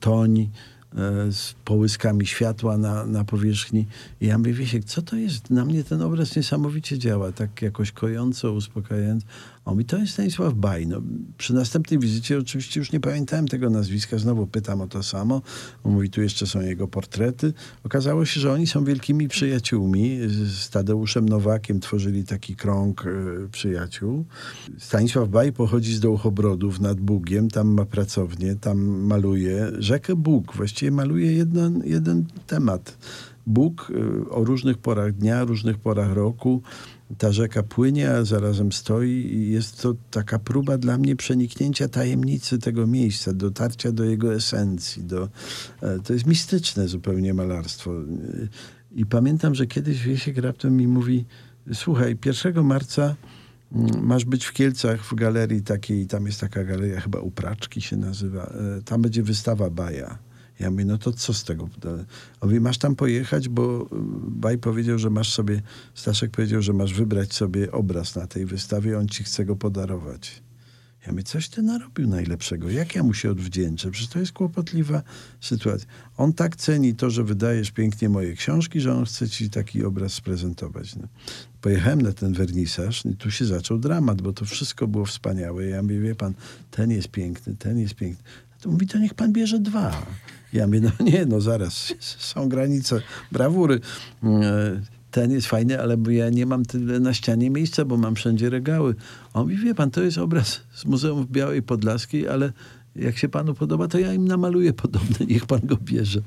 toń, 0.00 0.48
E, 0.94 1.32
z 1.32 1.54
połyskami 1.64 2.26
światła 2.26 2.78
na, 2.78 3.06
na 3.06 3.24
powierzchni. 3.24 3.86
I 4.20 4.26
ja 4.26 4.38
mówię, 4.38 4.52
Wiesiek, 4.52 4.84
co 4.84 5.02
to 5.02 5.16
jest? 5.16 5.50
Na 5.50 5.64
mnie 5.64 5.84
ten 5.84 6.02
obraz 6.02 6.36
niesamowicie 6.36 6.98
działa, 6.98 7.32
tak 7.32 7.62
jakoś 7.62 7.92
kojąco, 7.92 8.52
uspokajająco. 8.52 9.26
On 9.64 9.76
mi 9.78 9.84
to 9.84 9.98
jest 9.98 10.12
Stanisław 10.12 10.54
Baj. 10.54 10.86
No, 10.86 11.02
przy 11.38 11.54
następnej 11.54 12.00
wizycie 12.00 12.38
oczywiście 12.38 12.80
już 12.80 12.92
nie 12.92 13.00
pamiętałem 13.00 13.48
tego 13.48 13.70
nazwiska, 13.70 14.18
znowu 14.18 14.46
pytam 14.46 14.80
o 14.80 14.86
to 14.86 15.02
samo. 15.02 15.42
On 15.84 15.92
mówi, 15.92 16.10
tu 16.10 16.22
jeszcze 16.22 16.46
są 16.46 16.60
jego 16.60 16.88
portrety. 16.88 17.52
Okazało 17.84 18.24
się, 18.24 18.40
że 18.40 18.52
oni 18.52 18.66
są 18.66 18.84
wielkimi 18.84 19.28
przyjaciółmi. 19.28 20.18
Z 20.46 20.70
Tadeuszem 20.70 21.28
Nowakiem 21.28 21.80
tworzyli 21.80 22.24
taki 22.24 22.56
krąg 22.56 23.06
y, 23.06 23.48
przyjaciół. 23.52 24.24
Stanisław 24.78 25.28
Baj 25.28 25.52
pochodzi 25.52 25.94
z 25.94 26.00
Dołchobrodów 26.00 26.80
nad 26.80 27.00
Bugiem, 27.00 27.50
tam 27.50 27.68
ma 27.68 27.84
pracownię, 27.84 28.56
tam 28.56 28.78
maluje 28.84 29.72
rzekę 29.78 30.16
Bóg. 30.16 30.56
Właściwie 30.56 30.90
maluje 30.90 31.32
jeden, 31.32 31.82
jeden 31.84 32.24
temat. 32.46 32.98
Bóg 33.46 33.90
y, 33.90 34.30
o 34.30 34.44
różnych 34.44 34.78
porach 34.78 35.12
dnia, 35.12 35.44
różnych 35.44 35.78
porach 35.78 36.12
roku 36.12 36.62
ta 37.18 37.32
rzeka 37.32 37.62
płynie, 37.62 38.10
a 38.10 38.24
zarazem 38.24 38.72
stoi 38.72 39.10
i 39.10 39.50
jest 39.50 39.82
to 39.82 39.94
taka 40.10 40.38
próba 40.38 40.78
dla 40.78 40.98
mnie 40.98 41.16
przeniknięcia 41.16 41.88
tajemnicy 41.88 42.58
tego 42.58 42.86
miejsca, 42.86 43.32
dotarcia 43.32 43.92
do 43.92 44.04
jego 44.04 44.34
esencji. 44.34 45.04
Do, 45.04 45.28
e, 45.82 45.98
to 45.98 46.12
jest 46.12 46.26
mistyczne 46.26 46.88
zupełnie 46.88 47.34
malarstwo. 47.34 47.92
I 48.94 49.06
pamiętam, 49.06 49.54
że 49.54 49.66
kiedyś 49.66 50.02
Wiesiek 50.02 50.38
raptem 50.38 50.76
mi 50.76 50.88
mówi, 50.88 51.24
słuchaj, 51.72 52.16
1 52.24 52.64
marca 52.64 53.14
mm, 53.72 54.06
masz 54.06 54.24
być 54.24 54.44
w 54.44 54.52
Kielcach 54.52 55.04
w 55.04 55.14
galerii 55.14 55.62
takiej, 55.62 56.06
tam 56.06 56.26
jest 56.26 56.40
taka 56.40 56.64
galeria, 56.64 57.00
chyba 57.00 57.20
Upraczki 57.20 57.80
się 57.80 57.96
nazywa, 57.96 58.42
e, 58.42 58.82
tam 58.82 59.02
będzie 59.02 59.22
wystawa 59.22 59.70
Baja. 59.70 60.18
Ja 60.60 60.70
mówię, 60.70 60.84
no 60.84 60.98
to 60.98 61.12
co 61.12 61.34
z 61.34 61.44
tego? 61.44 61.68
On 62.40 62.48
mówi, 62.48 62.60
masz 62.60 62.78
tam 62.78 62.96
pojechać, 62.96 63.48
bo 63.48 63.88
Baj 64.28 64.58
powiedział, 64.58 64.98
że 64.98 65.10
masz 65.10 65.32
sobie, 65.32 65.62
Staszek 65.94 66.30
powiedział, 66.30 66.62
że 66.62 66.72
masz 66.72 66.94
wybrać 66.94 67.34
sobie 67.34 67.72
obraz 67.72 68.16
na 68.16 68.26
tej 68.26 68.46
wystawie, 68.46 68.98
on 68.98 69.08
ci 69.08 69.24
chce 69.24 69.44
go 69.44 69.56
podarować. 69.56 70.42
Ja 71.06 71.12
mówię, 71.12 71.22
coś 71.22 71.48
ty 71.48 71.62
narobił 71.62 72.08
najlepszego. 72.08 72.70
Jak 72.70 72.94
ja 72.94 73.02
mu 73.02 73.14
się 73.14 73.30
odwdzięczę? 73.30 73.90
Przecież 73.90 74.08
to 74.08 74.18
jest 74.18 74.32
kłopotliwa 74.32 75.02
sytuacja. 75.40 75.88
On 76.16 76.32
tak 76.32 76.56
ceni 76.56 76.94
to, 76.94 77.10
że 77.10 77.24
wydajesz 77.24 77.70
pięknie 77.70 78.08
moje 78.08 78.34
książki, 78.34 78.80
że 78.80 78.94
on 78.94 79.04
chce 79.04 79.28
ci 79.28 79.50
taki 79.50 79.84
obraz 79.84 80.12
sprezentować. 80.12 80.96
No. 80.96 81.08
Pojechałem 81.60 82.02
na 82.02 82.12
ten 82.12 82.32
wernisaż 82.32 83.04
i 83.06 83.16
tu 83.16 83.30
się 83.30 83.44
zaczął 83.44 83.78
dramat, 83.78 84.22
bo 84.22 84.32
to 84.32 84.44
wszystko 84.44 84.86
było 84.86 85.04
wspaniałe. 85.04 85.66
Ja 85.66 85.82
mówię, 85.82 86.00
wie 86.00 86.14
pan, 86.14 86.34
ten 86.70 86.90
jest 86.90 87.08
piękny, 87.08 87.56
ten 87.56 87.78
jest 87.78 87.94
piękny. 87.94 88.24
Mówi, 88.66 88.86
to 88.86 88.98
niech 88.98 89.14
pan 89.14 89.32
bierze 89.32 89.58
dwa. 89.58 90.06
Ja 90.52 90.66
mówię, 90.66 90.80
no 90.80 90.90
nie, 91.00 91.26
no 91.26 91.40
zaraz, 91.40 91.94
są 92.32 92.48
granice 92.48 93.00
brawury. 93.32 93.80
Mm, 94.22 94.42
ten 95.10 95.32
jest 95.32 95.46
fajny, 95.46 95.80
ale 95.80 95.96
ja 96.08 96.30
nie 96.30 96.46
mam 96.46 96.64
tyle 96.64 97.00
na 97.00 97.14
ścianie 97.14 97.50
miejsca, 97.50 97.84
bo 97.84 97.96
mam 97.96 98.14
wszędzie 98.14 98.50
regały. 98.50 98.94
On 99.32 99.42
mówi, 99.42 99.56
wie 99.56 99.74
pan, 99.74 99.90
to 99.90 100.02
jest 100.02 100.18
obraz 100.18 100.60
z 100.74 100.84
Muzeum 100.84 101.26
w 101.26 101.30
Białej 101.30 101.62
Podlaskiej, 101.62 102.28
ale 102.28 102.52
jak 102.96 103.18
się 103.18 103.28
panu 103.28 103.54
podoba, 103.54 103.88
to 103.88 103.98
ja 103.98 104.12
im 104.12 104.28
namaluję 104.28 104.72
podobne, 104.72 105.26
niech 105.30 105.46
pan 105.46 105.60
go 105.64 105.76
bierze. 105.76 106.20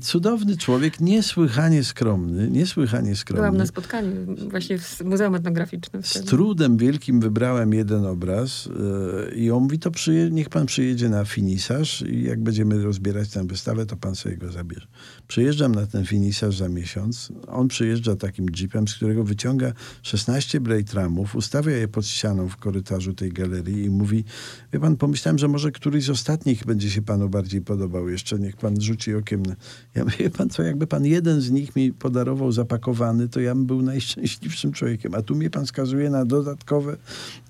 Cudowny 0.00 0.56
człowiek, 0.56 1.00
niesłychanie 1.00 1.84
skromny, 1.84 2.50
niesłychanie 2.50 3.16
skromny. 3.16 3.40
Byłam 3.40 3.56
na 3.56 3.66
spotkaniu 3.66 4.10
właśnie 4.50 4.78
w 4.78 5.00
Muzeum 5.00 5.34
Etnograficznym. 5.34 6.02
Wtedy. 6.02 6.26
Z 6.26 6.28
trudem 6.28 6.76
wielkim 6.76 7.20
wybrałem 7.20 7.72
jeden 7.72 8.06
obraz 8.06 8.66
yy, 8.66 9.34
i 9.36 9.50
on 9.50 9.62
mówi, 9.62 9.78
to 9.78 9.90
przyje, 9.90 10.30
niech 10.30 10.48
pan 10.48 10.66
przyjedzie 10.66 11.08
na 11.08 11.24
finisaż 11.24 12.02
i 12.02 12.22
jak 12.22 12.42
będziemy 12.42 12.82
rozbierać 12.82 13.28
tę 13.28 13.46
wystawę, 13.46 13.86
to 13.86 13.96
pan 13.96 14.14
sobie 14.14 14.36
go 14.36 14.52
zabierze. 14.52 14.86
Przyjeżdżam 15.28 15.74
na 15.74 15.86
ten 15.86 16.06
finisaż 16.06 16.56
za 16.56 16.68
miesiąc. 16.68 17.32
On 17.48 17.68
przyjeżdża 17.68 18.16
takim 18.16 18.46
jeepem, 18.60 18.88
z 18.88 18.94
którego 18.94 19.24
wyciąga 19.24 19.72
16 20.02 20.60
blade 20.60 21.10
ustawia 21.34 21.76
je 21.76 21.88
pod 21.88 22.06
ścianą 22.06 22.48
w 22.48 22.56
korytarzu 22.56 23.14
tej 23.14 23.32
galerii 23.32 23.84
i 23.84 23.90
mówi, 23.90 24.24
wie 24.72 24.80
pan, 24.80 24.96
pomyślałem, 24.96 25.38
że 25.38 25.48
może 25.48 25.72
któryś 25.72 25.99
z 26.02 26.10
ostatnich 26.10 26.66
będzie 26.66 26.90
się 26.90 27.02
panu 27.02 27.28
bardziej 27.28 27.62
podobał 27.62 28.08
jeszcze, 28.08 28.38
niech 28.38 28.56
pan 28.56 28.80
rzuci 28.80 29.14
okiem 29.14 29.42
na 29.42 29.56
ja 29.94 30.04
mówię, 30.04 30.30
pan 30.30 30.50
co, 30.50 30.62
jakby 30.62 30.86
pan 30.86 31.06
jeden 31.06 31.40
z 31.40 31.50
nich 31.50 31.76
mi 31.76 31.92
podarował 31.92 32.52
zapakowany, 32.52 33.28
to 33.28 33.40
ja 33.40 33.54
bym 33.54 33.66
był 33.66 33.82
najszczęśliwszym 33.82 34.72
człowiekiem. 34.72 35.14
A 35.14 35.22
tu 35.22 35.34
mnie 35.34 35.50
pan 35.50 35.66
skazuje 35.66 36.10
na 36.10 36.24
dodatkowe 36.24 36.96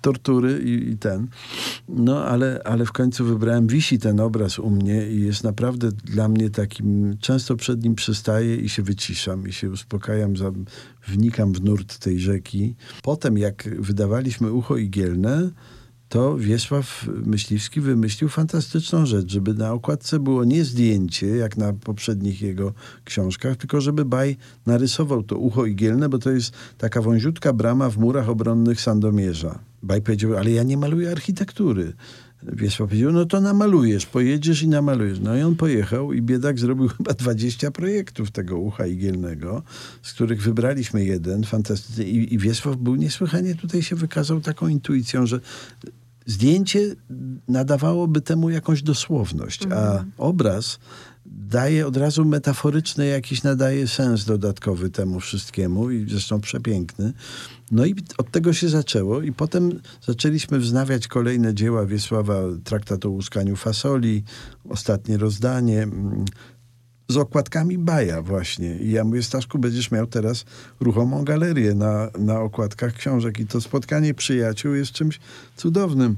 tortury 0.00 0.62
i, 0.64 0.90
i 0.90 0.98
ten. 0.98 1.28
No, 1.88 2.24
ale, 2.24 2.60
ale 2.64 2.86
w 2.86 2.92
końcu 2.92 3.24
wybrałem, 3.24 3.66
wisi 3.66 3.98
ten 3.98 4.20
obraz 4.20 4.58
u 4.58 4.70
mnie 4.70 5.10
i 5.10 5.20
jest 5.20 5.44
naprawdę 5.44 5.92
dla 5.92 6.28
mnie 6.28 6.50
takim, 6.50 7.16
często 7.20 7.56
przed 7.56 7.84
nim 7.84 7.94
przystaję 7.94 8.56
i 8.56 8.68
się 8.68 8.82
wyciszam 8.82 9.48
i 9.48 9.52
się 9.52 9.70
uspokajam, 9.70 10.36
za, 10.36 10.52
wnikam 11.08 11.52
w 11.52 11.62
nurt 11.62 11.98
tej 11.98 12.20
rzeki. 12.20 12.74
Potem 13.02 13.38
jak 13.38 13.68
wydawaliśmy 13.80 14.52
Ucho 14.52 14.76
Igielne, 14.76 15.50
to 16.10 16.36
Wiesław 16.36 17.06
Myśliwski 17.26 17.80
wymyślił 17.80 18.28
fantastyczną 18.28 19.06
rzecz, 19.06 19.32
żeby 19.32 19.54
na 19.54 19.72
okładce 19.72 20.18
było 20.18 20.44
nie 20.44 20.64
zdjęcie, 20.64 21.26
jak 21.26 21.56
na 21.56 21.72
poprzednich 21.72 22.42
jego 22.42 22.72
książkach, 23.04 23.56
tylko 23.56 23.80
żeby 23.80 24.04
Baj 24.04 24.36
narysował 24.66 25.22
to 25.22 25.38
ucho 25.38 25.66
igielne, 25.66 26.08
bo 26.08 26.18
to 26.18 26.30
jest 26.30 26.52
taka 26.78 27.02
wąziutka 27.02 27.52
brama 27.52 27.90
w 27.90 27.98
murach 27.98 28.28
obronnych 28.28 28.80
Sandomierza. 28.80 29.58
Baj 29.82 30.02
powiedział, 30.02 30.36
ale 30.36 30.50
ja 30.50 30.62
nie 30.62 30.76
maluję 30.76 31.10
architektury. 31.10 31.92
Wiesław 32.42 32.88
powiedział, 32.88 33.12
no 33.12 33.24
to 33.24 33.40
namalujesz, 33.40 34.06
pojedziesz 34.06 34.62
i 34.62 34.68
namalujesz. 34.68 35.20
No 35.20 35.36
i 35.36 35.42
on 35.42 35.56
pojechał 35.56 36.12
i 36.12 36.22
biedak 36.22 36.58
zrobił 36.58 36.88
chyba 36.96 37.14
20 37.14 37.70
projektów 37.70 38.30
tego 38.30 38.58
ucha 38.58 38.86
igielnego, 38.86 39.62
z 40.02 40.12
których 40.12 40.42
wybraliśmy 40.42 41.04
jeden, 41.04 41.44
fantastyczny. 41.44 42.04
I, 42.04 42.34
I 42.34 42.38
Wiesław 42.38 42.76
był 42.76 42.94
niesłychanie, 42.94 43.54
tutaj 43.54 43.82
się 43.82 43.96
wykazał 43.96 44.40
taką 44.40 44.68
intuicją, 44.68 45.26
że 45.26 45.40
zdjęcie 46.30 46.94
nadawałoby 47.48 48.20
temu 48.20 48.50
jakąś 48.50 48.82
dosłowność, 48.82 49.62
a 49.62 49.66
Mhm. 49.66 50.12
obraz 50.18 50.78
daje 51.26 51.86
od 51.86 51.96
razu 51.96 52.24
metaforyczny 52.24 53.06
jakiś, 53.06 53.42
nadaje 53.42 53.88
sens 53.88 54.24
dodatkowy 54.24 54.90
temu 54.90 55.20
wszystkiemu 55.20 55.90
i 55.90 56.10
zresztą 56.10 56.40
przepiękny. 56.40 57.12
No 57.70 57.84
i 57.86 57.94
od 58.18 58.30
tego 58.30 58.52
się 58.52 58.68
zaczęło 58.68 59.22
i 59.22 59.32
potem 59.32 59.80
zaczęliśmy 60.06 60.58
wznawiać 60.58 61.08
kolejne 61.08 61.54
dzieła 61.54 61.86
Wiesława, 61.86 62.34
traktat 62.64 63.06
o 63.06 63.10
łuskaniu 63.10 63.56
fasoli, 63.56 64.24
ostatnie 64.68 65.18
rozdanie, 65.18 65.82
mm, 65.82 66.24
z 67.10 67.16
okładkami 67.16 67.78
Baja 67.78 68.22
właśnie. 68.22 68.76
I 68.76 68.90
ja 68.90 69.04
mówię, 69.04 69.22
Staszku, 69.22 69.58
będziesz 69.58 69.90
miał 69.90 70.06
teraz 70.06 70.44
ruchomą 70.80 71.24
galerię 71.24 71.74
na, 71.74 72.10
na 72.18 72.40
okładkach 72.40 72.94
książek 72.94 73.40
i 73.40 73.46
to 73.46 73.60
spotkanie 73.60 74.14
przyjaciół 74.14 74.74
jest 74.74 74.92
czymś 74.92 75.20
cudownym. 75.56 76.16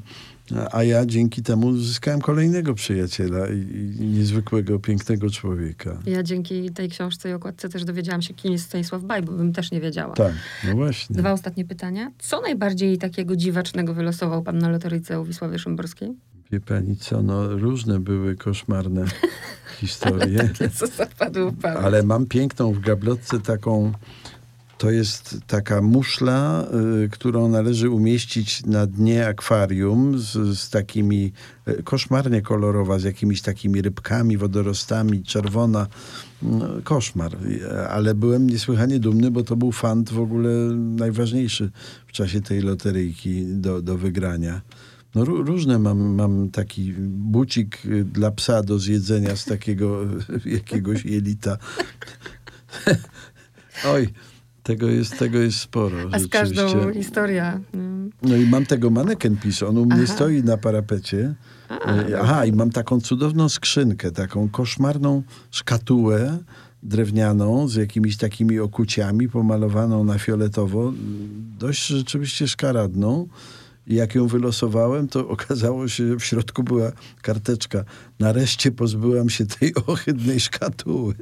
A- 0.72 0.84
ja 0.84 1.06
dzięki 1.06 1.42
temu 1.42 1.76
zyskałem 1.76 2.20
kolejnego 2.20 2.74
przyjaciela 2.74 3.46
i, 3.48 3.58
i 4.00 4.06
niezwykłego, 4.06 4.78
pięknego 4.78 5.30
człowieka. 5.30 5.98
Ja 6.06 6.22
dzięki 6.22 6.70
tej 6.70 6.88
książce 6.88 7.30
i 7.30 7.32
okładce 7.32 7.68
też 7.68 7.84
dowiedziałam 7.84 8.22
się, 8.22 8.34
kim 8.34 8.52
jest 8.52 8.64
Stanisław 8.64 9.02
Baj, 9.02 9.22
bo 9.22 9.32
bym 9.32 9.52
też 9.52 9.70
nie 9.72 9.80
wiedziała. 9.80 10.14
Tak, 10.14 10.32
no 10.68 10.74
właśnie. 10.74 11.16
Dwa 11.16 11.32
ostatnie 11.32 11.64
pytania. 11.64 12.10
Co 12.18 12.40
najbardziej 12.40 12.98
takiego 12.98 13.36
dziwacznego 13.36 13.94
wylosował 13.94 14.42
pan 14.42 14.58
na 14.58 14.68
loteryjce 14.68 15.20
u 15.20 15.24
Wisławy 15.24 15.58
Szymborskiej? 15.58 16.14
Wie 16.52 16.60
pani 16.60 16.96
co, 16.96 17.22
no 17.22 17.48
różne 17.48 18.00
były 18.00 18.36
koszmarne 18.36 19.04
historie. 19.80 20.50
Co 20.74 20.86
zapadło? 20.86 21.52
Ale 21.62 22.02
mam 22.02 22.26
piękną 22.26 22.72
w 22.72 22.80
gablotce 22.80 23.40
taką. 23.40 23.92
To 24.78 24.90
jest 24.90 25.36
taka 25.46 25.82
muszla, 25.82 26.66
y, 27.04 27.08
którą 27.08 27.48
należy 27.48 27.90
umieścić 27.90 28.66
na 28.66 28.86
dnie 28.86 29.26
akwarium 29.26 30.18
z, 30.18 30.58
z 30.58 30.70
takimi, 30.70 31.32
y, 31.68 31.82
koszmarnie 31.82 32.42
kolorowa, 32.42 32.98
z 32.98 33.04
jakimiś 33.04 33.42
takimi 33.42 33.82
rybkami, 33.82 34.36
wodorostami, 34.36 35.22
czerwona. 35.22 35.86
No, 36.42 36.68
koszmar. 36.84 37.36
Ale 37.90 38.14
byłem 38.14 38.50
niesłychanie 38.50 38.98
dumny, 38.98 39.30
bo 39.30 39.42
to 39.42 39.56
był 39.56 39.72
fant 39.72 40.10
w 40.10 40.20
ogóle 40.20 40.50
najważniejszy 40.74 41.70
w 42.06 42.12
czasie 42.12 42.40
tej 42.40 42.60
loteryjki 42.60 43.46
do, 43.46 43.82
do 43.82 43.98
wygrania. 43.98 44.60
No, 45.14 45.24
ró- 45.24 45.46
różne 45.46 45.78
mam, 45.78 45.98
mam 46.14 46.50
taki 46.50 46.92
bucik 47.08 47.86
y, 47.86 48.04
dla 48.04 48.30
psa 48.30 48.62
do 48.62 48.78
zjedzenia 48.78 49.36
z 49.36 49.44
takiego 49.44 50.00
jakiegoś 50.44 51.04
jelita. 51.04 51.58
Oj, 53.94 54.08
tego 54.62 54.88
jest, 54.88 55.18
tego 55.18 55.38
jest 55.38 55.58
sporo. 55.58 55.96
A 56.12 56.18
z 56.18 56.28
każdą 56.28 56.92
historia. 56.92 57.60
mm. 57.74 58.10
No 58.22 58.36
i 58.36 58.46
mam 58.46 58.66
tego 58.66 58.90
maneken 58.90 59.36
pis, 59.36 59.62
on 59.62 59.78
u 59.78 59.84
mnie 59.84 60.02
Aha. 60.04 60.14
stoi 60.14 60.42
na 60.42 60.56
parapecie. 60.56 61.34
A, 61.68 61.74
E, 61.92 62.20
Aha, 62.20 62.46
i 62.46 62.52
mam 62.52 62.70
taką 62.70 63.00
cudowną 63.00 63.48
skrzynkę, 63.48 64.10
taką 64.10 64.48
koszmarną 64.48 65.22
szkatułę 65.50 66.38
drewnianą 66.82 67.68
z 67.68 67.74
jakimiś 67.74 68.16
takimi 68.16 68.58
okuciami, 68.58 69.28
pomalowaną 69.28 70.04
na 70.04 70.18
fioletowo, 70.18 70.92
dość 71.58 71.86
rzeczywiście 71.86 72.48
szkaradną. 72.48 73.28
Jak 73.86 74.14
ją 74.14 74.26
wylosowałem, 74.26 75.08
to 75.08 75.28
okazało 75.36 75.88
się, 75.88 76.08
że 76.08 76.16
w 76.16 76.24
środku 76.24 76.62
była 76.62 76.92
karteczka. 77.22 77.84
Nareszcie 78.20 78.72
pozbyłam 78.72 79.30
się 79.30 79.46
tej 79.46 79.74
ohydnej 79.86 80.40
szkatuły. 80.40 81.14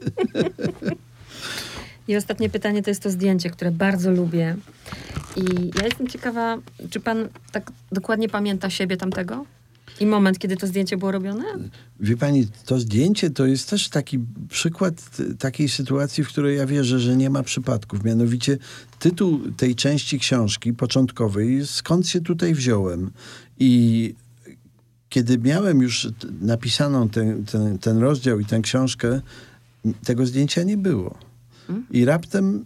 I 2.08 2.16
ostatnie 2.16 2.50
pytanie 2.50 2.82
to 2.82 2.90
jest 2.90 3.02
to 3.02 3.11
zdjęcie, 3.11 3.50
które 3.50 3.70
bardzo 3.70 4.11
lubię. 4.11 4.56
I 5.36 5.70
ja 5.78 5.84
jestem 5.84 6.08
ciekawa, 6.08 6.58
czy 6.90 7.00
pan 7.00 7.28
tak 7.52 7.72
dokładnie 7.92 8.28
pamięta 8.28 8.70
siebie 8.70 8.96
tamtego? 8.96 9.44
I 10.01 10.07
moment, 10.07 10.38
kiedy 10.38 10.57
to 10.57 10.66
zdjęcie 10.66 10.96
było 10.96 11.12
robione? 11.12 11.44
Wie 12.01 12.16
pani, 12.16 12.46
to 12.66 12.80
zdjęcie 12.80 13.30
to 13.30 13.46
jest 13.46 13.70
też 13.70 13.88
taki 13.88 14.18
przykład 14.48 14.94
takiej 15.38 15.68
sytuacji, 15.68 16.24
w 16.24 16.28
której 16.28 16.57
ja 16.57 16.66
wierzę, 16.66 17.01
że 17.01 17.16
nie 17.16 17.30
ma 17.30 17.42
przypadków. 17.42 18.05
Mianowicie 18.05 18.59
tytuł 18.98 19.40
tej 19.57 19.74
części 19.74 20.18
książki 20.18 20.72
początkowej 20.72 21.66
Skąd 21.66 22.09
się 22.09 22.20
tutaj 22.20 22.55
wziąłem? 22.55 23.11
I 23.59 24.14
kiedy 25.09 25.38
miałem 25.38 25.82
już 25.82 26.09
napisaną 26.40 27.09
ten, 27.09 27.44
ten, 27.44 27.78
ten 27.78 27.98
rozdział 27.98 28.40
i 28.40 28.44
tę 28.44 28.61
książkę, 28.61 29.20
tego 30.05 30.26
zdjęcia 30.26 30.62
nie 30.62 30.76
było. 30.76 31.18
I 31.90 32.05
raptem 32.05 32.64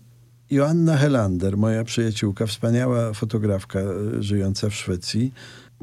Joanna 0.50 0.96
Helander, 0.96 1.56
moja 1.56 1.84
przyjaciółka, 1.84 2.46
wspaniała 2.46 3.12
fotografka 3.12 3.78
e, 3.80 4.22
żyjąca 4.22 4.70
w 4.70 4.74
Szwecji, 4.74 5.32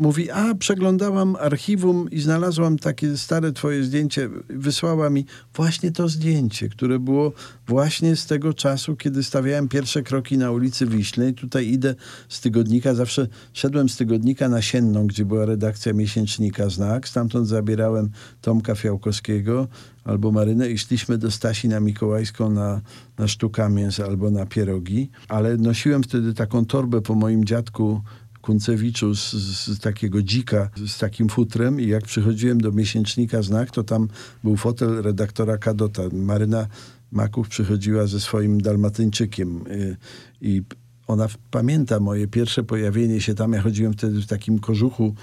mówi, 0.01 0.31
a 0.31 0.55
przeglądałam 0.55 1.35
archiwum 1.35 2.11
i 2.11 2.21
znalazłam 2.21 2.77
takie 2.77 3.17
stare 3.17 3.51
twoje 3.51 3.83
zdjęcie. 3.83 4.29
Wysłała 4.49 5.09
mi 5.09 5.25
właśnie 5.55 5.91
to 5.91 6.07
zdjęcie, 6.07 6.69
które 6.69 6.99
było 6.99 7.33
właśnie 7.67 8.15
z 8.15 8.25
tego 8.25 8.53
czasu, 8.53 8.95
kiedy 8.95 9.23
stawiałem 9.23 9.67
pierwsze 9.67 10.03
kroki 10.03 10.37
na 10.37 10.51
ulicy 10.51 10.85
Wiślej. 10.85 11.33
Tutaj 11.33 11.67
idę 11.67 11.95
z 12.29 12.41
tygodnika, 12.41 12.93
zawsze 12.93 13.27
szedłem 13.53 13.89
z 13.89 13.97
tygodnika 13.97 14.49
na 14.49 14.61
Sienną, 14.61 15.07
gdzie 15.07 15.25
była 15.25 15.45
redakcja 15.45 15.93
miesięcznika 15.93 16.69
Znak. 16.69 17.07
Stamtąd 17.07 17.47
zabierałem 17.47 18.09
Tomka 18.41 18.75
Fiałkowskiego 18.75 19.67
albo 20.03 20.31
Marynę 20.31 20.69
i 20.69 20.77
szliśmy 20.77 21.17
do 21.17 21.31
Stasi 21.31 21.67
na 21.67 21.79
Mikołajską 21.79 22.49
na, 22.49 22.81
na 23.17 23.27
sztuka 23.27 23.69
mięs 23.69 23.99
albo 23.99 24.31
na 24.31 24.45
pierogi. 24.45 25.09
Ale 25.27 25.57
nosiłem 25.57 26.03
wtedy 26.03 26.33
taką 26.33 26.65
torbę 26.65 27.01
po 27.01 27.15
moim 27.15 27.45
dziadku 27.45 28.01
Kuncewiczu 28.41 29.15
z, 29.15 29.31
z 29.67 29.79
takiego 29.79 30.21
dzika, 30.23 30.69
z 30.87 30.97
takim 30.97 31.29
futrem 31.29 31.81
i 31.81 31.87
jak 31.87 32.03
przychodziłem 32.03 32.61
do 32.61 32.71
miesięcznika 32.71 33.41
Znak, 33.41 33.71
to 33.71 33.83
tam 33.83 34.07
był 34.43 34.57
fotel 34.57 35.01
redaktora 35.01 35.57
Kadota. 35.57 36.03
Maryna 36.13 36.67
Makuch 37.11 37.47
przychodziła 37.47 38.07
ze 38.07 38.19
swoim 38.19 38.61
dalmatyńczykiem 38.61 39.67
y, 39.67 39.97
i 40.41 40.61
ona 41.07 41.27
pamięta 41.51 41.99
moje 41.99 42.27
pierwsze 42.27 42.63
pojawienie 42.63 43.21
się 43.21 43.35
tam. 43.35 43.53
Ja 43.53 43.61
chodziłem 43.61 43.93
wtedy 43.93 44.21
w 44.21 44.27
takim 44.27 44.59
kożuchu 44.59 45.15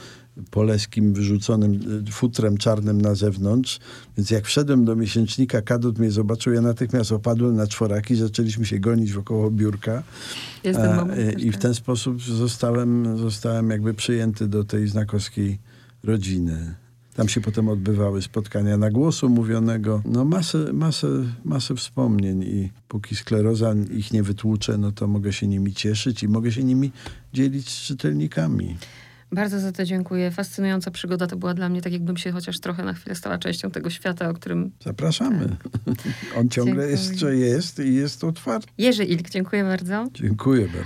poleskim, 0.50 1.12
wyrzuconym 1.12 2.02
y, 2.08 2.12
futrem 2.12 2.58
czarnym 2.58 3.00
na 3.00 3.14
zewnątrz. 3.14 3.80
Więc 4.16 4.30
jak 4.30 4.44
wszedłem 4.44 4.84
do 4.84 4.96
miesięcznika, 4.96 5.62
Kadot 5.62 5.98
mnie 5.98 6.10
zobaczył, 6.10 6.52
ja 6.52 6.60
natychmiast 6.60 7.12
opadłem 7.12 7.56
na 7.56 7.66
czworaki, 7.66 8.16
zaczęliśmy 8.16 8.66
się 8.66 8.78
gonić 8.78 9.12
wokoło 9.12 9.50
biurka. 9.50 10.02
A, 10.60 11.04
też, 11.04 11.42
I 11.42 11.52
w 11.52 11.56
ten 11.56 11.74
sposób 11.74 12.22
zostałem, 12.22 13.18
zostałem 13.18 13.70
jakby 13.70 13.94
przyjęty 13.94 14.48
do 14.48 14.64
tej 14.64 14.88
znakowskiej 14.88 15.58
rodziny. 16.04 16.74
Tam 17.18 17.28
się 17.28 17.40
potem 17.40 17.68
odbywały 17.68 18.22
spotkania 18.22 18.76
na 18.76 18.90
głosu 18.90 19.28
mówionego. 19.28 20.02
No 20.04 20.24
masę, 20.24 20.72
masę, 20.72 21.08
masę 21.44 21.76
wspomnień 21.76 22.42
i 22.42 22.70
póki 22.88 23.16
skleroza 23.16 23.74
ich 23.96 24.12
nie 24.12 24.22
wytłucze, 24.22 24.78
no 24.78 24.92
to 24.92 25.06
mogę 25.06 25.32
się 25.32 25.46
nimi 25.46 25.72
cieszyć 25.72 26.22
i 26.22 26.28
mogę 26.28 26.52
się 26.52 26.64
nimi 26.64 26.92
dzielić 27.32 27.70
z 27.70 27.82
czytelnikami. 27.82 28.76
Bardzo 29.32 29.60
za 29.60 29.72
to 29.72 29.84
dziękuję. 29.84 30.30
Fascynująca 30.30 30.90
przygoda 30.90 31.26
to 31.26 31.36
była 31.36 31.54
dla 31.54 31.68
mnie, 31.68 31.82
tak 31.82 31.92
jakbym 31.92 32.16
się 32.16 32.32
chociaż 32.32 32.60
trochę 32.60 32.84
na 32.84 32.92
chwilę 32.92 33.14
stała 33.14 33.38
częścią 33.38 33.70
tego 33.70 33.90
świata, 33.90 34.28
o 34.28 34.34
którym... 34.34 34.70
Zapraszamy. 34.84 35.56
On 36.36 36.48
ciągle 36.48 36.74
Dziękuję. 36.74 36.90
jeszcze 36.90 37.36
jest 37.36 37.78
i 37.78 37.94
jest 37.94 38.24
otwarty. 38.24 38.68
Jerzy 38.78 39.04
Ilk, 39.04 39.30
dziękuję 39.30 39.64
bardzo. 39.64 40.06
Dziękuję 40.14 40.68
bardzo. 40.68 40.84